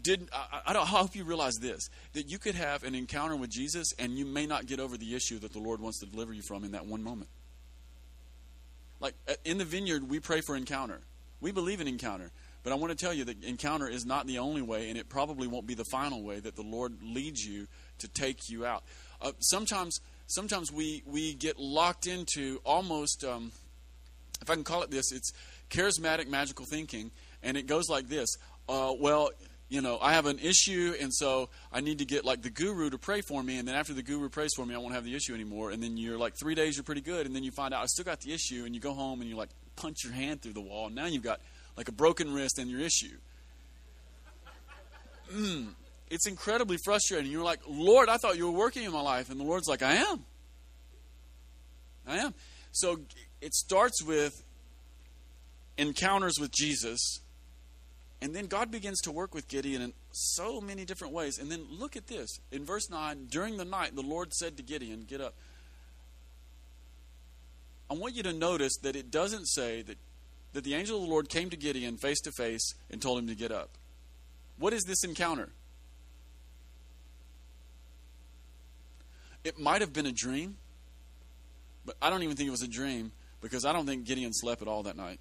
did? 0.02 0.28
I, 0.32 0.60
I. 0.66 0.78
I 0.78 0.84
hope 0.84 1.16
you 1.16 1.24
realize 1.24 1.54
this: 1.60 1.88
that 2.12 2.30
you 2.30 2.38
could 2.38 2.54
have 2.54 2.82
an 2.84 2.94
encounter 2.94 3.36
with 3.36 3.50
Jesus, 3.50 3.92
and 3.98 4.18
you 4.18 4.26
may 4.26 4.46
not 4.46 4.66
get 4.66 4.80
over 4.80 4.96
the 4.96 5.14
issue 5.14 5.38
that 5.40 5.52
the 5.52 5.60
Lord 5.60 5.80
wants 5.80 6.00
to 6.00 6.06
deliver 6.06 6.32
you 6.32 6.42
from 6.42 6.64
in 6.64 6.72
that 6.72 6.86
one 6.86 7.02
moment. 7.02 7.30
Like 9.00 9.14
uh, 9.28 9.34
in 9.44 9.58
the 9.58 9.64
vineyard, 9.64 10.08
we 10.08 10.20
pray 10.20 10.40
for 10.40 10.56
encounter. 10.56 11.00
We 11.40 11.52
believe 11.52 11.80
in 11.80 11.88
encounter. 11.88 12.30
But 12.64 12.72
I 12.72 12.76
want 12.76 12.90
to 12.90 12.96
tell 12.96 13.14
you 13.14 13.24
that 13.24 13.44
encounter 13.44 13.88
is 13.88 14.04
not 14.04 14.26
the 14.26 14.38
only 14.40 14.62
way, 14.62 14.88
and 14.90 14.98
it 14.98 15.08
probably 15.08 15.46
won't 15.46 15.66
be 15.66 15.74
the 15.74 15.84
final 15.84 16.22
way 16.22 16.40
that 16.40 16.56
the 16.56 16.62
Lord 16.62 16.98
leads 17.02 17.44
you 17.44 17.66
to 17.98 18.08
take 18.08 18.50
you 18.50 18.66
out. 18.66 18.82
Uh, 19.22 19.32
sometimes, 19.38 20.00
sometimes 20.26 20.72
we 20.72 21.02
we 21.06 21.34
get 21.34 21.58
locked 21.58 22.06
into 22.06 22.60
almost, 22.64 23.24
um, 23.24 23.52
if 24.42 24.50
I 24.50 24.54
can 24.54 24.64
call 24.64 24.82
it 24.82 24.90
this, 24.90 25.12
it's 25.12 25.32
charismatic 25.70 26.28
magical 26.28 26.66
thinking, 26.66 27.10
and 27.42 27.56
it 27.56 27.66
goes 27.66 27.88
like 27.88 28.08
this: 28.08 28.36
uh, 28.68 28.92
Well, 28.98 29.30
you 29.68 29.82
know, 29.82 29.98
I 30.00 30.14
have 30.14 30.26
an 30.26 30.38
issue, 30.38 30.94
and 30.98 31.12
so 31.12 31.50
I 31.70 31.80
need 31.80 31.98
to 31.98 32.06
get 32.06 32.24
like 32.24 32.42
the 32.42 32.50
guru 32.50 32.88
to 32.90 32.98
pray 32.98 33.20
for 33.20 33.42
me, 33.42 33.58
and 33.58 33.68
then 33.68 33.74
after 33.74 33.92
the 33.92 34.02
guru 34.02 34.28
prays 34.28 34.52
for 34.56 34.64
me, 34.64 34.74
I 34.74 34.78
won't 34.78 34.94
have 34.94 35.04
the 35.04 35.14
issue 35.14 35.34
anymore. 35.34 35.70
And 35.70 35.82
then 35.82 35.96
you're 35.96 36.18
like 36.18 36.34
three 36.40 36.54
days, 36.54 36.76
you're 36.76 36.84
pretty 36.84 37.02
good, 37.02 37.26
and 37.26 37.36
then 37.36 37.42
you 37.42 37.50
find 37.50 37.74
out 37.74 37.82
I 37.82 37.86
still 37.86 38.04
got 38.04 38.20
the 38.20 38.32
issue, 38.32 38.64
and 38.64 38.74
you 38.74 38.80
go 38.80 38.94
home 38.94 39.20
and 39.20 39.28
you 39.28 39.36
like 39.36 39.50
punch 39.76 40.04
your 40.04 40.12
hand 40.12 40.42
through 40.42 40.54
the 40.54 40.60
wall. 40.60 40.86
And 40.86 40.94
now 40.94 41.06
you've 41.06 41.22
got 41.22 41.40
like 41.76 41.88
a 41.88 41.92
broken 41.92 42.32
wrist 42.32 42.58
and 42.58 42.70
your 42.70 42.80
issue. 42.80 43.16
Mm, 45.32 45.74
it's 46.10 46.26
incredibly 46.26 46.78
frustrating. 46.84 47.30
You're 47.30 47.44
like, 47.44 47.60
Lord, 47.68 48.08
I 48.08 48.16
thought 48.16 48.36
you 48.36 48.50
were 48.50 48.58
working 48.58 48.84
in 48.84 48.92
my 48.92 49.02
life. 49.02 49.30
And 49.30 49.38
the 49.38 49.44
Lord's 49.44 49.68
like, 49.68 49.82
I 49.82 49.96
am. 49.96 50.24
I 52.06 52.18
am. 52.18 52.34
So 52.72 53.00
it 53.40 53.54
starts 53.54 54.02
with 54.02 54.42
encounters 55.76 56.38
with 56.40 56.50
Jesus. 56.50 57.20
And 58.20 58.34
then 58.34 58.46
God 58.46 58.70
begins 58.70 59.00
to 59.02 59.12
work 59.12 59.34
with 59.34 59.46
Gideon 59.46 59.80
in 59.80 59.92
so 60.10 60.60
many 60.60 60.84
different 60.84 61.14
ways. 61.14 61.38
And 61.38 61.50
then 61.50 61.66
look 61.70 61.96
at 61.96 62.08
this. 62.08 62.40
In 62.50 62.64
verse 62.64 62.90
9, 62.90 63.26
during 63.30 63.56
the 63.56 63.64
night, 63.64 63.94
the 63.94 64.02
Lord 64.02 64.34
said 64.34 64.56
to 64.56 64.62
Gideon, 64.62 65.04
Get 65.06 65.20
up. 65.20 65.34
I 67.90 67.94
want 67.94 68.16
you 68.16 68.22
to 68.24 68.32
notice 68.32 68.76
that 68.82 68.96
it 68.96 69.10
doesn't 69.10 69.46
say 69.46 69.82
that 69.82 69.98
that 70.52 70.64
the 70.64 70.74
angel 70.74 70.96
of 70.96 71.04
the 71.04 71.10
Lord 71.10 71.28
came 71.28 71.50
to 71.50 71.56
Gideon 71.56 71.96
face 71.96 72.20
to 72.22 72.32
face 72.32 72.74
and 72.90 73.00
told 73.00 73.18
him 73.18 73.26
to 73.28 73.34
get 73.34 73.52
up. 73.52 73.70
What 74.58 74.72
is 74.72 74.84
this 74.84 75.04
encounter? 75.04 75.50
It 79.44 79.58
might 79.58 79.80
have 79.80 79.92
been 79.92 80.06
a 80.06 80.12
dream, 80.12 80.56
but 81.84 81.96
I 82.02 82.10
don't 82.10 82.22
even 82.22 82.36
think 82.36 82.48
it 82.48 82.50
was 82.50 82.62
a 82.62 82.68
dream 82.68 83.12
because 83.40 83.64
I 83.64 83.72
don't 83.72 83.86
think 83.86 84.04
Gideon 84.04 84.32
slept 84.32 84.62
at 84.62 84.68
all 84.68 84.82
that 84.82 84.96
night. 84.96 85.20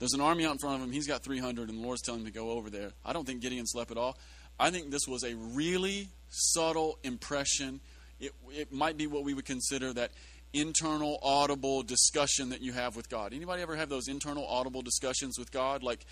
There's 0.00 0.14
an 0.14 0.20
army 0.20 0.46
out 0.46 0.52
in 0.52 0.58
front 0.58 0.76
of 0.76 0.82
him. 0.82 0.92
He's 0.92 1.06
got 1.06 1.22
300, 1.22 1.68
and 1.68 1.78
the 1.78 1.82
Lord's 1.82 2.02
telling 2.02 2.22
him 2.22 2.26
to 2.26 2.32
go 2.32 2.50
over 2.50 2.70
there. 2.70 2.90
I 3.04 3.12
don't 3.12 3.26
think 3.26 3.42
Gideon 3.42 3.66
slept 3.66 3.90
at 3.90 3.98
all. 3.98 4.18
I 4.58 4.70
think 4.70 4.90
this 4.90 5.06
was 5.06 5.22
a 5.24 5.34
really 5.36 6.08
subtle 6.30 6.98
impression. 7.04 7.80
It, 8.18 8.32
it 8.50 8.72
might 8.72 8.96
be 8.96 9.06
what 9.06 9.24
we 9.24 9.34
would 9.34 9.44
consider 9.44 9.92
that 9.92 10.10
internal 10.52 11.18
audible 11.22 11.82
discussion 11.82 12.48
that 12.48 12.62
you 12.62 12.72
have 12.72 12.96
with 12.96 13.10
God. 13.10 13.34
Anybody 13.34 13.62
ever 13.62 13.76
have 13.76 13.90
those 13.90 14.08
internal 14.08 14.46
audible 14.46 14.82
discussions 14.82 15.38
with 15.38 15.52
God? 15.52 15.82
Like 15.82 16.04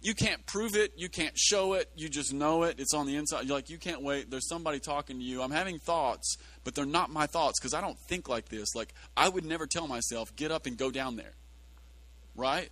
you 0.00 0.14
can't 0.14 0.44
prove 0.46 0.76
it, 0.76 0.92
you 0.96 1.08
can't 1.08 1.36
show 1.36 1.74
it, 1.74 1.90
you 1.96 2.08
just 2.08 2.32
know 2.32 2.62
it. 2.62 2.78
It's 2.78 2.94
on 2.94 3.06
the 3.06 3.16
inside. 3.16 3.46
You're 3.46 3.56
like 3.56 3.68
you 3.68 3.78
can't 3.78 4.02
wait. 4.02 4.30
There's 4.30 4.48
somebody 4.48 4.78
talking 4.78 5.18
to 5.18 5.24
you. 5.24 5.42
I'm 5.42 5.50
having 5.50 5.78
thoughts, 5.78 6.36
but 6.64 6.74
they're 6.74 6.86
not 6.86 7.10
my 7.10 7.26
thoughts 7.26 7.58
because 7.60 7.74
I 7.74 7.80
don't 7.80 7.98
think 8.08 8.28
like 8.28 8.48
this. 8.48 8.74
Like 8.74 8.94
I 9.16 9.28
would 9.28 9.44
never 9.44 9.66
tell 9.66 9.86
myself, 9.88 10.34
"Get 10.36 10.50
up 10.50 10.66
and 10.66 10.76
go 10.76 10.90
down 10.90 11.16
there." 11.16 11.32
Right? 12.36 12.70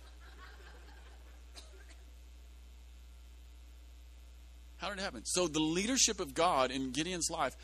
How 4.77 4.89
did 4.89 4.99
it 4.99 5.01
happen? 5.01 5.25
So 5.25 5.47
the 5.47 5.59
leadership 5.59 6.19
of 6.19 6.33
God 6.35 6.69
in 6.69 6.91
Gideon's 6.91 7.29
life 7.31 7.55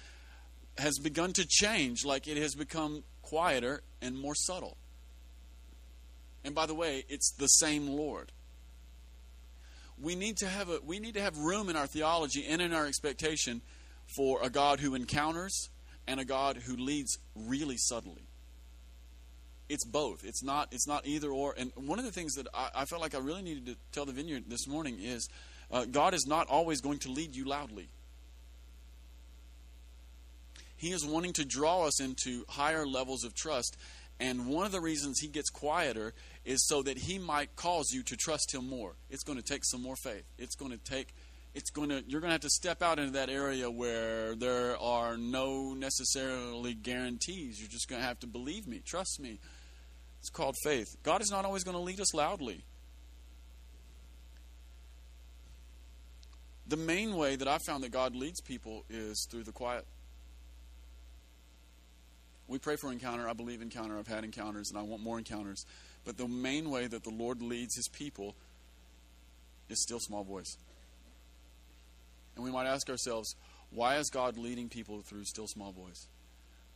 has 0.78 0.98
begun 0.98 1.34
to 1.34 1.46
change, 1.48 2.04
like 2.04 2.28
it 2.28 2.38
has 2.38 2.56
become 2.56 3.04
quieter 3.22 3.84
and 4.02 4.18
more 4.18 4.34
subtle. 4.34 4.78
And 6.44 6.56
by 6.56 6.66
the 6.66 6.74
way, 6.74 7.06
it's 7.08 7.32
the 7.34 7.46
same 7.46 7.88
Lord. 7.88 8.32
We 10.02 10.16
need 10.16 10.38
to 10.38 10.48
have 10.48 10.70
a 10.70 10.80
we 10.84 11.00
need 11.00 11.14
to 11.14 11.22
have 11.22 11.38
room 11.38 11.70
in 11.70 11.76
our 11.76 11.86
theology 11.86 12.44
and 12.48 12.60
in 12.60 12.74
our 12.74 12.88
expectation 12.88 13.62
for 14.16 14.42
a 14.42 14.50
God 14.50 14.80
who 14.80 14.96
encounters 14.96 15.70
and 16.08 16.20
a 16.20 16.26
God 16.26 16.58
who 16.58 16.76
leads 16.76 17.20
really 17.36 17.78
subtly. 17.78 18.31
It's 19.72 19.86
both. 19.86 20.26
It's 20.26 20.44
not 20.44 20.68
it's 20.74 20.86
not 20.86 21.08
either 21.08 21.30
or. 21.30 21.56
And 21.58 21.72
one 21.76 21.98
of 21.98 22.04
the 22.04 22.12
things 22.12 22.34
that 22.34 22.46
I, 22.54 22.70
I 22.76 22.86
felt 22.86 23.02
like 23.02 23.16
I 23.16 23.20
really 23.20 23.42
needed 23.42 23.66
to 23.68 23.78
tell 23.94 24.06
the 24.06 24.12
vineyard 24.12 24.44
this 24.48 24.68
morning 24.68 24.98
is 25.02 25.30
uh, 25.72 25.86
God 25.86 26.14
is 26.14 26.26
not 26.28 26.48
always 26.48 26.82
going 26.82 27.00
to 27.00 27.10
lead 27.10 27.34
you 27.34 27.46
loudly. 27.46 27.88
He 30.76 30.92
is 30.92 31.06
wanting 31.06 31.32
to 31.34 31.46
draw 31.46 31.86
us 31.86 32.02
into 32.02 32.44
higher 32.50 32.86
levels 32.86 33.24
of 33.24 33.34
trust. 33.34 33.78
And 34.20 34.48
one 34.48 34.66
of 34.66 34.74
the 34.74 34.82
reasons 34.82 35.20
he 35.20 35.30
gets 35.30 35.50
quieter 35.50 36.14
is 36.44 36.68
so 36.68 36.84
that 36.84 36.98
he 36.98 37.18
might 37.18 37.56
cause 37.56 37.92
you 37.94 38.04
to 38.04 38.18
trust 38.18 38.54
him 38.54 38.68
more. 38.68 38.96
It's 39.10 39.24
going 39.24 39.40
to 39.40 39.46
take 39.46 39.64
some 39.64 39.82
more 39.82 39.96
faith. 39.96 40.26
It's 40.38 40.56
going 40.56 40.72
to 40.72 40.78
take 40.78 41.14
it's 41.54 41.70
going 41.70 41.90
to 41.90 42.04
you're 42.08 42.20
going 42.20 42.30
to 42.30 42.34
have 42.34 42.42
to 42.42 42.50
step 42.50 42.82
out 42.82 43.00
into 43.00 43.12
that 43.12 43.30
area 43.30 43.72
where 43.72 44.36
there 44.36 44.78
are 44.82 45.16
no 45.16 45.74
necessarily 45.74 46.74
guarantees. 46.74 47.60
You're 47.60 47.70
just 47.70 47.88
going 47.88 48.02
to 48.02 48.08
have 48.08 48.20
to 48.20 48.28
believe 48.28 48.68
me, 48.68 48.82
trust 48.86 49.20
me. 49.20 49.40
It's 50.22 50.30
called 50.30 50.56
faith. 50.64 50.96
God 51.02 51.22
is 51.22 51.32
not 51.32 51.46
always 51.46 51.64
going 51.64 51.76
to 51.76 51.82
lead 51.82 52.00
us 52.00 52.14
loudly. 52.14 52.64
The 56.68 56.78
main 56.78 57.16
way 57.18 57.36
that 57.36 57.48
I 57.48 57.58
found 57.58 57.84
that 57.84 57.92
God 57.92 58.16
leads 58.16 58.40
people 58.40 58.86
is 58.88 59.28
through 59.30 59.44
the 59.44 59.52
quiet. 59.52 59.86
We 62.48 62.60
pray 62.60 62.76
for 62.76 62.92
encounter. 62.92 63.28
I 63.28 63.34
believe 63.34 63.64
encounter. 63.64 63.98
I've 63.98 64.08
had 64.08 64.24
encounters 64.24 64.70
and 64.70 64.78
I 64.78 64.84
want 64.84 65.02
more 65.02 65.18
encounters. 65.18 65.66
But 66.06 66.18
the 66.18 66.28
main 66.28 66.70
way 66.70 66.86
that 66.86 67.04
the 67.04 67.10
Lord 67.10 67.42
leads 67.42 67.76
his 67.76 67.88
people 67.88 68.36
is 69.70 69.82
still 69.82 70.00
small 70.00 70.24
voice. 70.24 70.56
And 72.36 72.46
we 72.46 72.52
might 72.52 72.68
ask 72.68 72.90
ourselves, 72.90 73.36
why 73.72 73.98
is 73.98 74.10
God 74.10 74.38
leading 74.38 74.70
people 74.70 75.02
through 75.02 75.26
still 75.26 75.48
small 75.48 75.72
voice? 75.72 76.08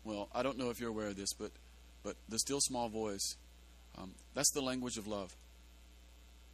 Well, 0.03 0.29
I 0.33 0.43
don't 0.43 0.57
know 0.57 0.71
if 0.71 0.79
you're 0.79 0.89
aware 0.89 1.07
of 1.07 1.15
this, 1.15 1.33
but 1.33 1.51
but 2.05 2.15
the 2.29 2.37
still 2.37 2.61
small 2.61 2.87
voice, 2.87 3.35
um, 3.97 4.11
that's 4.35 4.51
the 4.51 4.61
language 4.61 4.97
of 4.97 5.07
love. 5.07 5.35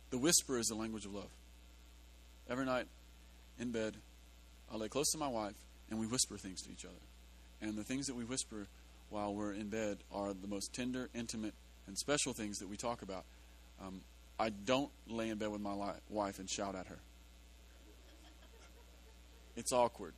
The 0.10 0.18
whisper 0.18 0.58
is 0.58 0.68
the 0.68 0.76
language 0.76 1.06
of 1.06 1.14
love. 1.14 1.30
Every 2.50 2.66
night, 2.66 2.88
in 3.60 3.72
bed, 3.72 3.98
I 4.72 4.78
lay 4.78 4.88
close 4.88 5.12
to 5.12 5.18
my 5.18 5.28
wife 5.28 5.56
and 5.90 6.00
we 6.00 6.08
whisper 6.08 6.38
things 6.38 6.62
to 6.64 6.72
each 6.72 6.86
other. 6.86 6.96
And 7.62 7.78
the 7.78 7.84
things 7.84 8.08
that 8.08 8.16
we 8.16 8.24
whisper 8.24 8.68
while 9.10 9.34
we're 9.34 9.52
in 9.52 9.68
bed 9.68 9.98
are 10.12 10.34
the 10.34 10.48
most 10.48 10.74
tender, 10.74 11.10
intimate, 11.14 11.54
and 11.86 11.98
special 11.98 12.32
things 12.32 12.60
that 12.60 12.70
we 12.70 12.78
talk 12.78 13.02
about. 13.02 13.26
Um, 13.82 14.02
I 14.40 14.50
don't 14.50 14.90
lay 15.06 15.30
in 15.30 15.38
bed 15.38 15.50
with 15.50 15.62
my 15.62 15.74
li- 15.74 16.00
wife 16.10 16.40
and 16.40 16.50
shout 16.50 16.76
at 16.76 16.88
her. 16.88 17.00
It's 19.58 19.74
awkward. 19.74 20.14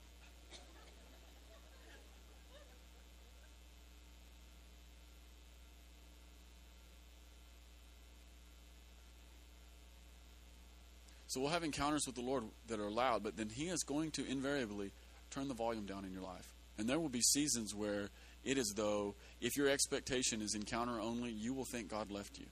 So 11.33 11.41
we'll 11.41 11.49
have 11.49 11.63
encounters 11.63 12.05
with 12.05 12.13
the 12.13 12.21
Lord 12.21 12.43
that 12.67 12.79
are 12.79 12.91
loud, 12.91 13.23
but 13.23 13.35
then 13.35 13.49
He 13.49 13.67
is 13.67 13.81
going 13.81 14.11
to 14.11 14.29
invariably 14.29 14.91
turn 15.31 15.47
the 15.47 15.55
volume 15.55 15.87
down 15.87 16.05
in 16.05 16.13
your 16.13 16.21
life. 16.21 16.53
And 16.77 16.87
there 16.87 16.99
will 16.99 17.09
be 17.09 17.21
seasons 17.21 17.73
where 17.73 18.09
it 18.43 18.59
is 18.59 18.73
though, 18.75 19.15
if 19.41 19.57
your 19.57 19.67
expectation 19.67 20.43
is 20.43 20.53
encounter 20.53 21.01
only, 21.01 21.31
you 21.31 21.55
will 21.55 21.65
think 21.65 21.89
God 21.89 22.11
left 22.11 22.37
you. 22.37 22.45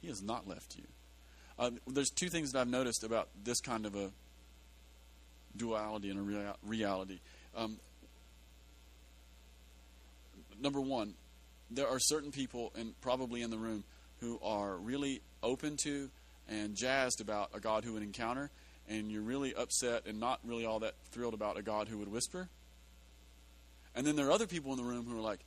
He 0.00 0.08
has 0.08 0.20
not 0.20 0.48
left 0.48 0.76
you. 0.76 0.82
Uh, 1.60 1.70
there's 1.86 2.10
two 2.10 2.28
things 2.28 2.50
that 2.50 2.58
I've 2.58 2.68
noticed 2.68 3.04
about 3.04 3.28
this 3.44 3.60
kind 3.60 3.86
of 3.86 3.94
a 3.94 4.10
duality 5.56 6.10
and 6.10 6.18
a 6.18 6.22
rea- 6.22 6.56
reality. 6.66 7.20
Um, 7.56 7.78
number 10.60 10.80
one, 10.80 11.14
there 11.70 11.86
are 11.86 12.00
certain 12.00 12.32
people, 12.32 12.72
and 12.76 13.00
probably 13.00 13.42
in 13.42 13.50
the 13.50 13.58
room, 13.58 13.84
who 14.18 14.40
are 14.42 14.76
really 14.76 15.20
open 15.40 15.76
to 15.84 16.10
and 16.48 16.74
jazzed 16.74 17.20
about 17.20 17.50
a 17.54 17.60
God 17.60 17.84
who 17.84 17.92
would 17.92 18.02
encounter, 18.02 18.50
and 18.88 19.10
you're 19.10 19.22
really 19.22 19.54
upset 19.54 20.06
and 20.06 20.18
not 20.18 20.40
really 20.44 20.64
all 20.64 20.80
that 20.80 20.94
thrilled 21.10 21.34
about 21.34 21.58
a 21.58 21.62
God 21.62 21.88
who 21.88 21.98
would 21.98 22.10
whisper. 22.10 22.48
And 23.94 24.06
then 24.06 24.16
there 24.16 24.28
are 24.28 24.32
other 24.32 24.46
people 24.46 24.72
in 24.72 24.78
the 24.78 24.84
room 24.84 25.06
who 25.06 25.18
are 25.18 25.22
like, 25.22 25.40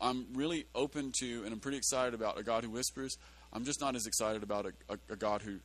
I'm 0.00 0.26
really 0.34 0.66
open 0.74 1.12
to 1.20 1.42
and 1.44 1.52
I'm 1.52 1.60
pretty 1.60 1.78
excited 1.78 2.14
about 2.14 2.38
a 2.38 2.42
God 2.42 2.64
who 2.64 2.70
whispers. 2.70 3.16
I'm 3.52 3.64
just 3.64 3.80
not 3.80 3.96
as 3.96 4.06
excited 4.06 4.42
about 4.42 4.66
a, 4.66 4.72
a, 4.88 4.98
a 5.14 5.16
God 5.16 5.42
who 5.42 5.58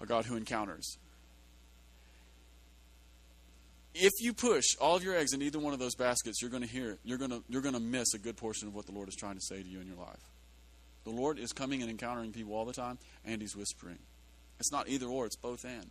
a 0.00 0.06
God 0.06 0.24
who 0.24 0.36
encounters. 0.36 0.96
If 3.94 4.12
you 4.20 4.32
push 4.32 4.64
all 4.80 4.96
of 4.96 5.04
your 5.04 5.14
eggs 5.14 5.34
in 5.34 5.42
either 5.42 5.58
one 5.58 5.74
of 5.74 5.78
those 5.78 5.94
baskets, 5.94 6.40
you're 6.40 6.50
going 6.50 6.62
to 6.62 6.68
hear 6.68 6.96
you're 7.04 7.18
going 7.18 7.30
to 7.30 7.42
you're 7.48 7.62
going 7.62 7.74
to 7.74 7.80
miss 7.80 8.14
a 8.14 8.18
good 8.18 8.36
portion 8.36 8.68
of 8.68 8.74
what 8.74 8.86
the 8.86 8.92
Lord 8.92 9.08
is 9.08 9.14
trying 9.14 9.34
to 9.34 9.42
say 9.42 9.62
to 9.62 9.68
you 9.68 9.80
in 9.80 9.86
your 9.86 9.96
life. 9.96 10.29
The 11.04 11.10
Lord 11.10 11.38
is 11.38 11.52
coming 11.52 11.82
and 11.82 11.90
encountering 11.90 12.32
people 12.32 12.54
all 12.54 12.64
the 12.64 12.72
time, 12.72 12.98
and 13.24 13.40
He's 13.40 13.56
whispering. 13.56 13.98
It's 14.58 14.72
not 14.72 14.88
either 14.88 15.06
or, 15.06 15.26
it's 15.26 15.36
both 15.36 15.64
and. 15.64 15.90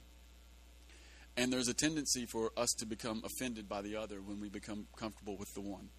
And 1.35 1.51
there's 1.51 1.67
a 1.67 1.73
tendency 1.73 2.25
for 2.25 2.51
us 2.57 2.73
to 2.73 2.85
become 2.85 3.23
offended 3.23 3.67
by 3.67 3.81
the 3.81 3.95
other 3.95 4.17
when 4.21 4.39
we 4.39 4.49
become 4.49 4.87
comfortable 4.97 5.37
with 5.37 5.53
the 5.53 5.61
one. 5.61 5.89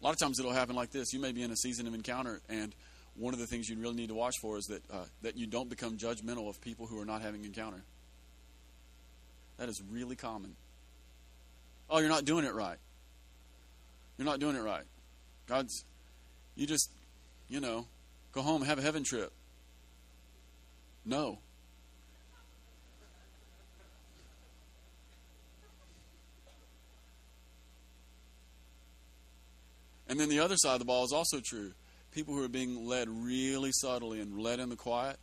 A 0.00 0.04
lot 0.04 0.12
of 0.12 0.18
times 0.18 0.38
it'll 0.38 0.52
happen 0.52 0.74
like 0.74 0.90
this. 0.90 1.12
You 1.12 1.20
may 1.20 1.32
be 1.32 1.42
in 1.42 1.50
a 1.50 1.56
season 1.56 1.86
of 1.86 1.94
encounter, 1.94 2.40
and 2.48 2.74
one 3.14 3.34
of 3.34 3.40
the 3.40 3.46
things 3.46 3.68
you 3.68 3.76
really 3.76 3.94
need 3.94 4.08
to 4.08 4.14
watch 4.14 4.38
for 4.40 4.58
is 4.58 4.66
that, 4.66 4.82
uh, 4.90 5.04
that 5.22 5.36
you 5.36 5.46
don't 5.46 5.70
become 5.70 5.96
judgmental 5.96 6.48
of 6.48 6.60
people 6.60 6.86
who 6.86 7.00
are 7.00 7.04
not 7.04 7.22
having 7.22 7.44
encounter. 7.44 7.82
That 9.58 9.68
is 9.68 9.80
really 9.90 10.16
common. 10.16 10.56
Oh, 11.88 11.98
you're 11.98 12.08
not 12.08 12.24
doing 12.24 12.44
it 12.44 12.54
right. 12.54 12.78
You're 14.18 14.26
not 14.26 14.40
doing 14.40 14.56
it 14.56 14.62
right. 14.62 14.84
God's 15.46 15.84
you 16.56 16.66
just, 16.66 16.90
you 17.48 17.60
know, 17.60 17.86
go 18.32 18.42
home 18.42 18.62
have 18.62 18.78
a 18.78 18.82
heaven 18.82 19.04
trip. 19.04 19.32
No. 21.04 21.38
And 30.08 30.20
then 30.20 30.28
the 30.28 30.40
other 30.40 30.56
side 30.56 30.74
of 30.74 30.78
the 30.78 30.84
ball 30.84 31.04
is 31.04 31.12
also 31.12 31.40
true. 31.44 31.72
People 32.12 32.34
who 32.34 32.44
are 32.44 32.48
being 32.48 32.86
led 32.86 33.08
really 33.08 33.70
subtly 33.72 34.20
and 34.20 34.38
led 34.38 34.60
in 34.60 34.68
the 34.68 34.76
quiet, 34.76 35.18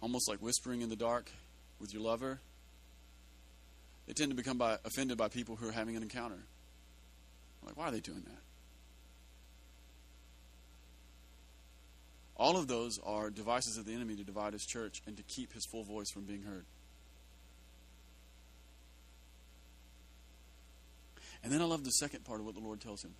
almost 0.00 0.28
like 0.28 0.38
whispering 0.40 0.80
in 0.80 0.88
the 0.88 0.96
dark 0.96 1.30
with 1.78 1.92
your 1.92 2.02
lover, 2.02 2.40
they 4.06 4.12
tend 4.12 4.30
to 4.30 4.36
become 4.36 4.58
by, 4.58 4.78
offended 4.84 5.18
by 5.18 5.28
people 5.28 5.56
who 5.56 5.68
are 5.68 5.72
having 5.72 5.96
an 5.96 6.02
encounter. 6.02 6.38
Like, 7.64 7.76
why 7.76 7.88
are 7.88 7.90
they 7.90 8.00
doing 8.00 8.22
that? 8.26 8.49
All 12.40 12.56
of 12.56 12.66
those 12.66 12.98
are 13.04 13.28
devices 13.28 13.76
of 13.76 13.84
the 13.84 13.92
enemy 13.92 14.16
to 14.16 14.24
divide 14.24 14.54
his 14.54 14.64
church 14.64 15.02
and 15.06 15.14
to 15.18 15.22
keep 15.22 15.52
his 15.52 15.66
full 15.66 15.84
voice 15.84 16.10
from 16.10 16.24
being 16.24 16.42
heard. 16.42 16.64
And 21.44 21.52
then 21.52 21.60
I 21.60 21.64
love 21.64 21.84
the 21.84 21.90
second 21.90 22.24
part 22.24 22.40
of 22.40 22.46
what 22.46 22.54
the 22.54 22.62
Lord 22.62 22.80
tells 22.80 23.04
him. 23.04 23.12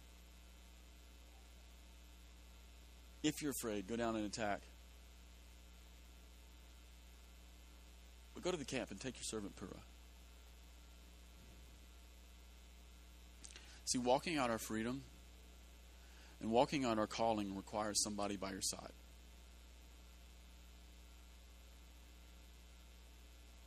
If 3.23 3.43
you're 3.43 3.53
afraid, 3.53 3.87
go 3.87 3.97
down 3.97 4.17
and 4.17 4.25
attack. 4.25 4.63
but 8.41 8.43
go 8.43 8.51
to 8.51 8.57
the 8.57 8.65
camp 8.65 8.91
and 8.91 8.99
take 8.99 9.17
your 9.17 9.25
servant 9.25 9.55
Purah. 9.57 9.83
See, 13.85 13.99
walking 13.99 14.39
out 14.39 14.51
our 14.51 14.59
freedom 14.59 15.03
and 16.41 16.51
walking 16.51 16.87
out 16.87 16.99
our 16.99 17.07
calling 17.07 17.55
requires 17.55 18.03
somebody 18.03 18.37
by 18.37 18.53
your 18.53 18.63
side. 18.63 18.93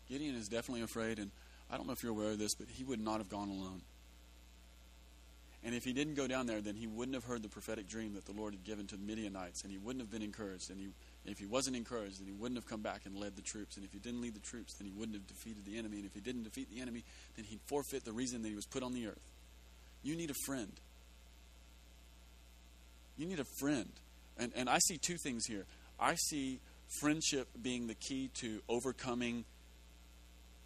Gideon 0.10 0.36
is 0.36 0.48
definitely 0.48 0.84
afraid, 0.84 1.20
and 1.20 1.32
I 1.70 1.78
don't 1.78 1.88
know 1.88 1.94
if 1.94 2.04
you're 2.04 2.12
aware 2.12 2.32
of 2.32 2.40
this, 2.40 2.56
but 2.56 2.68
he 2.70 2.84
would 2.84 3.00
not 3.00 3.18
have 3.18 3.30
gone 3.30 3.50
alone. 3.50 3.82
And 5.66 5.74
if 5.74 5.86
he 5.86 5.94
didn't 5.94 6.16
go 6.16 6.28
down 6.28 6.46
there, 6.46 6.60
then 6.60 6.76
he 6.76 6.88
wouldn't 6.88 7.16
have 7.16 7.24
heard 7.24 7.42
the 7.42 7.48
prophetic 7.48 7.88
dream 7.88 8.16
that 8.16 8.26
the 8.26 8.34
Lord 8.34 8.54
had 8.54 8.66
given 8.66 8.86
to 8.88 8.98
the 8.98 9.04
Midianites, 9.04 9.64
and 9.64 9.72
he 9.72 9.78
wouldn't 9.78 10.02
have 10.02 10.12
been 10.12 10.22
encouraged. 10.22 10.70
And 10.70 10.80
he, 10.80 10.90
if 11.26 11.40
he 11.40 11.46
wasn't 11.46 11.78
encouraged, 11.78 12.20
then 12.20 12.28
he 12.28 12.34
wouldn't 12.34 12.58
have 12.58 12.68
come 12.68 12.82
back 12.82 13.06
and 13.06 13.18
led 13.18 13.38
the 13.38 13.42
troops. 13.42 13.78
And 13.78 13.86
if 13.86 13.94
he 13.94 14.00
didn't 14.00 14.22
lead 14.22 14.36
the 14.36 14.42
troops, 14.42 14.74
then 14.74 14.88
he 14.88 14.94
wouldn't 14.94 15.16
have 15.16 15.26
defeated 15.26 15.64
the 15.64 15.78
enemy. 15.78 15.98
And 15.98 16.06
if 16.06 16.14
he 16.14 16.20
didn't 16.20 16.44
defeat 16.44 16.70
the 16.70 16.82
enemy, 16.82 17.06
then 17.38 17.46
he'd 17.46 17.62
forfeit 17.68 18.04
the 18.04 18.12
reason 18.12 18.42
that 18.42 18.50
he 18.50 18.56
was 18.56 18.66
put 18.66 18.84
on 18.84 18.94
the 18.94 19.08
earth. 19.08 19.32
You 20.04 20.18
need 20.18 20.32
a 20.32 20.46
friend. 20.46 20.74
You 23.16 23.26
need 23.26 23.40
a 23.40 23.46
friend. 23.58 23.90
And, 24.38 24.52
and 24.56 24.70
I 24.70 24.80
see 24.80 24.98
two 24.98 25.16
things 25.24 25.46
here. 25.46 25.66
I 25.98 26.16
see 26.16 26.60
friendship 27.00 27.48
being 27.62 27.88
the 27.88 27.96
key 27.96 28.32
to 28.42 28.62
overcoming 28.68 29.46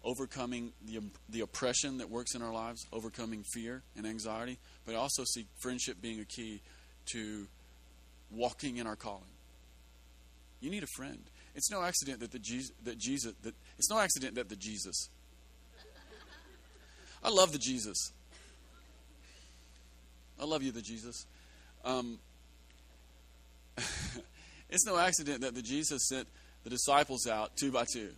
overcoming 0.04 0.72
the, 0.86 1.00
the 1.28 1.40
oppression 1.40 1.98
that 1.98 2.08
works 2.08 2.34
in 2.34 2.42
our 2.42 2.52
lives, 2.52 2.86
overcoming 2.92 3.42
fear 3.52 3.82
and 3.96 4.06
anxiety, 4.06 4.58
but 4.86 4.94
I 4.94 4.98
also 4.98 5.24
see 5.24 5.46
friendship 5.58 6.00
being 6.00 6.20
a 6.20 6.24
key 6.24 6.60
to 7.12 7.46
walking 8.30 8.76
in 8.76 8.86
our 8.86 8.96
calling. 8.96 9.22
You 10.60 10.70
need 10.70 10.82
a 10.82 10.88
friend. 10.96 11.20
It's 11.54 11.70
no 11.70 11.82
accident 11.82 12.20
that 12.20 12.30
the 12.30 12.38
Jesus, 12.38 12.72
that 12.84 12.98
Jesus 12.98 13.34
that 13.42 13.54
it's 13.78 13.90
no 13.90 13.98
accident 13.98 14.34
that 14.36 14.48
the 14.48 14.56
Jesus. 14.56 15.08
I 17.22 17.30
love 17.30 17.52
the 17.52 17.58
Jesus. 17.58 18.12
I 20.40 20.44
love 20.44 20.62
you, 20.62 20.70
the 20.70 20.82
Jesus. 20.82 21.26
Um, 21.84 22.20
it's 24.70 24.86
no 24.86 24.96
accident 24.96 25.40
that 25.40 25.54
the 25.54 25.62
Jesus 25.62 26.06
sent 26.08 26.28
the 26.62 26.70
disciples 26.70 27.26
out 27.26 27.56
two 27.56 27.72
by 27.72 27.84
two 27.92 28.10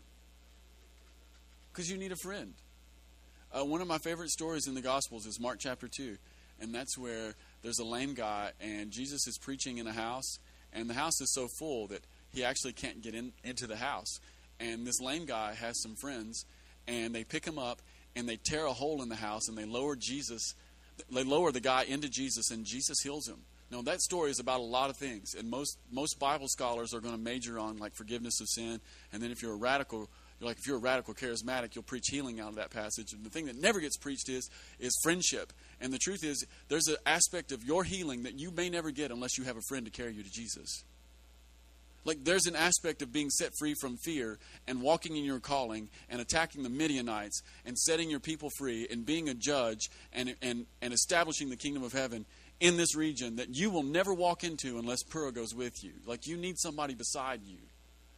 because 1.72 1.90
you 1.90 1.96
need 1.96 2.12
a 2.12 2.16
friend. 2.16 2.54
Uh, 3.52 3.64
one 3.64 3.80
of 3.80 3.88
my 3.88 3.98
favorite 3.98 4.30
stories 4.30 4.66
in 4.66 4.74
the 4.74 4.80
Gospels 4.80 5.26
is 5.26 5.40
Mark 5.40 5.58
chapter 5.58 5.88
2, 5.88 6.16
and 6.60 6.74
that's 6.74 6.96
where 6.96 7.34
there's 7.62 7.78
a 7.78 7.84
lame 7.84 8.14
guy, 8.14 8.52
and 8.60 8.90
Jesus 8.90 9.26
is 9.26 9.38
preaching 9.38 9.78
in 9.78 9.86
a 9.86 9.92
house, 9.92 10.38
and 10.72 10.88
the 10.88 10.94
house 10.94 11.20
is 11.20 11.32
so 11.32 11.48
full 11.58 11.88
that 11.88 12.04
he 12.32 12.44
actually 12.44 12.72
can't 12.72 13.02
get 13.02 13.14
in, 13.14 13.32
into 13.42 13.66
the 13.66 13.76
house. 13.76 14.20
And 14.60 14.86
this 14.86 15.00
lame 15.00 15.24
guy 15.24 15.54
has 15.54 15.80
some 15.82 15.96
friends, 15.96 16.44
and 16.86 17.14
they 17.14 17.24
pick 17.24 17.44
him 17.44 17.58
up, 17.58 17.80
and 18.14 18.28
they 18.28 18.36
tear 18.36 18.66
a 18.66 18.72
hole 18.72 19.02
in 19.02 19.08
the 19.08 19.16
house, 19.16 19.48
and 19.48 19.56
they 19.56 19.64
lower 19.64 19.96
Jesus, 19.96 20.54
they 21.10 21.24
lower 21.24 21.50
the 21.50 21.60
guy 21.60 21.84
into 21.84 22.08
Jesus, 22.08 22.50
and 22.50 22.64
Jesus 22.64 23.00
heals 23.00 23.28
him. 23.28 23.38
Now 23.70 23.82
that 23.82 24.00
story 24.00 24.30
is 24.30 24.40
about 24.40 24.60
a 24.60 24.64
lot 24.64 24.90
of 24.90 24.96
things, 24.96 25.34
and 25.34 25.48
most 25.48 25.78
most 25.92 26.18
Bible 26.18 26.48
scholars 26.48 26.92
are 26.92 27.00
going 27.00 27.14
to 27.14 27.20
major 27.20 27.56
on 27.58 27.78
like 27.78 27.94
forgiveness 27.94 28.40
of 28.40 28.48
sin, 28.48 28.80
and 29.12 29.22
then 29.22 29.30
if 29.30 29.42
you're 29.42 29.52
a 29.52 29.56
radical 29.56 30.10
you're 30.40 30.48
like 30.48 30.58
if 30.58 30.66
you're 30.66 30.78
a 30.78 30.80
radical 30.80 31.14
charismatic, 31.14 31.74
you'll 31.74 31.84
preach 31.84 32.06
healing 32.10 32.40
out 32.40 32.48
of 32.48 32.54
that 32.56 32.70
passage. 32.70 33.12
And 33.12 33.24
the 33.24 33.30
thing 33.30 33.46
that 33.46 33.56
never 33.56 33.80
gets 33.80 33.96
preached 33.96 34.28
is 34.28 34.48
is 34.78 34.98
friendship. 35.02 35.52
And 35.80 35.92
the 35.92 35.98
truth 35.98 36.24
is, 36.24 36.44
there's 36.68 36.88
an 36.88 36.96
aspect 37.06 37.52
of 37.52 37.62
your 37.62 37.84
healing 37.84 38.24
that 38.24 38.38
you 38.38 38.50
may 38.50 38.68
never 38.68 38.90
get 38.90 39.10
unless 39.10 39.38
you 39.38 39.44
have 39.44 39.56
a 39.56 39.62
friend 39.68 39.84
to 39.84 39.90
carry 39.90 40.14
you 40.14 40.22
to 40.22 40.30
Jesus. 40.30 40.84
Like 42.04 42.24
there's 42.24 42.46
an 42.46 42.56
aspect 42.56 43.02
of 43.02 43.12
being 43.12 43.28
set 43.28 43.52
free 43.58 43.74
from 43.78 43.98
fear 43.98 44.38
and 44.66 44.80
walking 44.80 45.16
in 45.16 45.24
your 45.24 45.38
calling 45.38 45.90
and 46.08 46.20
attacking 46.20 46.62
the 46.62 46.70
Midianites 46.70 47.42
and 47.66 47.78
setting 47.78 48.10
your 48.10 48.20
people 48.20 48.48
free 48.56 48.88
and 48.90 49.04
being 49.04 49.28
a 49.28 49.34
judge 49.34 49.90
and 50.12 50.34
and, 50.40 50.66
and 50.80 50.94
establishing 50.94 51.50
the 51.50 51.56
kingdom 51.56 51.82
of 51.82 51.92
heaven 51.92 52.24
in 52.60 52.76
this 52.76 52.94
region 52.94 53.36
that 53.36 53.54
you 53.54 53.70
will 53.70 53.82
never 53.82 54.14
walk 54.14 54.44
into 54.44 54.78
unless 54.78 55.02
Purah 55.04 55.34
goes 55.34 55.54
with 55.54 55.82
you. 55.82 55.92
Like 56.06 56.26
you 56.26 56.36
need 56.36 56.58
somebody 56.58 56.94
beside 56.94 57.42
you. 57.42 57.58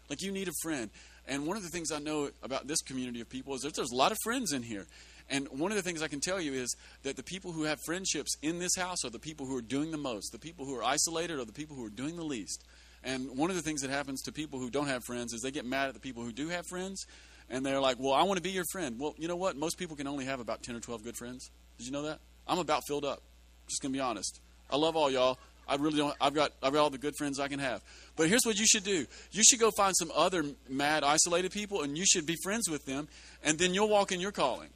Like 0.08 0.22
you 0.22 0.32
need 0.32 0.48
a 0.48 0.52
friend. 0.62 0.90
And 1.28 1.46
one 1.46 1.56
of 1.56 1.62
the 1.62 1.68
things 1.68 1.92
I 1.92 1.98
know 1.98 2.30
about 2.42 2.66
this 2.66 2.82
community 2.82 3.20
of 3.20 3.28
people 3.28 3.54
is 3.54 3.62
that 3.62 3.74
there's 3.74 3.92
a 3.92 3.96
lot 3.96 4.12
of 4.12 4.18
friends 4.24 4.52
in 4.52 4.62
here. 4.62 4.86
And 5.30 5.48
one 5.48 5.70
of 5.70 5.76
the 5.76 5.82
things 5.82 6.02
I 6.02 6.08
can 6.08 6.20
tell 6.20 6.40
you 6.40 6.52
is 6.52 6.74
that 7.04 7.16
the 7.16 7.22
people 7.22 7.52
who 7.52 7.62
have 7.62 7.78
friendships 7.86 8.36
in 8.42 8.58
this 8.58 8.74
house 8.76 9.04
are 9.04 9.10
the 9.10 9.18
people 9.18 9.46
who 9.46 9.56
are 9.56 9.62
doing 9.62 9.90
the 9.90 9.96
most. 9.96 10.32
The 10.32 10.38
people 10.38 10.66
who 10.66 10.76
are 10.76 10.82
isolated 10.82 11.38
are 11.38 11.44
the 11.44 11.52
people 11.52 11.76
who 11.76 11.84
are 11.86 11.90
doing 11.90 12.16
the 12.16 12.24
least. 12.24 12.64
And 13.04 13.36
one 13.36 13.50
of 13.50 13.56
the 13.56 13.62
things 13.62 13.82
that 13.82 13.90
happens 13.90 14.22
to 14.22 14.32
people 14.32 14.58
who 14.58 14.70
don't 14.70 14.88
have 14.88 15.02
friends 15.04 15.32
is 15.32 15.40
they 15.40 15.50
get 15.50 15.64
mad 15.64 15.88
at 15.88 15.94
the 15.94 16.00
people 16.00 16.22
who 16.22 16.32
do 16.32 16.48
have 16.48 16.66
friends. 16.66 17.04
And 17.50 17.64
they're 17.64 17.80
like, 17.80 17.98
well, 17.98 18.14
I 18.14 18.22
want 18.22 18.38
to 18.38 18.42
be 18.42 18.50
your 18.50 18.64
friend. 18.72 18.98
Well, 18.98 19.14
you 19.16 19.28
know 19.28 19.36
what? 19.36 19.56
Most 19.56 19.78
people 19.78 19.96
can 19.96 20.06
only 20.06 20.24
have 20.24 20.40
about 20.40 20.62
10 20.62 20.76
or 20.76 20.80
12 20.80 21.04
good 21.04 21.16
friends. 21.16 21.50
Did 21.78 21.86
you 21.86 21.92
know 21.92 22.02
that? 22.02 22.18
I'm 22.46 22.58
about 22.58 22.82
filled 22.86 23.04
up. 23.04 23.22
Just 23.68 23.82
going 23.82 23.92
to 23.92 23.96
be 23.96 24.00
honest. 24.00 24.40
I 24.70 24.76
love 24.76 24.96
all 24.96 25.10
y'all. 25.10 25.38
I 25.68 25.76
really 25.76 25.98
don't. 25.98 26.14
I've 26.20 26.34
got 26.34 26.52
I've 26.62 26.72
got 26.72 26.80
all 26.80 26.90
the 26.90 26.98
good 26.98 27.16
friends 27.16 27.38
I 27.38 27.48
can 27.48 27.58
have. 27.58 27.82
But 28.16 28.28
here's 28.28 28.44
what 28.44 28.58
you 28.58 28.66
should 28.66 28.84
do: 28.84 29.06
you 29.30 29.42
should 29.44 29.60
go 29.60 29.70
find 29.70 29.94
some 29.96 30.10
other 30.14 30.44
mad, 30.68 31.04
isolated 31.04 31.52
people, 31.52 31.82
and 31.82 31.96
you 31.96 32.04
should 32.04 32.26
be 32.26 32.36
friends 32.42 32.68
with 32.68 32.84
them, 32.84 33.08
and 33.42 33.58
then 33.58 33.74
you'll 33.74 33.88
walk 33.88 34.12
in 34.12 34.20
your 34.20 34.32
calling. 34.32 34.70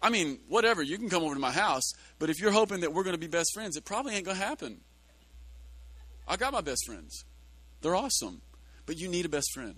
I 0.00 0.10
mean, 0.10 0.38
whatever. 0.48 0.82
You 0.82 0.98
can 0.98 1.08
come 1.08 1.22
over 1.22 1.34
to 1.34 1.40
my 1.40 1.52
house, 1.52 1.92
but 2.18 2.30
if 2.30 2.40
you're 2.40 2.52
hoping 2.52 2.80
that 2.80 2.92
we're 2.92 3.04
going 3.04 3.14
to 3.14 3.20
be 3.20 3.28
best 3.28 3.52
friends, 3.54 3.76
it 3.76 3.84
probably 3.84 4.14
ain't 4.14 4.24
going 4.24 4.36
to 4.36 4.44
happen. 4.44 4.80
I 6.26 6.36
got 6.36 6.52
my 6.52 6.60
best 6.60 6.86
friends; 6.86 7.24
they're 7.80 7.96
awesome, 7.96 8.40
but 8.86 8.98
you 8.98 9.08
need 9.08 9.26
a 9.26 9.28
best 9.28 9.52
friend. 9.52 9.74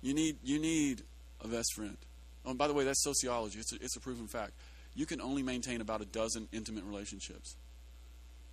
You 0.00 0.14
need 0.14 0.36
you 0.42 0.58
need 0.58 1.02
a 1.40 1.48
best 1.48 1.72
friend. 1.74 1.96
Oh, 2.44 2.54
by 2.54 2.66
the 2.66 2.74
way, 2.74 2.84
that's 2.84 3.04
sociology. 3.04 3.60
It's 3.60 3.72
a, 3.72 3.76
it's 3.76 3.96
a 3.96 4.00
proven 4.00 4.26
fact 4.26 4.52
you 4.94 5.06
can 5.06 5.20
only 5.20 5.42
maintain 5.42 5.80
about 5.80 6.00
a 6.00 6.04
dozen 6.04 6.48
intimate 6.52 6.84
relationships. 6.84 7.56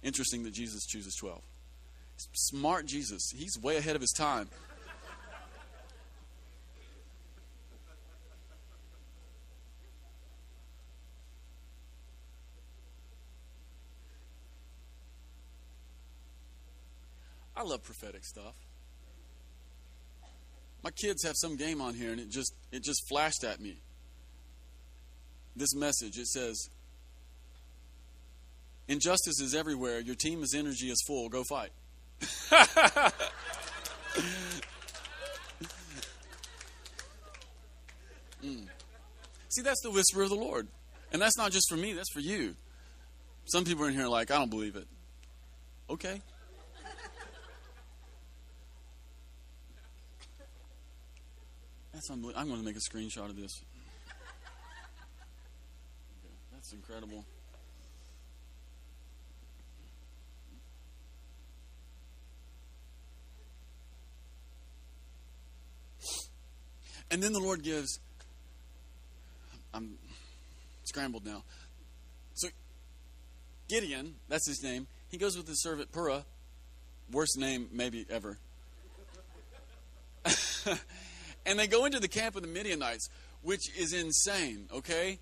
Interesting 0.01 0.43
that 0.43 0.53
Jesus 0.53 0.85
chooses 0.85 1.15
12. 1.15 1.41
Smart 2.33 2.85
Jesus. 2.85 3.31
He's 3.35 3.57
way 3.61 3.77
ahead 3.77 3.95
of 3.95 4.01
his 4.01 4.11
time. 4.11 4.49
I 17.55 17.63
love 17.63 17.83
prophetic 17.83 18.23
stuff. 18.23 18.53
My 20.81 20.91
kids 20.91 21.25
have 21.25 21.35
some 21.35 21.57
game 21.57 21.81
on 21.81 21.93
here 21.93 22.11
and 22.11 22.19
it 22.21 22.29
just 22.29 22.53
it 22.71 22.83
just 22.83 23.05
flashed 23.09 23.43
at 23.43 23.59
me 23.59 23.81
this 25.59 25.75
message. 25.75 26.17
It 26.17 26.27
says, 26.27 26.69
Injustice 28.87 29.39
is 29.39 29.53
everywhere. 29.53 29.99
Your 29.99 30.15
team's 30.15 30.55
energy 30.55 30.89
is 30.89 31.03
full. 31.05 31.29
Go 31.29 31.43
fight. 31.43 31.69
mm. 38.43 38.67
See, 39.49 39.61
that's 39.61 39.81
the 39.83 39.91
whisper 39.91 40.23
of 40.23 40.29
the 40.29 40.35
Lord. 40.35 40.67
And 41.13 41.21
that's 41.21 41.37
not 41.37 41.51
just 41.51 41.69
for 41.69 41.77
me, 41.77 41.93
that's 41.93 42.11
for 42.11 42.19
you. 42.19 42.55
Some 43.45 43.63
people 43.63 43.85
are 43.85 43.89
in 43.89 43.93
here 43.93 44.07
like, 44.07 44.31
I 44.31 44.37
don't 44.37 44.49
believe 44.49 44.75
it. 44.75 44.87
Okay. 45.89 46.21
That's 51.93 52.09
unbelievable. 52.09 52.41
I'm 52.41 52.47
going 52.47 52.59
to 52.59 52.65
make 52.65 52.75
a 52.75 52.79
screenshot 52.79 53.29
of 53.29 53.35
this. 53.35 53.61
It's 56.71 56.75
incredible. 56.75 57.25
And 67.09 67.23
then 67.23 67.33
the 67.33 67.39
Lord 67.39 67.63
gives. 67.63 67.99
I'm 69.73 69.97
scrambled 70.83 71.25
now. 71.25 71.43
So 72.35 72.49
Gideon, 73.67 74.13
that's 74.27 74.47
his 74.47 74.61
name, 74.61 74.85
he 75.07 75.17
goes 75.17 75.35
with 75.35 75.47
his 75.47 75.63
servant 75.63 75.91
Purah, 75.91 76.23
worst 77.11 77.35
name 77.39 77.67
maybe 77.71 78.05
ever. 78.11 78.37
and 81.47 81.57
they 81.57 81.65
go 81.65 81.85
into 81.85 81.99
the 81.99 82.07
camp 82.07 82.35
of 82.35 82.43
the 82.43 82.47
Midianites, 82.47 83.09
which 83.41 83.75
is 83.75 83.91
insane, 83.91 84.67
okay? 84.71 85.17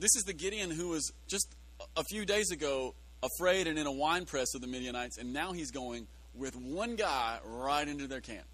This 0.00 0.16
is 0.16 0.22
the 0.22 0.32
Gideon 0.32 0.70
who 0.70 0.88
was 0.88 1.12
just 1.28 1.54
a 1.94 2.02
few 2.04 2.24
days 2.24 2.50
ago 2.50 2.94
afraid 3.22 3.66
and 3.66 3.78
in 3.78 3.86
a 3.86 3.92
wine 3.92 4.24
press 4.24 4.54
of 4.54 4.62
the 4.62 4.66
Midianites, 4.66 5.18
and 5.18 5.34
now 5.34 5.52
he's 5.52 5.70
going 5.70 6.06
with 6.34 6.56
one 6.56 6.96
guy 6.96 7.38
right 7.44 7.86
into 7.86 8.06
their 8.06 8.22
camp. 8.22 8.46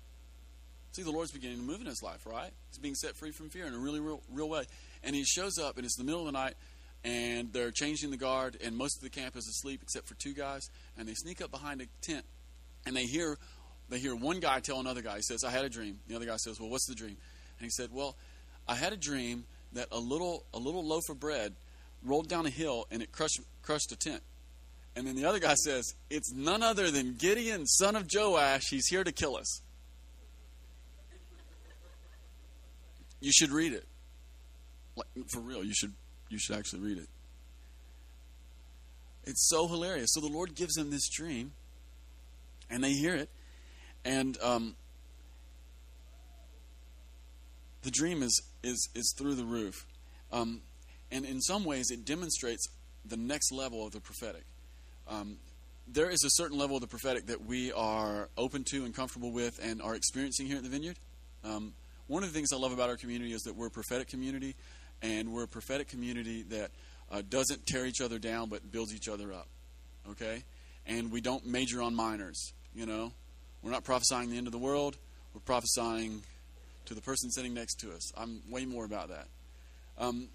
See, 0.91 1.03
the 1.03 1.13
Lord's 1.13 1.31
beginning 1.31 1.59
to 1.59 1.63
move 1.63 1.81
in 1.81 1.87
his 1.87 2.03
life, 2.03 2.27
right? 2.27 2.51
He's 2.71 2.79
being 2.79 2.97
set 2.97 3.15
free 3.15 3.31
from 3.31 3.49
fear 3.49 3.65
in 3.65 3.75
a 3.75 3.79
really 3.79 4.01
real, 4.01 4.23
real 4.33 4.49
way. 4.49 4.65
And 5.05 5.15
he 5.15 5.23
shows 5.23 5.57
up, 5.57 5.77
and 5.77 5.85
it's 5.85 5.97
the 5.97 6.03
middle 6.03 6.21
of 6.21 6.27
the 6.27 6.33
night, 6.33 6.55
and 7.05 7.53
they're 7.53 7.71
changing 7.71 8.11
the 8.11 8.17
guard, 8.17 8.57
and 8.61 8.77
most 8.77 8.97
of 8.97 9.05
the 9.05 9.11
camp 9.11 9.37
is 9.37 9.47
asleep 9.47 9.83
except 9.85 10.09
for 10.09 10.15
two 10.15 10.35
guys. 10.35 10.69
And 10.99 11.07
they 11.07 11.15
sneak 11.15 11.41
up 11.41 11.53
behind 11.53 11.81
a 11.81 11.87
tent, 12.03 12.25
and 12.87 12.97
they 12.97 13.05
hear 13.05 13.39
they 13.89 14.01
hear 14.01 14.17
one 14.17 14.41
guy 14.41 14.59
tell 14.59 14.81
another 14.81 15.03
guy. 15.03 15.15
He 15.15 15.23
says, 15.23 15.45
"I 15.45 15.51
had 15.51 15.65
a 15.65 15.69
dream." 15.69 16.01
The 16.09 16.17
other 16.17 16.27
guy 16.27 16.39
says, 16.39 16.59
"Well, 16.59 16.71
what's 16.71 16.89
the 16.89 16.97
dream?" 16.97 17.19
And 17.59 17.65
he 17.65 17.71
said, 17.71 17.93
"Well, 17.93 18.17
I 18.67 18.75
had 18.75 18.93
a 18.93 18.97
dream 18.97 19.45
that 19.73 19.89
a 19.91 19.99
little 19.99 20.45
a 20.55 20.59
little 20.59 20.85
loaf 20.85 21.09
of 21.09 21.21
bread 21.21 21.55
rolled 22.03 22.29
down 22.29 22.47
a 22.47 22.51
hill 22.51 22.87
and 22.91 23.03
it 23.03 23.13
crushed 23.13 23.41
crushed 23.63 23.93
a 23.93 23.97
tent." 23.97 24.23
And 24.95 25.07
then 25.07 25.15
the 25.15 25.27
other 25.27 25.39
guy 25.39 25.55
says, 25.55 25.95
"It's 26.09 26.33
none 26.33 26.63
other 26.63 26.91
than 26.91 27.17
Gideon, 27.17 27.67
son 27.67 27.97
of 27.97 28.07
Joash. 28.13 28.69
He's 28.71 28.87
here 28.87 29.05
to 29.05 29.13
kill 29.13 29.37
us." 29.37 29.61
You 33.21 33.33
should 33.33 33.51
read 33.51 33.73
it. 33.73 33.87
Like, 34.95 35.07
for 35.29 35.41
real, 35.41 35.65
you 35.65 35.75
should 35.75 35.93
you 36.29 36.39
should 36.39 36.57
actually 36.57 36.81
read 36.81 36.99
it. 36.99 37.09
It's 39.25 39.49
so 39.49 39.67
hilarious. 39.67 40.11
So 40.13 40.21
the 40.21 40.29
Lord 40.29 40.55
gives 40.55 40.75
them 40.75 40.91
this 40.91 41.09
dream, 41.09 41.53
and 42.71 42.83
they 42.83 42.93
hear 42.93 43.15
it, 43.15 43.29
and 44.05 44.39
um, 44.41 44.77
the 47.83 47.91
dream 47.91 48.23
is 48.23 48.41
is 48.63 48.89
is 48.95 49.15
through 49.17 49.35
the 49.35 49.45
roof, 49.45 49.87
um, 50.33 50.61
and 51.11 51.25
in 51.25 51.41
some 51.41 51.65
ways 51.65 51.91
it 51.91 52.05
demonstrates 52.05 52.67
the 53.05 53.17
next 53.17 53.53
level 53.53 53.87
of 53.87 53.93
the 53.93 54.01
prophetic. 54.01 54.45
Um, 55.09 55.37
there 55.87 56.11
is 56.11 56.25
a 56.25 56.31
certain 56.31 56.59
level 56.59 56.77
of 56.77 56.83
the 56.83 56.89
prophetic 56.89 57.27
that 57.27 57.45
we 57.45 57.73
are 57.73 58.29
open 58.37 58.65
to 58.71 58.85
and 58.85 58.95
comfortable 58.95 59.31
with 59.31 59.61
and 59.63 59.81
are 59.81 59.95
experiencing 59.95 60.47
here 60.47 60.57
at 60.57 60.65
the 60.65 60.69
Vineyard. 60.69 60.97
Um, 61.45 61.75
one 62.09 62.23
of 62.23 62.33
the 62.33 62.37
things 62.37 62.53
I 62.53 62.57
love 62.57 62.73
about 62.73 62.89
our 62.89 62.97
community 62.97 63.33
is 63.33 63.43
that 63.43 63.55
we're 63.55 63.69
a 63.69 63.71
prophetic 63.71 64.09
community, 64.09 64.57
and 65.03 65.33
we're 65.33 65.45
a 65.45 65.49
prophetic 65.49 65.89
community 65.89 66.43
that 66.45 66.71
uh, 67.11 67.23
doesn't 67.29 67.67
tear 67.67 67.87
each 67.87 68.01
other 68.01 68.19
down 68.19 68.49
but 68.49 68.71
builds 68.71 68.95
each 68.95 69.09
other 69.09 69.33
up. 69.33 69.47
Okay? 70.11 70.43
And 70.87 71.11
we 71.11 71.21
don't 71.21 71.47
major 71.47 71.83
on 71.83 71.95
minors. 71.95 72.53
You 72.75 72.87
know, 72.87 73.13
we're 73.63 73.71
not 73.71 73.85
prophesying 73.85 74.31
the 74.31 74.39
end 74.39 74.47
of 74.47 74.53
the 74.53 74.59
world. 74.59 74.97
We're 75.35 75.41
prophesying 75.41 76.23
to 76.87 76.95
the 76.95 77.01
person 77.01 77.31
sitting 77.31 77.55
next 77.55 77.77
to 77.81 77.93
us. 77.93 78.13
I'm 78.17 78.43
way 78.49 78.65
more 78.65 78.85
about 78.85 79.09
that. 79.09 79.27
Um, 79.99 80.29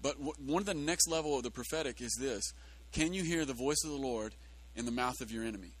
but 0.00 0.14
w- 0.14 0.34
one 0.44 0.60
of 0.60 0.66
the 0.66 0.74
next 0.74 1.08
level 1.08 1.36
of 1.36 1.42
the 1.42 1.50
prophetic 1.50 2.00
is 2.00 2.16
this: 2.20 2.52
Can 2.92 3.12
you 3.12 3.22
hear 3.22 3.44
the 3.44 3.54
voice 3.54 3.82
of 3.84 3.90
the 3.90 3.96
Lord 3.96 4.34
in 4.76 4.84
the 4.84 4.92
mouth 4.92 5.20
of 5.20 5.30
your 5.30 5.44
enemy? 5.44 5.72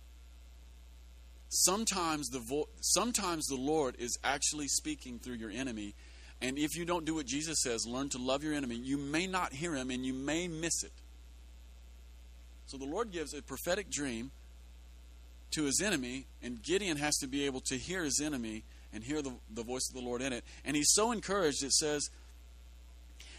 Sometimes 1.48 2.28
the 2.28 2.40
vo- 2.48 2.68
sometimes 2.80 3.46
the 3.46 3.56
Lord 3.56 3.96
is 3.98 4.18
actually 4.24 4.68
speaking 4.68 5.18
through 5.18 5.34
your 5.34 5.50
enemy, 5.50 5.94
and 6.40 6.58
if 6.58 6.76
you 6.76 6.84
don't 6.84 7.04
do 7.04 7.14
what 7.14 7.26
Jesus 7.26 7.60
says, 7.62 7.84
learn 7.86 8.08
to 8.10 8.18
love 8.18 8.42
your 8.42 8.54
enemy, 8.54 8.76
you 8.76 8.96
may 8.96 9.26
not 9.26 9.52
hear 9.52 9.74
him 9.74 9.90
and 9.90 10.04
you 10.04 10.12
may 10.12 10.48
miss 10.48 10.82
it. 10.82 10.92
So 12.66 12.78
the 12.78 12.86
Lord 12.86 13.12
gives 13.12 13.34
a 13.34 13.42
prophetic 13.42 13.90
dream 13.90 14.30
to 15.52 15.64
his 15.64 15.82
enemy, 15.84 16.26
and 16.42 16.62
Gideon 16.62 16.96
has 16.96 17.16
to 17.18 17.26
be 17.26 17.44
able 17.44 17.60
to 17.66 17.76
hear 17.76 18.02
his 18.02 18.20
enemy 18.24 18.64
and 18.92 19.04
hear 19.04 19.22
the, 19.22 19.32
the 19.52 19.62
voice 19.62 19.88
of 19.88 19.94
the 19.94 20.06
Lord 20.06 20.22
in 20.22 20.32
it. 20.32 20.44
And 20.64 20.76
he's 20.76 20.92
so 20.92 21.12
encouraged. 21.12 21.62
It 21.62 21.72
says, 21.72 22.10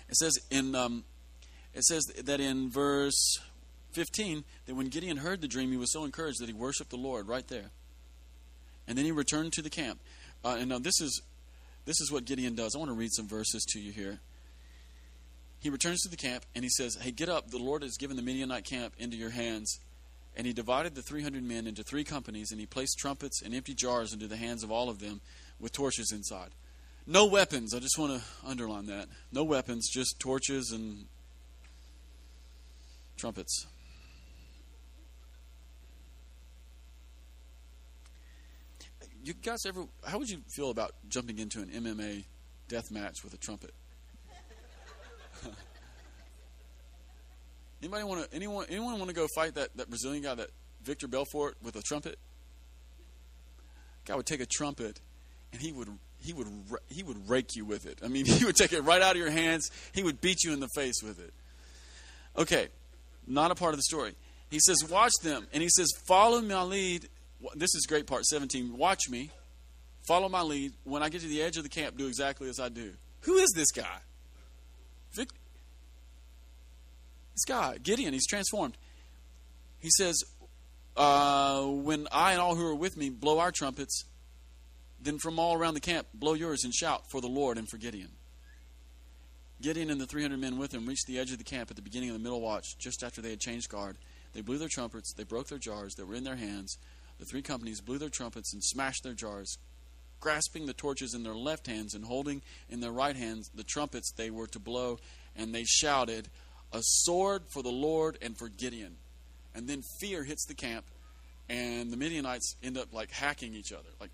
it 0.09 0.15
says 0.15 0.37
in, 0.49 0.75
um, 0.75 1.03
it 1.73 1.83
says 1.83 2.03
that 2.23 2.39
in 2.39 2.69
verse 2.69 3.39
15 3.91 4.43
that 4.65 4.75
when 4.75 4.87
Gideon 4.87 5.17
heard 5.17 5.41
the 5.41 5.47
dream, 5.47 5.71
he 5.71 5.77
was 5.77 5.91
so 5.91 6.03
encouraged 6.03 6.39
that 6.41 6.47
he 6.47 6.53
worshipped 6.53 6.89
the 6.89 6.97
Lord 6.97 7.27
right 7.27 7.47
there. 7.47 7.69
And 8.87 8.97
then 8.97 9.05
he 9.05 9.11
returned 9.11 9.53
to 9.53 9.61
the 9.61 9.69
camp. 9.69 9.99
Uh, 10.43 10.57
and 10.59 10.69
now 10.69 10.79
this 10.79 10.99
is 10.99 11.21
this 11.85 11.99
is 11.99 12.11
what 12.11 12.25
Gideon 12.25 12.55
does. 12.55 12.75
I 12.75 12.79
want 12.79 12.89
to 12.89 12.95
read 12.95 13.11
some 13.11 13.27
verses 13.27 13.65
to 13.69 13.79
you 13.79 13.91
here. 13.91 14.19
He 15.59 15.69
returns 15.69 16.01
to 16.01 16.09
the 16.09 16.17
camp 16.17 16.45
and 16.53 16.63
he 16.63 16.69
says, 16.69 16.97
"Hey, 17.01 17.11
get 17.11 17.29
up! 17.29 17.49
The 17.49 17.57
Lord 17.57 17.81
has 17.83 17.97
given 17.97 18.17
the 18.17 18.21
Midianite 18.21 18.65
camp 18.65 18.93
into 18.97 19.15
your 19.15 19.29
hands." 19.29 19.79
And 20.35 20.47
he 20.47 20.53
divided 20.53 20.95
the 20.95 21.01
300 21.01 21.43
men 21.43 21.67
into 21.67 21.83
three 21.83 22.03
companies, 22.03 22.51
and 22.51 22.59
he 22.59 22.65
placed 22.65 22.97
trumpets 22.97 23.41
and 23.41 23.53
empty 23.53 23.75
jars 23.75 24.13
into 24.13 24.27
the 24.27 24.35
hands 24.35 24.63
of 24.63 24.71
all 24.71 24.89
of 24.89 24.99
them 24.99 25.21
with 25.63 25.71
torches 25.71 26.11
inside. 26.11 26.49
No 27.07 27.25
weapons. 27.25 27.73
I 27.73 27.79
just 27.79 27.97
want 27.97 28.21
to 28.21 28.21
underline 28.45 28.85
that. 28.87 29.07
No 29.31 29.45
weapons, 29.45 29.89
just 29.89 30.19
torches 30.19 30.71
and 30.71 31.05
trumpets. 33.17 33.65
You 39.23 39.33
guys 39.33 39.65
ever? 39.65 39.85
How 40.05 40.19
would 40.19 40.29
you 40.29 40.41
feel 40.53 40.69
about 40.69 40.91
jumping 41.07 41.39
into 41.39 41.61
an 41.61 41.69
MMA 41.69 42.25
death 42.67 42.91
match 42.91 43.23
with 43.23 43.33
a 43.33 43.37
trumpet? 43.37 43.73
Anybody 47.81 48.03
want 48.03 48.29
to? 48.29 48.35
Anyone? 48.35 48.65
Anyone 48.69 48.97
want 48.99 49.07
to 49.07 49.15
go 49.15 49.27
fight 49.33 49.55
that, 49.55 49.69
that 49.77 49.87
Brazilian 49.87 50.23
guy, 50.23 50.35
that 50.35 50.49
Victor 50.83 51.07
Belfort, 51.07 51.55
with 51.61 51.77
a 51.77 51.81
trumpet? 51.81 52.19
Guy 54.05 54.15
would 54.15 54.25
take 54.25 54.41
a 54.41 54.45
trumpet, 54.45 54.99
and 55.53 55.61
he 55.61 55.71
would 55.71 55.87
he 56.19 56.33
would 56.33 56.47
he 56.89 57.03
would 57.03 57.29
rake 57.29 57.55
you 57.55 57.63
with 57.63 57.85
it. 57.85 57.99
I 58.03 58.07
mean, 58.07 58.25
he 58.25 58.43
would 58.43 58.55
take 58.55 58.73
it 58.73 58.81
right 58.81 59.01
out 59.01 59.11
of 59.11 59.17
your 59.17 59.31
hands. 59.31 59.71
He 59.93 60.03
would 60.03 60.19
beat 60.19 60.43
you 60.43 60.51
in 60.51 60.59
the 60.59 60.69
face 60.75 61.01
with 61.01 61.19
it. 61.19 61.33
Okay, 62.37 62.67
not 63.27 63.51
a 63.51 63.55
part 63.55 63.73
of 63.73 63.77
the 63.77 63.83
story. 63.83 64.15
He 64.49 64.59
says, 64.59 64.83
"Watch 64.89 65.13
them," 65.21 65.47
and 65.53 65.63
he 65.63 65.69
says, 65.69 65.87
"Follow 66.05 66.41
my 66.41 66.63
lead." 66.63 67.07
This 67.55 67.75
is 67.75 67.85
great 67.87 68.07
part 68.07 68.25
17. 68.25 68.77
Watch 68.77 69.09
me, 69.09 69.29
follow 70.07 70.29
my 70.29 70.41
lead. 70.41 70.73
When 70.85 71.03
I 71.03 71.09
get 71.09 71.21
to 71.21 71.27
the 71.27 71.41
edge 71.41 71.57
of 71.57 71.63
the 71.63 71.69
camp, 71.69 71.97
do 71.97 72.07
exactly 72.07 72.47
as 72.49 72.59
I 72.59 72.69
do. 72.69 72.93
Who 73.21 73.35
is 73.35 73.51
this 73.53 73.71
guy? 73.71 73.99
Vic, 75.11 75.27
this 77.33 77.43
guy, 77.45 77.79
Gideon, 77.83 78.13
he's 78.13 78.25
transformed. 78.25 78.77
He 79.79 79.89
says, 79.89 80.23
uh, 80.95 81.63
When 81.63 82.07
I 82.13 82.31
and 82.31 82.41
all 82.41 82.55
who 82.55 82.65
are 82.65 82.75
with 82.75 82.95
me 82.95 83.09
blow 83.09 83.39
our 83.39 83.51
trumpets, 83.51 84.05
then 85.03 85.17
from 85.17 85.39
all 85.39 85.53
around 85.53 85.73
the 85.73 85.79
camp, 85.79 86.07
blow 86.13 86.33
yours 86.33 86.63
and 86.63 86.73
shout 86.73 87.09
for 87.09 87.21
the 87.21 87.27
Lord 87.27 87.57
and 87.57 87.67
for 87.67 87.77
Gideon. 87.77 88.09
Gideon 89.61 89.89
and 89.89 90.01
the 90.01 90.05
300 90.05 90.39
men 90.39 90.57
with 90.57 90.73
him 90.73 90.85
reached 90.85 91.07
the 91.07 91.19
edge 91.19 91.31
of 91.31 91.37
the 91.37 91.43
camp 91.43 91.69
at 91.69 91.77
the 91.77 91.81
beginning 91.81 92.09
of 92.09 92.15
the 92.15 92.21
middle 92.21 92.41
watch, 92.41 92.77
just 92.77 93.01
after 93.03 93.21
they 93.21 93.29
had 93.29 93.39
changed 93.39 93.69
guard. 93.69 93.97
They 94.33 94.41
blew 94.41 94.57
their 94.57 94.67
trumpets, 94.67 95.13
they 95.13 95.23
broke 95.23 95.47
their 95.47 95.57
jars 95.57 95.95
that 95.95 96.05
were 96.05 96.15
in 96.15 96.23
their 96.23 96.35
hands. 96.35 96.77
The 97.19 97.25
three 97.25 97.41
companies 97.41 97.79
blew 97.79 97.97
their 97.97 98.09
trumpets 98.09 98.53
and 98.53 98.63
smashed 98.63 99.03
their 99.03 99.13
jars, 99.13 99.57
grasping 100.19 100.65
the 100.65 100.73
torches 100.73 101.13
in 101.13 101.23
their 101.23 101.35
left 101.35 101.67
hands 101.67 101.93
and 101.93 102.03
holding 102.03 102.41
in 102.69 102.81
their 102.81 102.91
right 102.91 103.15
hands 103.15 103.49
the 103.55 103.63
trumpets 103.63 104.11
they 104.11 104.29
were 104.29 104.47
to 104.47 104.59
blow, 104.59 104.99
and 105.35 105.53
they 105.53 105.63
shouted, 105.63 106.27
A 106.73 106.79
sword 106.81 107.43
for 107.47 107.63
the 107.63 107.71
Lord 107.71 108.17
and 108.21 108.37
for 108.37 108.49
Gideon. 108.49 108.97
And 109.55 109.67
then 109.67 109.83
fear 110.01 110.23
hits 110.23 110.45
the 110.45 110.55
camp, 110.55 110.85
and 111.47 111.91
the 111.91 111.97
Midianites 111.97 112.55
end 112.63 112.77
up 112.77 112.91
like 112.91 113.11
hacking 113.11 113.53
each 113.53 113.71
other. 113.71 113.89
Like 114.01 114.09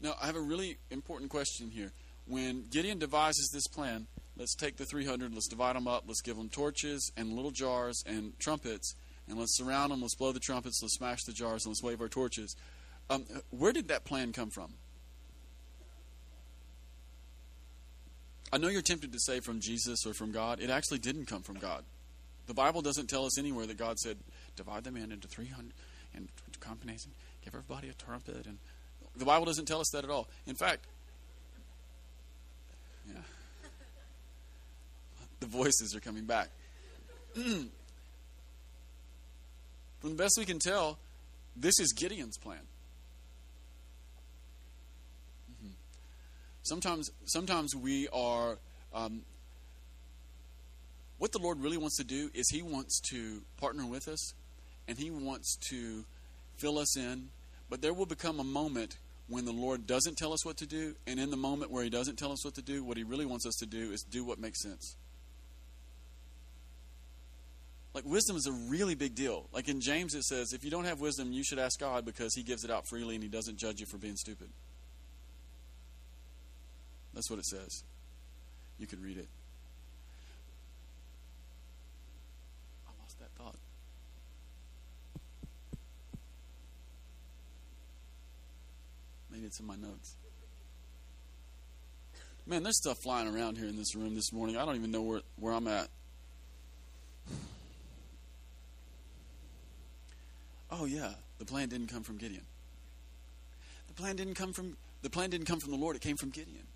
Now 0.00 0.14
I 0.20 0.26
have 0.26 0.36
a 0.36 0.40
really 0.40 0.78
important 0.90 1.30
question 1.30 1.70
here. 1.70 1.92
When 2.26 2.64
Gideon 2.70 2.98
devises 2.98 3.50
this 3.52 3.66
plan, 3.68 4.06
let's 4.36 4.54
take 4.54 4.76
the 4.76 4.84
300, 4.84 5.32
let's 5.32 5.48
divide 5.48 5.76
them 5.76 5.86
up, 5.86 6.04
let's 6.06 6.22
give 6.22 6.36
them 6.36 6.48
torches 6.48 7.12
and 7.16 7.32
little 7.32 7.52
jars 7.52 8.02
and 8.06 8.38
trumpets, 8.38 8.94
and 9.28 9.38
let's 9.38 9.56
surround 9.56 9.92
them, 9.92 10.02
let's 10.02 10.16
blow 10.16 10.32
the 10.32 10.40
trumpets, 10.40 10.80
let's 10.82 10.96
smash 10.96 11.22
the 11.24 11.32
jars, 11.32 11.64
and 11.64 11.70
let's 11.70 11.82
wave 11.82 12.00
our 12.00 12.08
torches. 12.08 12.56
Um, 13.08 13.24
where 13.50 13.72
did 13.72 13.88
that 13.88 14.04
plan 14.04 14.32
come 14.32 14.50
from? 14.50 14.74
I 18.52 18.58
know 18.58 18.68
you're 18.68 18.82
tempted 18.82 19.12
to 19.12 19.20
say 19.20 19.40
from 19.40 19.60
Jesus 19.60 20.06
or 20.06 20.14
from 20.14 20.32
God. 20.32 20.60
It 20.60 20.70
actually 20.70 20.98
didn't 20.98 21.26
come 21.26 21.42
from 21.42 21.56
God. 21.56 21.84
The 22.46 22.54
Bible 22.54 22.80
doesn't 22.80 23.08
tell 23.08 23.24
us 23.24 23.38
anywhere 23.38 23.66
that 23.66 23.76
God 23.76 23.98
said, 23.98 24.18
divide 24.54 24.84
them 24.84 24.96
in 24.96 25.10
into 25.10 25.26
300 25.28 25.72
and 26.14 26.28
companies 26.60 27.04
and 27.04 27.14
give 27.44 27.54
everybody 27.54 27.88
a 27.88 27.92
trumpet. 27.92 28.46
And 28.46 28.58
the 29.16 29.24
Bible 29.24 29.46
doesn't 29.46 29.66
tell 29.66 29.80
us 29.80 29.88
that 29.92 30.04
at 30.04 30.10
all. 30.10 30.28
In 30.46 30.54
fact, 30.54 30.84
yeah, 33.08 33.20
the 35.40 35.46
voices 35.46 35.94
are 35.94 36.00
coming 36.00 36.24
back. 36.24 36.50
from 37.34 37.70
the 40.02 40.10
best 40.10 40.36
we 40.38 40.44
can 40.44 40.58
tell, 40.58 40.98
this 41.56 41.78
is 41.78 41.92
Gideon's 41.92 42.38
plan. 42.38 42.60
Sometimes, 46.62 47.10
sometimes 47.26 47.76
we 47.76 48.08
are. 48.08 48.58
Um, 48.92 49.22
what 51.18 51.30
the 51.30 51.38
Lord 51.38 51.60
really 51.60 51.76
wants 51.76 51.96
to 51.98 52.04
do 52.04 52.28
is 52.34 52.48
He 52.50 52.60
wants 52.60 53.00
to 53.10 53.42
partner 53.56 53.86
with 53.86 54.08
us, 54.08 54.34
and 54.88 54.98
He 54.98 55.10
wants 55.10 55.56
to 55.70 56.04
fill 56.56 56.78
us 56.78 56.96
in. 56.96 57.28
But 57.70 57.82
there 57.82 57.94
will 57.94 58.06
become 58.06 58.40
a 58.40 58.44
moment 58.44 58.98
when 59.28 59.44
the 59.44 59.52
Lord 59.52 59.86
doesn't 59.86 60.16
tell 60.16 60.32
us 60.32 60.44
what 60.44 60.56
to 60.58 60.66
do, 60.66 60.94
and 61.06 61.18
in 61.18 61.30
the 61.30 61.36
moment 61.36 61.70
where 61.70 61.82
He 61.82 61.90
doesn't 61.90 62.16
tell 62.16 62.32
us 62.32 62.44
what 62.44 62.54
to 62.54 62.62
do, 62.62 62.84
what 62.84 62.96
He 62.96 63.04
really 63.04 63.26
wants 63.26 63.46
us 63.46 63.56
to 63.56 63.66
do 63.66 63.90
is 63.92 64.02
do 64.02 64.24
what 64.24 64.38
makes 64.38 64.62
sense. 64.62 64.96
Like 67.92 68.04
wisdom 68.04 68.36
is 68.36 68.46
a 68.46 68.52
really 68.52 68.94
big 68.94 69.14
deal. 69.14 69.48
Like 69.52 69.68
in 69.68 69.80
James, 69.80 70.14
it 70.14 70.22
says, 70.22 70.52
if 70.52 70.62
you 70.64 70.70
don't 70.70 70.84
have 70.84 71.00
wisdom, 71.00 71.32
you 71.32 71.42
should 71.42 71.58
ask 71.58 71.80
God 71.80 72.04
because 72.04 72.34
He 72.34 72.42
gives 72.42 72.62
it 72.62 72.70
out 72.70 72.86
freely 72.86 73.14
and 73.14 73.24
He 73.24 73.30
doesn't 73.30 73.58
judge 73.58 73.80
you 73.80 73.86
for 73.86 73.96
being 73.96 74.16
stupid. 74.16 74.48
That's 77.14 77.30
what 77.30 77.38
it 77.38 77.46
says. 77.46 77.82
You 78.78 78.86
can 78.86 79.00
read 79.02 79.16
it. 79.16 79.28
I 82.86 82.90
lost 83.02 83.18
that 83.18 83.30
thought. 83.38 83.56
It's 89.44 89.60
in 89.60 89.66
my 89.66 89.76
notes. 89.76 90.16
Man, 92.46 92.62
there's 92.62 92.78
stuff 92.78 92.98
flying 92.98 93.34
around 93.34 93.58
here 93.58 93.66
in 93.66 93.76
this 93.76 93.94
room 93.96 94.14
this 94.14 94.32
morning. 94.32 94.56
I 94.56 94.64
don't 94.64 94.76
even 94.76 94.92
know 94.92 95.02
where, 95.02 95.20
where 95.36 95.52
I'm 95.52 95.66
at. 95.66 95.88
Oh 100.70 100.84
yeah, 100.84 101.12
the 101.38 101.44
plan 101.44 101.68
didn't 101.68 101.88
come 101.88 102.02
from 102.02 102.18
Gideon. 102.18 102.44
The 103.88 103.94
plan 103.94 104.16
didn't 104.16 104.34
come 104.34 104.52
from 104.52 104.76
the 105.02 105.10
plan 105.10 105.30
didn't 105.30 105.46
come 105.46 105.60
from 105.60 105.70
the 105.70 105.76
Lord, 105.76 105.96
it 105.96 106.02
came 106.02 106.16
from 106.16 106.30
Gideon. 106.30 106.66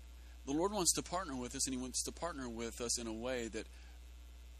The 0.45 0.53
Lord 0.53 0.71
wants 0.71 0.93
to 0.93 1.01
partner 1.03 1.35
with 1.35 1.55
us 1.55 1.67
and 1.67 1.75
he 1.75 1.81
wants 1.81 2.03
to 2.03 2.11
partner 2.11 2.49
with 2.49 2.81
us 2.81 2.99
in 2.99 3.07
a 3.07 3.13
way 3.13 3.47
that 3.49 3.67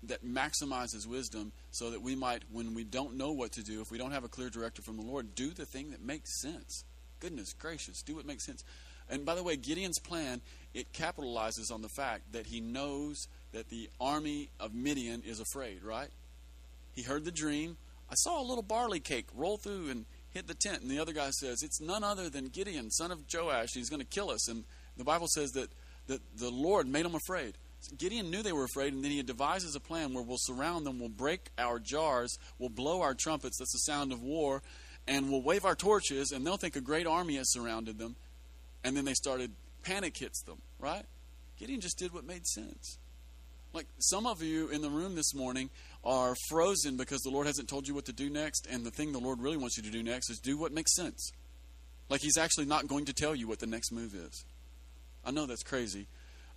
that 0.04 0.26
maximizes 0.26 1.06
wisdom 1.06 1.52
so 1.72 1.92
that 1.92 2.02
we 2.02 2.16
might 2.16 2.44
when 2.52 2.74
we 2.74 2.84
don't 2.84 3.16
know 3.18 3.32
what 3.32 3.52
to 3.54 3.64
do, 3.64 3.82
if 3.82 3.92
we 3.92 3.98
don't 3.98 4.12
have 4.12 4.24
a 4.24 4.30
clear 4.30 4.50
directive 4.50 4.86
from 4.86 4.98
the 4.98 5.04
Lord, 5.04 5.36
do 5.36 5.50
the 5.50 5.66
thing 5.66 5.92
that 5.92 6.02
makes 6.02 6.42
sense. 6.42 6.84
Goodness 7.22 7.54
gracious, 7.54 8.02
do 8.02 8.16
what 8.16 8.26
makes 8.26 8.46
sense. 8.46 8.64
And 9.10 9.26
by 9.26 9.36
the 9.36 9.44
way, 9.44 9.56
Gideon's 9.56 10.00
plan, 10.00 10.42
it 10.74 10.92
capitalizes 10.92 11.72
on 11.72 11.82
the 11.82 11.90
fact 11.90 12.34
that 12.34 12.48
he 12.48 12.60
knows 12.60 13.28
that 13.54 13.70
the 13.70 13.90
army 14.00 14.50
of 14.60 14.74
Midian 14.74 15.22
is 15.26 15.40
afraid, 15.40 15.84
right? 15.84 16.10
He 16.94 17.04
heard 17.04 17.24
the 17.24 17.32
dream. 17.32 17.78
I 18.10 18.16
saw 18.16 18.42
a 18.42 18.46
little 18.46 18.64
barley 18.64 19.00
cake 19.00 19.28
roll 19.36 19.58
through 19.58 19.90
and 19.90 20.06
hit 20.32 20.48
the 20.48 20.54
tent. 20.54 20.82
And 20.82 20.90
the 20.90 21.00
other 21.00 21.14
guy 21.14 21.30
says, 21.30 21.62
It's 21.62 21.80
none 21.80 22.04
other 22.04 22.30
than 22.30 22.48
Gideon, 22.48 22.90
son 22.90 23.12
of 23.12 23.24
Joash. 23.32 23.70
He's 23.74 23.90
going 23.90 24.02
to 24.02 24.06
kill 24.06 24.30
us. 24.30 24.50
And 24.50 24.64
the 24.98 25.04
Bible 25.04 25.28
says 25.28 25.52
that, 25.52 25.70
that 26.08 26.22
the 26.38 26.50
Lord 26.50 26.88
made 26.88 27.06
him 27.06 27.16
afraid. 27.16 27.56
Gideon 27.98 28.30
knew 28.30 28.44
they 28.44 28.54
were 28.54 28.66
afraid, 28.66 28.94
and 28.94 29.04
then 29.04 29.12
he 29.12 29.24
devises 29.24 29.76
a 29.76 29.80
plan 29.80 30.14
where 30.14 30.24
we'll 30.24 30.38
surround 30.40 30.86
them, 30.86 31.00
we'll 31.00 31.10
break 31.10 31.50
our 31.58 31.80
jars, 31.80 32.38
we'll 32.60 32.70
blow 32.70 33.02
our 33.02 33.16
trumpets, 33.16 33.58
that's 33.58 33.74
the 33.74 33.92
sound 33.92 34.12
of 34.12 34.22
war, 34.22 34.62
and 35.08 35.30
we'll 35.30 35.42
wave 35.42 35.66
our 35.66 35.76
torches, 35.76 36.32
and 36.32 36.46
they'll 36.46 36.58
think 36.58 36.76
a 36.76 36.82
great 36.82 37.08
army 37.08 37.36
has 37.36 37.52
surrounded 37.52 37.98
them. 37.98 38.16
And 38.84 38.96
then 38.96 39.06
they 39.06 39.14
started, 39.14 39.52
panic 39.84 40.18
hits 40.18 40.42
them, 40.44 40.62
right? 40.80 41.06
Gideon 41.58 41.82
just 41.82 42.00
did 42.00 42.14
what 42.14 42.26
made 42.26 42.48
sense. 42.48 42.98
Like 43.74 43.88
some 44.00 44.26
of 44.26 44.42
you 44.42 44.68
in 44.70 44.82
the 44.82 44.90
room 44.90 45.16
this 45.16 45.34
morning 45.34 45.70
are 46.04 46.36
frozen 46.50 46.98
because 46.98 47.22
the 47.22 47.30
Lord 47.30 47.48
hasn't 47.48 47.70
told 47.70 47.88
you 47.88 47.94
what 47.94 48.06
to 48.06 48.14
do 48.14 48.30
next, 48.30 48.68
and 48.70 48.86
the 48.86 48.92
thing 48.92 49.12
the 49.12 49.20
Lord 49.20 49.40
really 49.40 49.58
wants 49.58 49.78
you 49.78 49.84
to 49.84 49.92
do 49.92 50.04
next 50.04 50.30
is 50.30 50.40
do 50.40 50.58
what 50.58 50.72
makes 50.72 50.96
sense. 50.96 51.32
Like 52.10 52.22
He's 52.22 52.38
actually 52.38 52.66
not 52.66 52.88
going 52.88 53.06
to 53.06 53.14
tell 53.14 53.34
you 53.34 53.48
what 53.48 53.60
the 53.60 53.68
next 53.68 53.92
move 53.92 54.14
is. 54.14 54.44
I 55.24 55.32
know 55.32 55.46
that's 55.46 55.64
crazy. 55.64 56.08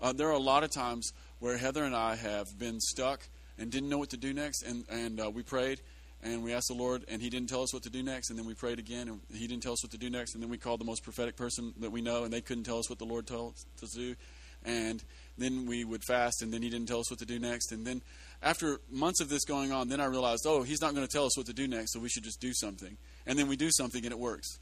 Uh, 0.01 0.13
there 0.13 0.29
are 0.29 0.33
a 0.33 0.39
lot 0.39 0.65
of 0.65 0.71
times 0.73 1.13
where 1.39 1.57
Heather 1.57 1.85
and 1.85 1.95
I 1.95 2.17
have 2.17 2.59
been 2.59 2.81
stuck 2.81 3.21
and 3.59 3.71
didn't 3.71 3.89
know 3.89 3.99
what 3.99 4.11
to 4.11 4.17
do 4.17 4.33
next, 4.33 4.63
and, 4.63 4.85
and 4.91 5.21
uh, 5.21 5.31
we 5.31 5.43
prayed 5.43 5.81
and 6.25 6.43
we 6.43 6.55
asked 6.55 6.69
the 6.69 6.75
Lord, 6.75 7.05
and 7.07 7.21
He 7.21 7.29
didn't 7.29 7.51
tell 7.51 7.63
us 7.63 7.73
what 7.75 7.83
to 7.83 7.91
do 7.91 8.03
next, 8.03 8.31
and 8.31 8.39
then 8.39 8.47
we 8.47 8.55
prayed 8.55 8.79
again, 8.79 9.09
and 9.09 9.21
He 9.33 9.47
didn't 9.47 9.63
tell 9.63 9.75
us 9.75 9.85
what 9.85 9.93
to 9.93 9.99
do 9.99 10.09
next, 10.09 10.35
and 10.35 10.43
then 10.43 10.51
we 10.51 10.57
called 10.57 10.81
the 10.81 10.85
most 10.85 11.05
prophetic 11.05 11.37
person 11.37 11.75
that 11.81 11.93
we 11.93 12.01
know, 12.01 12.25
and 12.25 12.33
they 12.33 12.41
couldn't 12.41 12.65
tell 12.65 12.79
us 12.79 12.89
what 12.89 12.99
the 12.99 13.05
Lord 13.05 13.27
told 13.27 13.55
us 13.55 13.91
to 13.93 13.99
do, 13.99 14.17
and 14.65 15.05
then 15.37 15.67
we 15.67 15.85
would 15.85 16.03
fast, 16.03 16.43
and 16.43 16.53
then 16.53 16.63
He 16.63 16.71
didn't 16.71 16.89
tell 16.89 17.01
us 17.01 17.11
what 17.11 17.19
to 17.21 17.27
do 17.27 17.39
next, 17.39 17.73
and 17.73 17.87
then 17.87 18.01
after 18.43 18.81
months 18.91 19.21
of 19.21 19.29
this 19.29 19.45
going 19.45 19.71
on, 19.71 19.89
then 19.89 20.01
I 20.01 20.07
realized, 20.07 20.45
oh, 20.47 20.63
He's 20.63 20.81
not 20.81 20.95
going 20.95 21.07
to 21.07 21.13
tell 21.13 21.27
us 21.27 21.37
what 21.37 21.47
to 21.47 21.53
do 21.53 21.69
next, 21.69 21.93
so 21.93 22.01
we 22.01 22.09
should 22.09 22.25
just 22.25 22.41
do 22.41 22.55
something, 22.55 22.97
and 23.27 23.39
then 23.39 23.47
we 23.47 23.57
do 23.57 23.71
something, 23.71 24.03
and 24.03 24.13
it 24.13 24.19
works. 24.19 24.59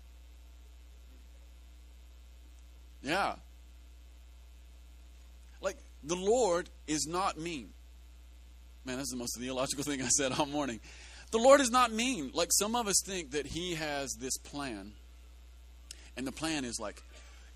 Yeah, 3.02 3.34
like 5.60 5.76
the 6.02 6.16
Lord 6.16 6.68
is 6.88 7.06
not 7.06 7.38
mean. 7.38 7.70
Man, 8.84 8.96
that's 8.96 9.10
the 9.10 9.16
most 9.16 9.38
theological 9.38 9.84
thing 9.88 10.02
I 10.02 10.08
said 10.08 10.32
all 10.32 10.46
morning. 10.46 10.80
The 11.32 11.38
Lord 11.38 11.60
is 11.62 11.70
not 11.70 11.90
mean. 11.90 12.30
Like 12.34 12.50
some 12.52 12.76
of 12.76 12.86
us 12.86 13.02
think 13.04 13.32
that 13.32 13.46
He 13.46 13.74
has 13.74 14.14
this 14.14 14.36
plan, 14.36 14.92
and 16.16 16.26
the 16.26 16.32
plan 16.32 16.64
is 16.64 16.78
like 16.78 17.02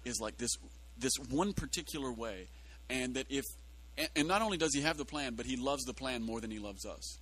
is 0.04 0.18
like 0.20 0.38
this 0.38 0.56
this 0.98 1.12
one 1.30 1.52
particular 1.52 2.10
way, 2.10 2.48
and 2.88 3.14
that 3.14 3.26
if 3.28 3.44
and 4.16 4.26
not 4.26 4.42
only 4.42 4.56
does 4.56 4.74
He 4.74 4.80
have 4.80 4.96
the 4.96 5.04
plan, 5.04 5.34
but 5.34 5.46
He 5.46 5.56
loves 5.56 5.84
the 5.84 5.92
plan 5.92 6.22
more 6.22 6.40
than 6.40 6.50
He 6.50 6.58
loves 6.58 6.86
us. 6.86 7.18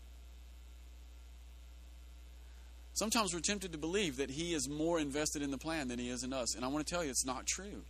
Sometimes 2.93 3.35
we're 3.35 3.41
tempted 3.41 3.73
to 3.73 3.79
believe 3.79 4.19
that 4.19 4.31
He 4.31 4.55
is 4.55 4.69
more 4.69 5.01
invested 5.01 5.43
in 5.43 5.51
the 5.51 5.59
plan 5.59 5.89
than 5.89 5.99
He 5.99 6.09
is 6.09 6.23
in 6.23 6.33
us, 6.33 6.55
and 6.55 6.65
I 6.65 6.69
want 6.69 6.87
to 6.87 6.95
tell 6.95 7.03
you 7.03 7.11
it's 7.11 7.27
not 7.27 7.47
true. 7.47 7.83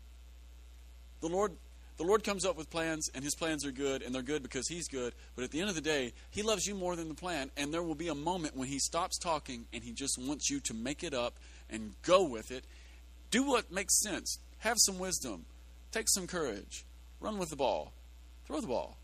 The 1.20 1.28
Lord 1.28 1.52
the 1.96 2.04
Lord 2.04 2.24
comes 2.24 2.44
up 2.44 2.56
with 2.56 2.70
plans, 2.70 3.08
and 3.14 3.22
His 3.22 3.34
plans 3.34 3.64
are 3.64 3.70
good, 3.70 4.02
and 4.02 4.14
they're 4.14 4.22
good 4.22 4.42
because 4.42 4.66
He's 4.66 4.88
good. 4.88 5.14
But 5.36 5.44
at 5.44 5.52
the 5.52 5.60
end 5.60 5.68
of 5.68 5.76
the 5.76 5.80
day, 5.80 6.12
He 6.30 6.42
loves 6.42 6.66
you 6.66 6.74
more 6.74 6.96
than 6.96 7.08
the 7.08 7.14
plan, 7.14 7.50
and 7.56 7.72
there 7.72 7.82
will 7.82 7.94
be 7.94 8.08
a 8.08 8.14
moment 8.14 8.56
when 8.56 8.68
He 8.68 8.78
stops 8.78 9.18
talking 9.18 9.66
and 9.72 9.84
He 9.84 9.92
just 9.92 10.18
wants 10.18 10.50
you 10.50 10.60
to 10.60 10.74
make 10.74 11.04
it 11.04 11.14
up 11.14 11.34
and 11.70 11.94
go 12.02 12.24
with 12.24 12.50
it. 12.50 12.64
Do 13.30 13.44
what 13.44 13.70
makes 13.70 14.00
sense. 14.00 14.38
Have 14.58 14.76
some 14.78 14.98
wisdom. 14.98 15.44
Take 15.92 16.08
some 16.08 16.26
courage. 16.26 16.84
Run 17.20 17.38
with 17.38 17.50
the 17.50 17.56
ball. 17.56 17.92
Throw 18.46 18.60
the 18.60 18.66
ball. 18.66 18.98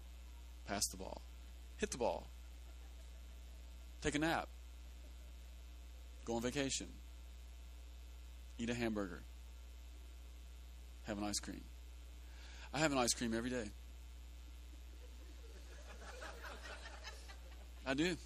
Pass 0.66 0.86
the 0.88 0.96
ball. 0.96 1.22
Hit 1.76 1.90
the 1.90 1.98
ball. 1.98 2.26
Take 4.02 4.14
a 4.14 4.18
nap. 4.18 4.48
Go 6.24 6.34
on 6.34 6.42
vacation. 6.42 6.88
Eat 8.58 8.70
a 8.70 8.74
hamburger. 8.74 9.22
Have 11.04 11.18
an 11.18 11.24
ice 11.24 11.40
cream. 11.40 11.62
I 12.72 12.78
have 12.78 12.92
an 12.92 12.98
ice 12.98 13.14
cream 13.14 13.34
every 13.34 13.50
day. 13.50 13.70
I 17.86 17.94
do. 17.94 18.16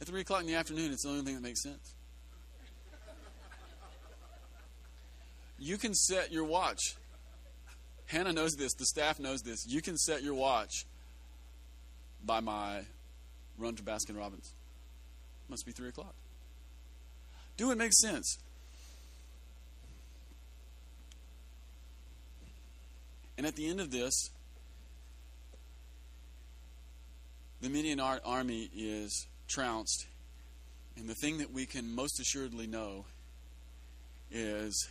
At 0.00 0.06
3 0.06 0.20
o'clock 0.20 0.42
in 0.42 0.46
the 0.46 0.54
afternoon, 0.54 0.92
it's 0.92 1.02
the 1.02 1.08
only 1.08 1.22
thing 1.22 1.34
that 1.34 1.42
makes 1.42 1.62
sense. 1.62 1.94
You 5.58 5.76
can 5.76 5.92
set 5.92 6.30
your 6.30 6.44
watch. 6.44 6.94
Hannah 8.06 8.32
knows 8.32 8.54
this, 8.54 8.72
the 8.74 8.86
staff 8.86 9.18
knows 9.18 9.42
this. 9.42 9.66
You 9.66 9.82
can 9.82 9.96
set 9.96 10.22
your 10.22 10.34
watch 10.34 10.86
by 12.24 12.38
my 12.38 12.82
run 13.58 13.74
to 13.74 13.82
Baskin 13.82 14.16
Robbins. 14.16 14.54
Must 15.48 15.66
be 15.66 15.72
3 15.72 15.88
o'clock. 15.88 16.14
Do 17.56 17.72
it 17.72 17.78
makes 17.78 18.00
sense. 18.00 18.38
And 23.38 23.46
at 23.46 23.54
the 23.54 23.68
end 23.68 23.80
of 23.80 23.92
this, 23.92 24.30
the 27.60 27.68
Midian 27.68 28.00
army 28.00 28.68
is 28.76 29.28
trounced. 29.46 30.06
And 30.96 31.08
the 31.08 31.14
thing 31.14 31.38
that 31.38 31.52
we 31.52 31.64
can 31.64 31.94
most 31.94 32.18
assuredly 32.18 32.66
know 32.66 33.04
is 34.32 34.88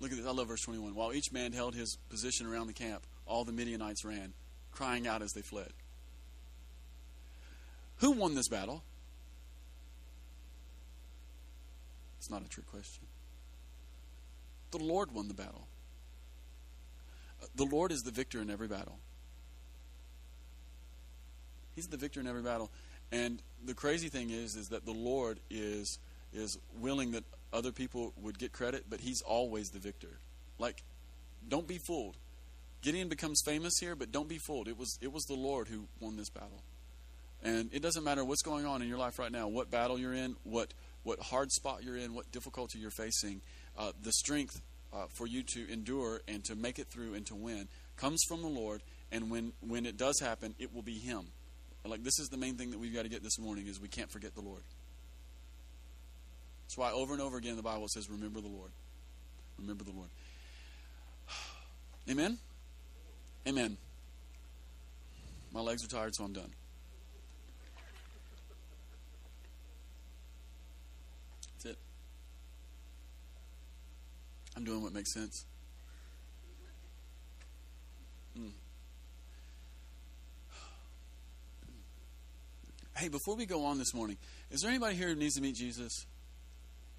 look 0.00 0.10
at 0.10 0.18
this. 0.18 0.26
I 0.26 0.32
love 0.32 0.48
verse 0.48 0.60
21. 0.60 0.94
While 0.94 1.14
each 1.14 1.32
man 1.32 1.52
held 1.52 1.74
his 1.74 1.96
position 2.10 2.46
around 2.46 2.66
the 2.66 2.74
camp, 2.74 3.06
all 3.24 3.44
the 3.44 3.52
Midianites 3.52 4.04
ran, 4.04 4.34
crying 4.70 5.08
out 5.08 5.22
as 5.22 5.32
they 5.32 5.40
fled. 5.40 5.72
Who 8.00 8.10
won 8.12 8.34
this 8.34 8.48
battle? 8.48 8.82
It's 12.18 12.30
not 12.30 12.44
a 12.44 12.48
trick 12.48 12.66
question. 12.70 13.06
The 14.72 14.78
Lord 14.78 15.12
won 15.12 15.28
the 15.28 15.34
battle. 15.34 15.66
The 17.56 17.64
Lord 17.64 17.92
is 17.92 18.02
the 18.02 18.10
victor 18.10 18.40
in 18.40 18.50
every 18.50 18.68
battle. 18.68 18.98
He's 21.74 21.88
the 21.88 21.96
victor 21.96 22.20
in 22.20 22.26
every 22.26 22.42
battle. 22.42 22.70
And 23.12 23.42
the 23.64 23.74
crazy 23.74 24.08
thing 24.08 24.30
is 24.30 24.56
is 24.56 24.68
that 24.68 24.84
the 24.84 24.92
Lord 24.92 25.40
is 25.50 25.98
is 26.32 26.58
willing 26.78 27.12
that 27.12 27.24
other 27.52 27.72
people 27.72 28.12
would 28.16 28.38
get 28.38 28.52
credit, 28.52 28.84
but 28.88 29.00
he's 29.00 29.22
always 29.22 29.70
the 29.70 29.78
victor. 29.78 30.18
Like 30.58 30.82
don't 31.48 31.66
be 31.66 31.78
fooled. 31.78 32.16
Gideon 32.82 33.08
becomes 33.08 33.42
famous 33.44 33.74
here, 33.78 33.94
but 33.94 34.10
don't 34.10 34.28
be 34.28 34.38
fooled. 34.38 34.68
It 34.68 34.78
was 34.78 34.98
it 35.00 35.12
was 35.12 35.24
the 35.24 35.34
Lord 35.34 35.68
who 35.68 35.86
won 36.00 36.16
this 36.16 36.30
battle. 36.30 36.62
And 37.42 37.70
it 37.72 37.80
doesn't 37.80 38.04
matter 38.04 38.24
what's 38.24 38.42
going 38.42 38.66
on 38.66 38.82
in 38.82 38.88
your 38.88 38.98
life 38.98 39.18
right 39.18 39.32
now, 39.32 39.48
what 39.48 39.70
battle 39.70 39.98
you're 39.98 40.12
in, 40.12 40.36
what 40.44 40.72
what 41.02 41.18
hard 41.18 41.50
spot 41.50 41.82
you're 41.82 41.96
in, 41.96 42.14
what 42.14 42.30
difficulty 42.30 42.78
you're 42.78 42.90
facing. 42.90 43.40
Uh, 43.76 43.92
the 44.02 44.12
strength 44.12 44.60
uh, 44.92 45.06
for 45.08 45.26
you 45.26 45.42
to 45.42 45.72
endure 45.72 46.20
and 46.28 46.44
to 46.44 46.54
make 46.54 46.78
it 46.78 46.88
through 46.88 47.14
and 47.14 47.26
to 47.26 47.34
win 47.34 47.68
comes 47.96 48.22
from 48.28 48.42
the 48.42 48.48
Lord. 48.48 48.82
And 49.12 49.30
when, 49.30 49.52
when 49.60 49.86
it 49.86 49.96
does 49.96 50.20
happen, 50.20 50.54
it 50.58 50.74
will 50.74 50.82
be 50.82 50.98
Him. 50.98 51.26
Like 51.84 52.04
this 52.04 52.18
is 52.18 52.28
the 52.28 52.36
main 52.36 52.56
thing 52.56 52.70
that 52.72 52.78
we've 52.78 52.94
got 52.94 53.02
to 53.02 53.08
get 53.08 53.22
this 53.22 53.38
morning 53.38 53.66
is 53.66 53.80
we 53.80 53.88
can't 53.88 54.10
forget 54.10 54.34
the 54.34 54.42
Lord. 54.42 54.62
That's 56.64 56.76
why 56.76 56.92
over 56.92 57.12
and 57.14 57.22
over 57.22 57.38
again 57.38 57.56
the 57.56 57.62
Bible 57.62 57.88
says, 57.88 58.10
"Remember 58.10 58.40
the 58.40 58.48
Lord." 58.48 58.70
Remember 59.60 59.84
the 59.84 59.92
Lord. 59.92 60.08
Amen. 62.10 62.38
Amen. 63.46 63.76
My 65.52 65.60
legs 65.60 65.84
are 65.84 65.88
tired, 65.88 66.14
so 66.14 66.24
I'm 66.24 66.32
done. 66.32 66.50
I'm 74.60 74.66
doing 74.66 74.82
what 74.82 74.92
makes 74.92 75.14
sense. 75.14 75.46
Hmm. 78.36 78.48
Hey, 82.94 83.08
before 83.08 83.36
we 83.36 83.46
go 83.46 83.64
on 83.64 83.78
this 83.78 83.94
morning, 83.94 84.18
is 84.50 84.60
there 84.60 84.70
anybody 84.70 84.96
here 84.96 85.08
who 85.08 85.14
needs 85.14 85.36
to 85.36 85.40
meet 85.40 85.54
Jesus? 85.54 86.04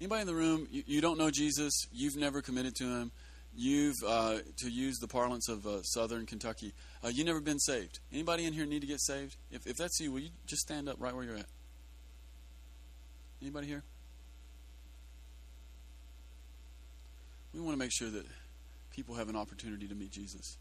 Anybody 0.00 0.22
in 0.22 0.26
the 0.26 0.34
room, 0.34 0.66
you, 0.72 0.82
you 0.88 1.00
don't 1.00 1.16
know 1.16 1.30
Jesus, 1.30 1.86
you've 1.92 2.16
never 2.16 2.42
committed 2.42 2.74
to 2.74 2.84
him, 2.84 3.12
you've, 3.54 4.02
uh, 4.04 4.38
to 4.56 4.68
use 4.68 4.98
the 4.98 5.06
parlance 5.06 5.48
of 5.48 5.64
uh, 5.64 5.84
southern 5.84 6.26
Kentucky, 6.26 6.74
uh, 7.04 7.08
you've 7.14 7.28
never 7.28 7.40
been 7.40 7.60
saved. 7.60 8.00
Anybody 8.12 8.44
in 8.44 8.54
here 8.54 8.66
need 8.66 8.80
to 8.80 8.88
get 8.88 9.00
saved? 9.00 9.36
If, 9.52 9.68
if 9.68 9.76
that's 9.76 10.00
you, 10.00 10.10
will 10.10 10.18
you 10.18 10.30
just 10.46 10.62
stand 10.62 10.88
up 10.88 10.96
right 10.98 11.14
where 11.14 11.22
you're 11.22 11.36
at? 11.36 11.46
Anybody 13.40 13.68
here? 13.68 13.84
We 17.54 17.60
want 17.60 17.74
to 17.74 17.78
make 17.78 17.92
sure 17.92 18.10
that 18.10 18.24
people 18.90 19.14
have 19.14 19.28
an 19.28 19.36
opportunity 19.36 19.86
to 19.88 19.94
meet 19.94 20.10
Jesus. 20.10 20.56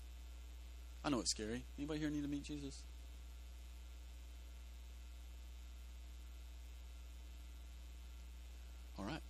I 1.04 1.10
know 1.10 1.20
it's 1.20 1.32
scary. 1.32 1.64
Anybody 1.78 2.00
here 2.00 2.10
need 2.10 2.24
to 2.24 2.30
meet 2.30 2.44
Jesus? 2.44 2.84
All 9.00 9.06
right. 9.06 9.22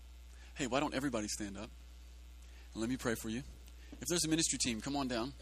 Hey, 0.55 0.67
why 0.67 0.79
don't 0.79 0.93
everybody 0.93 1.27
stand 1.27 1.57
up? 1.57 1.69
And 2.73 2.81
let 2.81 2.89
me 2.89 2.97
pray 2.97 3.15
for 3.15 3.29
you. 3.29 3.43
If 4.01 4.07
there's 4.07 4.25
a 4.25 4.29
ministry 4.29 4.57
team, 4.57 4.81
come 4.81 4.95
on 4.95 5.07
down. 5.07 5.33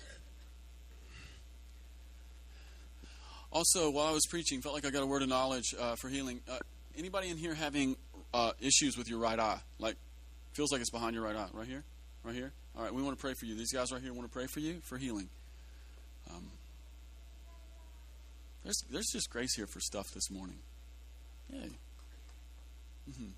Also, 3.51 3.89
while 3.89 4.05
I 4.05 4.11
was 4.11 4.25
preaching, 4.29 4.61
felt 4.61 4.75
like 4.75 4.85
I 4.85 4.91
got 4.91 5.01
a 5.01 5.07
word 5.07 5.23
of 5.23 5.29
knowledge 5.29 5.73
uh, 5.79 5.95
for 5.95 6.09
healing. 6.09 6.41
Uh, 6.47 6.57
anybody 6.95 7.29
in 7.29 7.37
here 7.37 7.55
having 7.55 7.95
uh, 8.33 8.51
issues 8.59 8.95
with 8.95 9.09
your 9.09 9.19
right 9.19 9.39
eye? 9.39 9.59
Like, 9.79 9.95
feels 10.53 10.71
like 10.71 10.81
it's 10.81 10.91
behind 10.91 11.15
your 11.15 11.23
right 11.23 11.35
eye, 11.35 11.47
right 11.53 11.67
here, 11.67 11.83
right 12.29 12.35
here. 12.35 12.51
All 12.77 12.83
right, 12.83 12.93
we 12.93 13.01
want 13.01 13.17
to 13.17 13.21
pray 13.21 13.33
for 13.33 13.45
you. 13.45 13.55
These 13.55 13.73
guys 13.73 13.91
right 13.91 14.01
here 14.01 14.13
want 14.13 14.27
to 14.27 14.31
pray 14.31 14.45
for 14.45 14.59
you 14.59 14.81
for 14.83 14.99
healing. 14.99 15.29
Um, 16.29 16.45
there's 18.63 18.83
there's 18.91 19.07
just 19.11 19.31
grace 19.31 19.55
here 19.55 19.65
for 19.65 19.79
stuff 19.79 20.11
this 20.13 20.29
morning. 20.29 20.59
Yay. 21.51 21.69
Mm-hmm. 23.09 23.29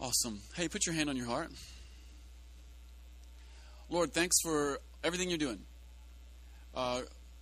Awesome. 0.00 0.42
Hey, 0.54 0.68
put 0.68 0.86
your 0.86 0.94
hand 0.94 1.10
on 1.10 1.16
your 1.16 1.26
heart. 1.26 1.50
Lord, 3.90 4.12
thanks 4.12 4.36
for 4.40 4.78
everything 5.02 5.28
you're 5.28 5.38
doing. 5.38 5.60
Uh, 6.72 7.00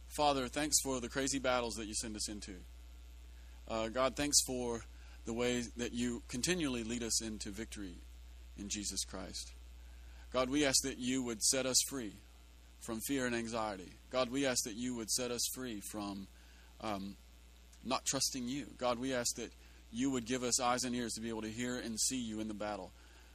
Father, 0.09 0.49
thanks 0.49 0.80
for 0.82 1.01
the 1.01 1.09
crazy 1.11 1.38
battles 1.38 1.74
that 1.74 1.86
you 1.86 1.95
send 1.95 2.16
us 2.16 2.30
into. 2.30 2.55
Uh, 3.68 3.88
God, 3.88 4.16
thanks 4.16 4.40
for 4.47 4.80
the 5.26 5.34
way 5.34 5.62
that 5.76 5.93
you 5.93 6.22
continually 6.28 6.82
lead 6.82 7.03
us 7.03 7.20
into 7.20 7.51
victory 7.51 7.97
in 8.59 8.70
Jesus 8.70 9.05
Christ. 9.05 9.53
God, 10.33 10.49
we 10.49 10.64
ask 10.64 10.83
that 10.85 10.99
you 10.99 11.22
would 11.22 11.43
set 11.43 11.66
us 11.66 11.83
free 11.89 12.14
from 12.80 13.01
fear 13.01 13.26
and 13.26 13.35
anxiety. 13.35 13.93
God, 14.11 14.30
we 14.30 14.47
ask 14.47 14.64
that 14.64 14.74
you 14.74 14.97
would 14.97 15.11
set 15.11 15.30
us 15.30 15.43
free 15.55 15.80
from 15.80 16.26
um, 16.80 17.16
not 17.85 18.05
trusting 18.05 18.49
you. 18.49 18.66
God, 18.78 18.99
we 18.99 19.14
ask 19.14 19.37
that 19.37 19.53
you 19.93 20.11
would 20.11 20.24
give 20.24 20.43
us 20.43 20.59
eyes 20.59 20.85
and 20.85 20.95
ears 20.95 21.12
to 21.14 21.20
be 21.20 21.28
able 21.28 21.43
to 21.43 21.51
hear 21.51 21.76
and 21.76 22.01
see 22.01 22.20
you 22.20 22.41
in 22.41 22.49
the 22.49 22.55
battle, 22.55 22.93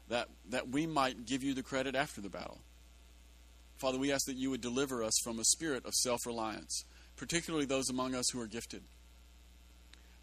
that, 0.10 0.28
that 0.50 0.70
we 0.70 0.88
might 0.88 1.26
give 1.26 1.44
you 1.44 1.54
the 1.54 1.62
credit 1.62 1.96
after 1.96 2.20
the 2.20 2.30
battle. 2.30 2.60
Father, 3.78 4.00
we 4.00 4.12
ask 4.12 4.26
that 4.26 4.38
you 4.38 4.50
would 4.50 4.62
deliver 4.62 5.04
us 5.04 5.14
from 5.24 5.40
a 5.40 5.44
spirit 5.44 5.86
of 5.86 5.94
self 5.94 6.26
reliance, 6.26 6.84
particularly 7.16 7.66
those 7.66 7.90
among 7.90 8.16
us 8.16 8.30
who 8.34 8.42
are 8.42 8.48
gifted. 8.48 8.82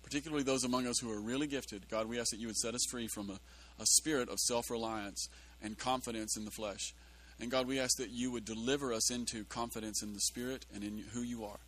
Particularly 0.03 0.43
those 0.43 0.65
among 0.65 0.87
us 0.87 0.99
who 0.99 1.11
are 1.11 1.21
really 1.21 1.47
gifted. 1.47 1.89
God, 1.89 2.09
we 2.09 2.19
ask 2.19 2.31
that 2.31 2.41
you 2.41 2.49
would 2.49 2.57
set 2.57 2.75
us 2.75 2.85
free 2.91 3.07
from 3.07 3.31
a, 3.31 3.39
a 3.81 3.87
spirit 3.87 4.29
of 4.29 4.39
self 4.41 4.71
reliance 4.71 5.29
and 5.63 5.79
confidence 5.79 6.37
in 6.37 6.45
the 6.45 6.51
flesh. 6.51 6.95
And 7.41 7.51
God, 7.51 7.67
we 7.67 7.81
ask 7.81 7.97
that 7.99 8.11
you 8.11 8.31
would 8.31 8.45
deliver 8.45 8.93
us 8.93 9.11
into 9.11 9.45
confidence 9.45 10.03
in 10.03 10.13
the 10.13 10.21
Spirit 10.21 10.67
and 10.75 10.85
in 10.85 11.05
who 11.13 11.23
you 11.23 11.45
are. 11.45 11.59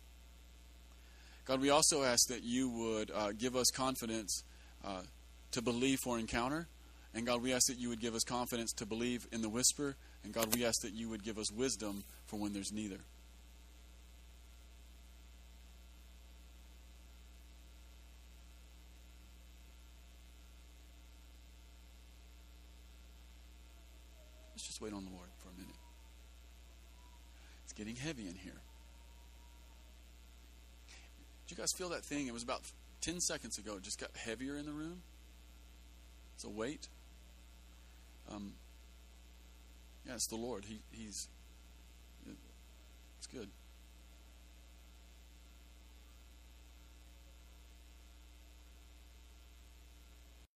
God, 1.45 1.61
we 1.61 1.69
also 1.69 2.03
ask 2.03 2.27
that 2.27 2.43
you 2.43 2.69
would 2.69 3.11
uh, 3.11 3.31
give 3.31 3.55
us 3.55 3.69
confidence 3.71 4.43
uh, 4.85 5.01
to 5.51 5.61
believe 5.61 5.99
for 5.99 6.19
encounter. 6.19 6.67
And 7.13 7.25
God, 7.25 7.41
we 7.41 7.53
ask 7.53 7.67
that 7.67 7.79
you 7.79 7.89
would 7.89 8.01
give 8.01 8.15
us 8.15 8.23
confidence 8.23 8.73
to 8.73 8.85
believe 8.85 9.27
in 9.31 9.41
the 9.41 9.49
whisper. 9.49 9.95
And 10.23 10.33
God, 10.33 10.53
we 10.53 10.65
ask 10.65 10.81
that 10.81 10.93
you 10.93 11.09
would 11.09 11.23
give 11.23 11.37
us 11.37 11.51
wisdom 11.51 12.03
for 12.25 12.37
when 12.37 12.53
there's 12.53 12.71
neither. 12.71 12.99
Let's 24.53 24.67
just 24.67 24.81
wait 24.81 24.91
on 24.91 25.05
the 25.05 25.11
Lord 25.11 25.29
for 25.37 25.49
a 25.49 25.53
minute. 25.53 25.75
It's 27.63 27.66
getting 27.77 27.95
heavy 27.95 28.27
in 28.27 28.35
here. 28.35 28.59
Did 31.47 31.55
you 31.55 31.61
guys 31.61 31.71
feel 31.71 31.89
that 31.89 32.03
thing? 32.03 32.27
It 32.27 32.33
was 32.33 32.43
about 32.43 32.61
10 33.01 33.21
seconds 33.21 33.57
ago. 33.57 33.75
It 33.77 33.83
just 33.83 33.99
got 33.99 34.09
heavier 34.15 34.57
in 34.57 34.65
the 34.65 34.71
room. 34.71 35.01
It's 36.35 36.43
a 36.43 36.49
weight. 36.49 36.89
Um, 38.29 38.53
yeah, 40.05 40.15
it's 40.15 40.27
the 40.27 40.35
Lord. 40.35 40.65
He, 40.65 40.79
he's, 40.91 41.27
it's 43.17 43.27
good. 43.27 43.47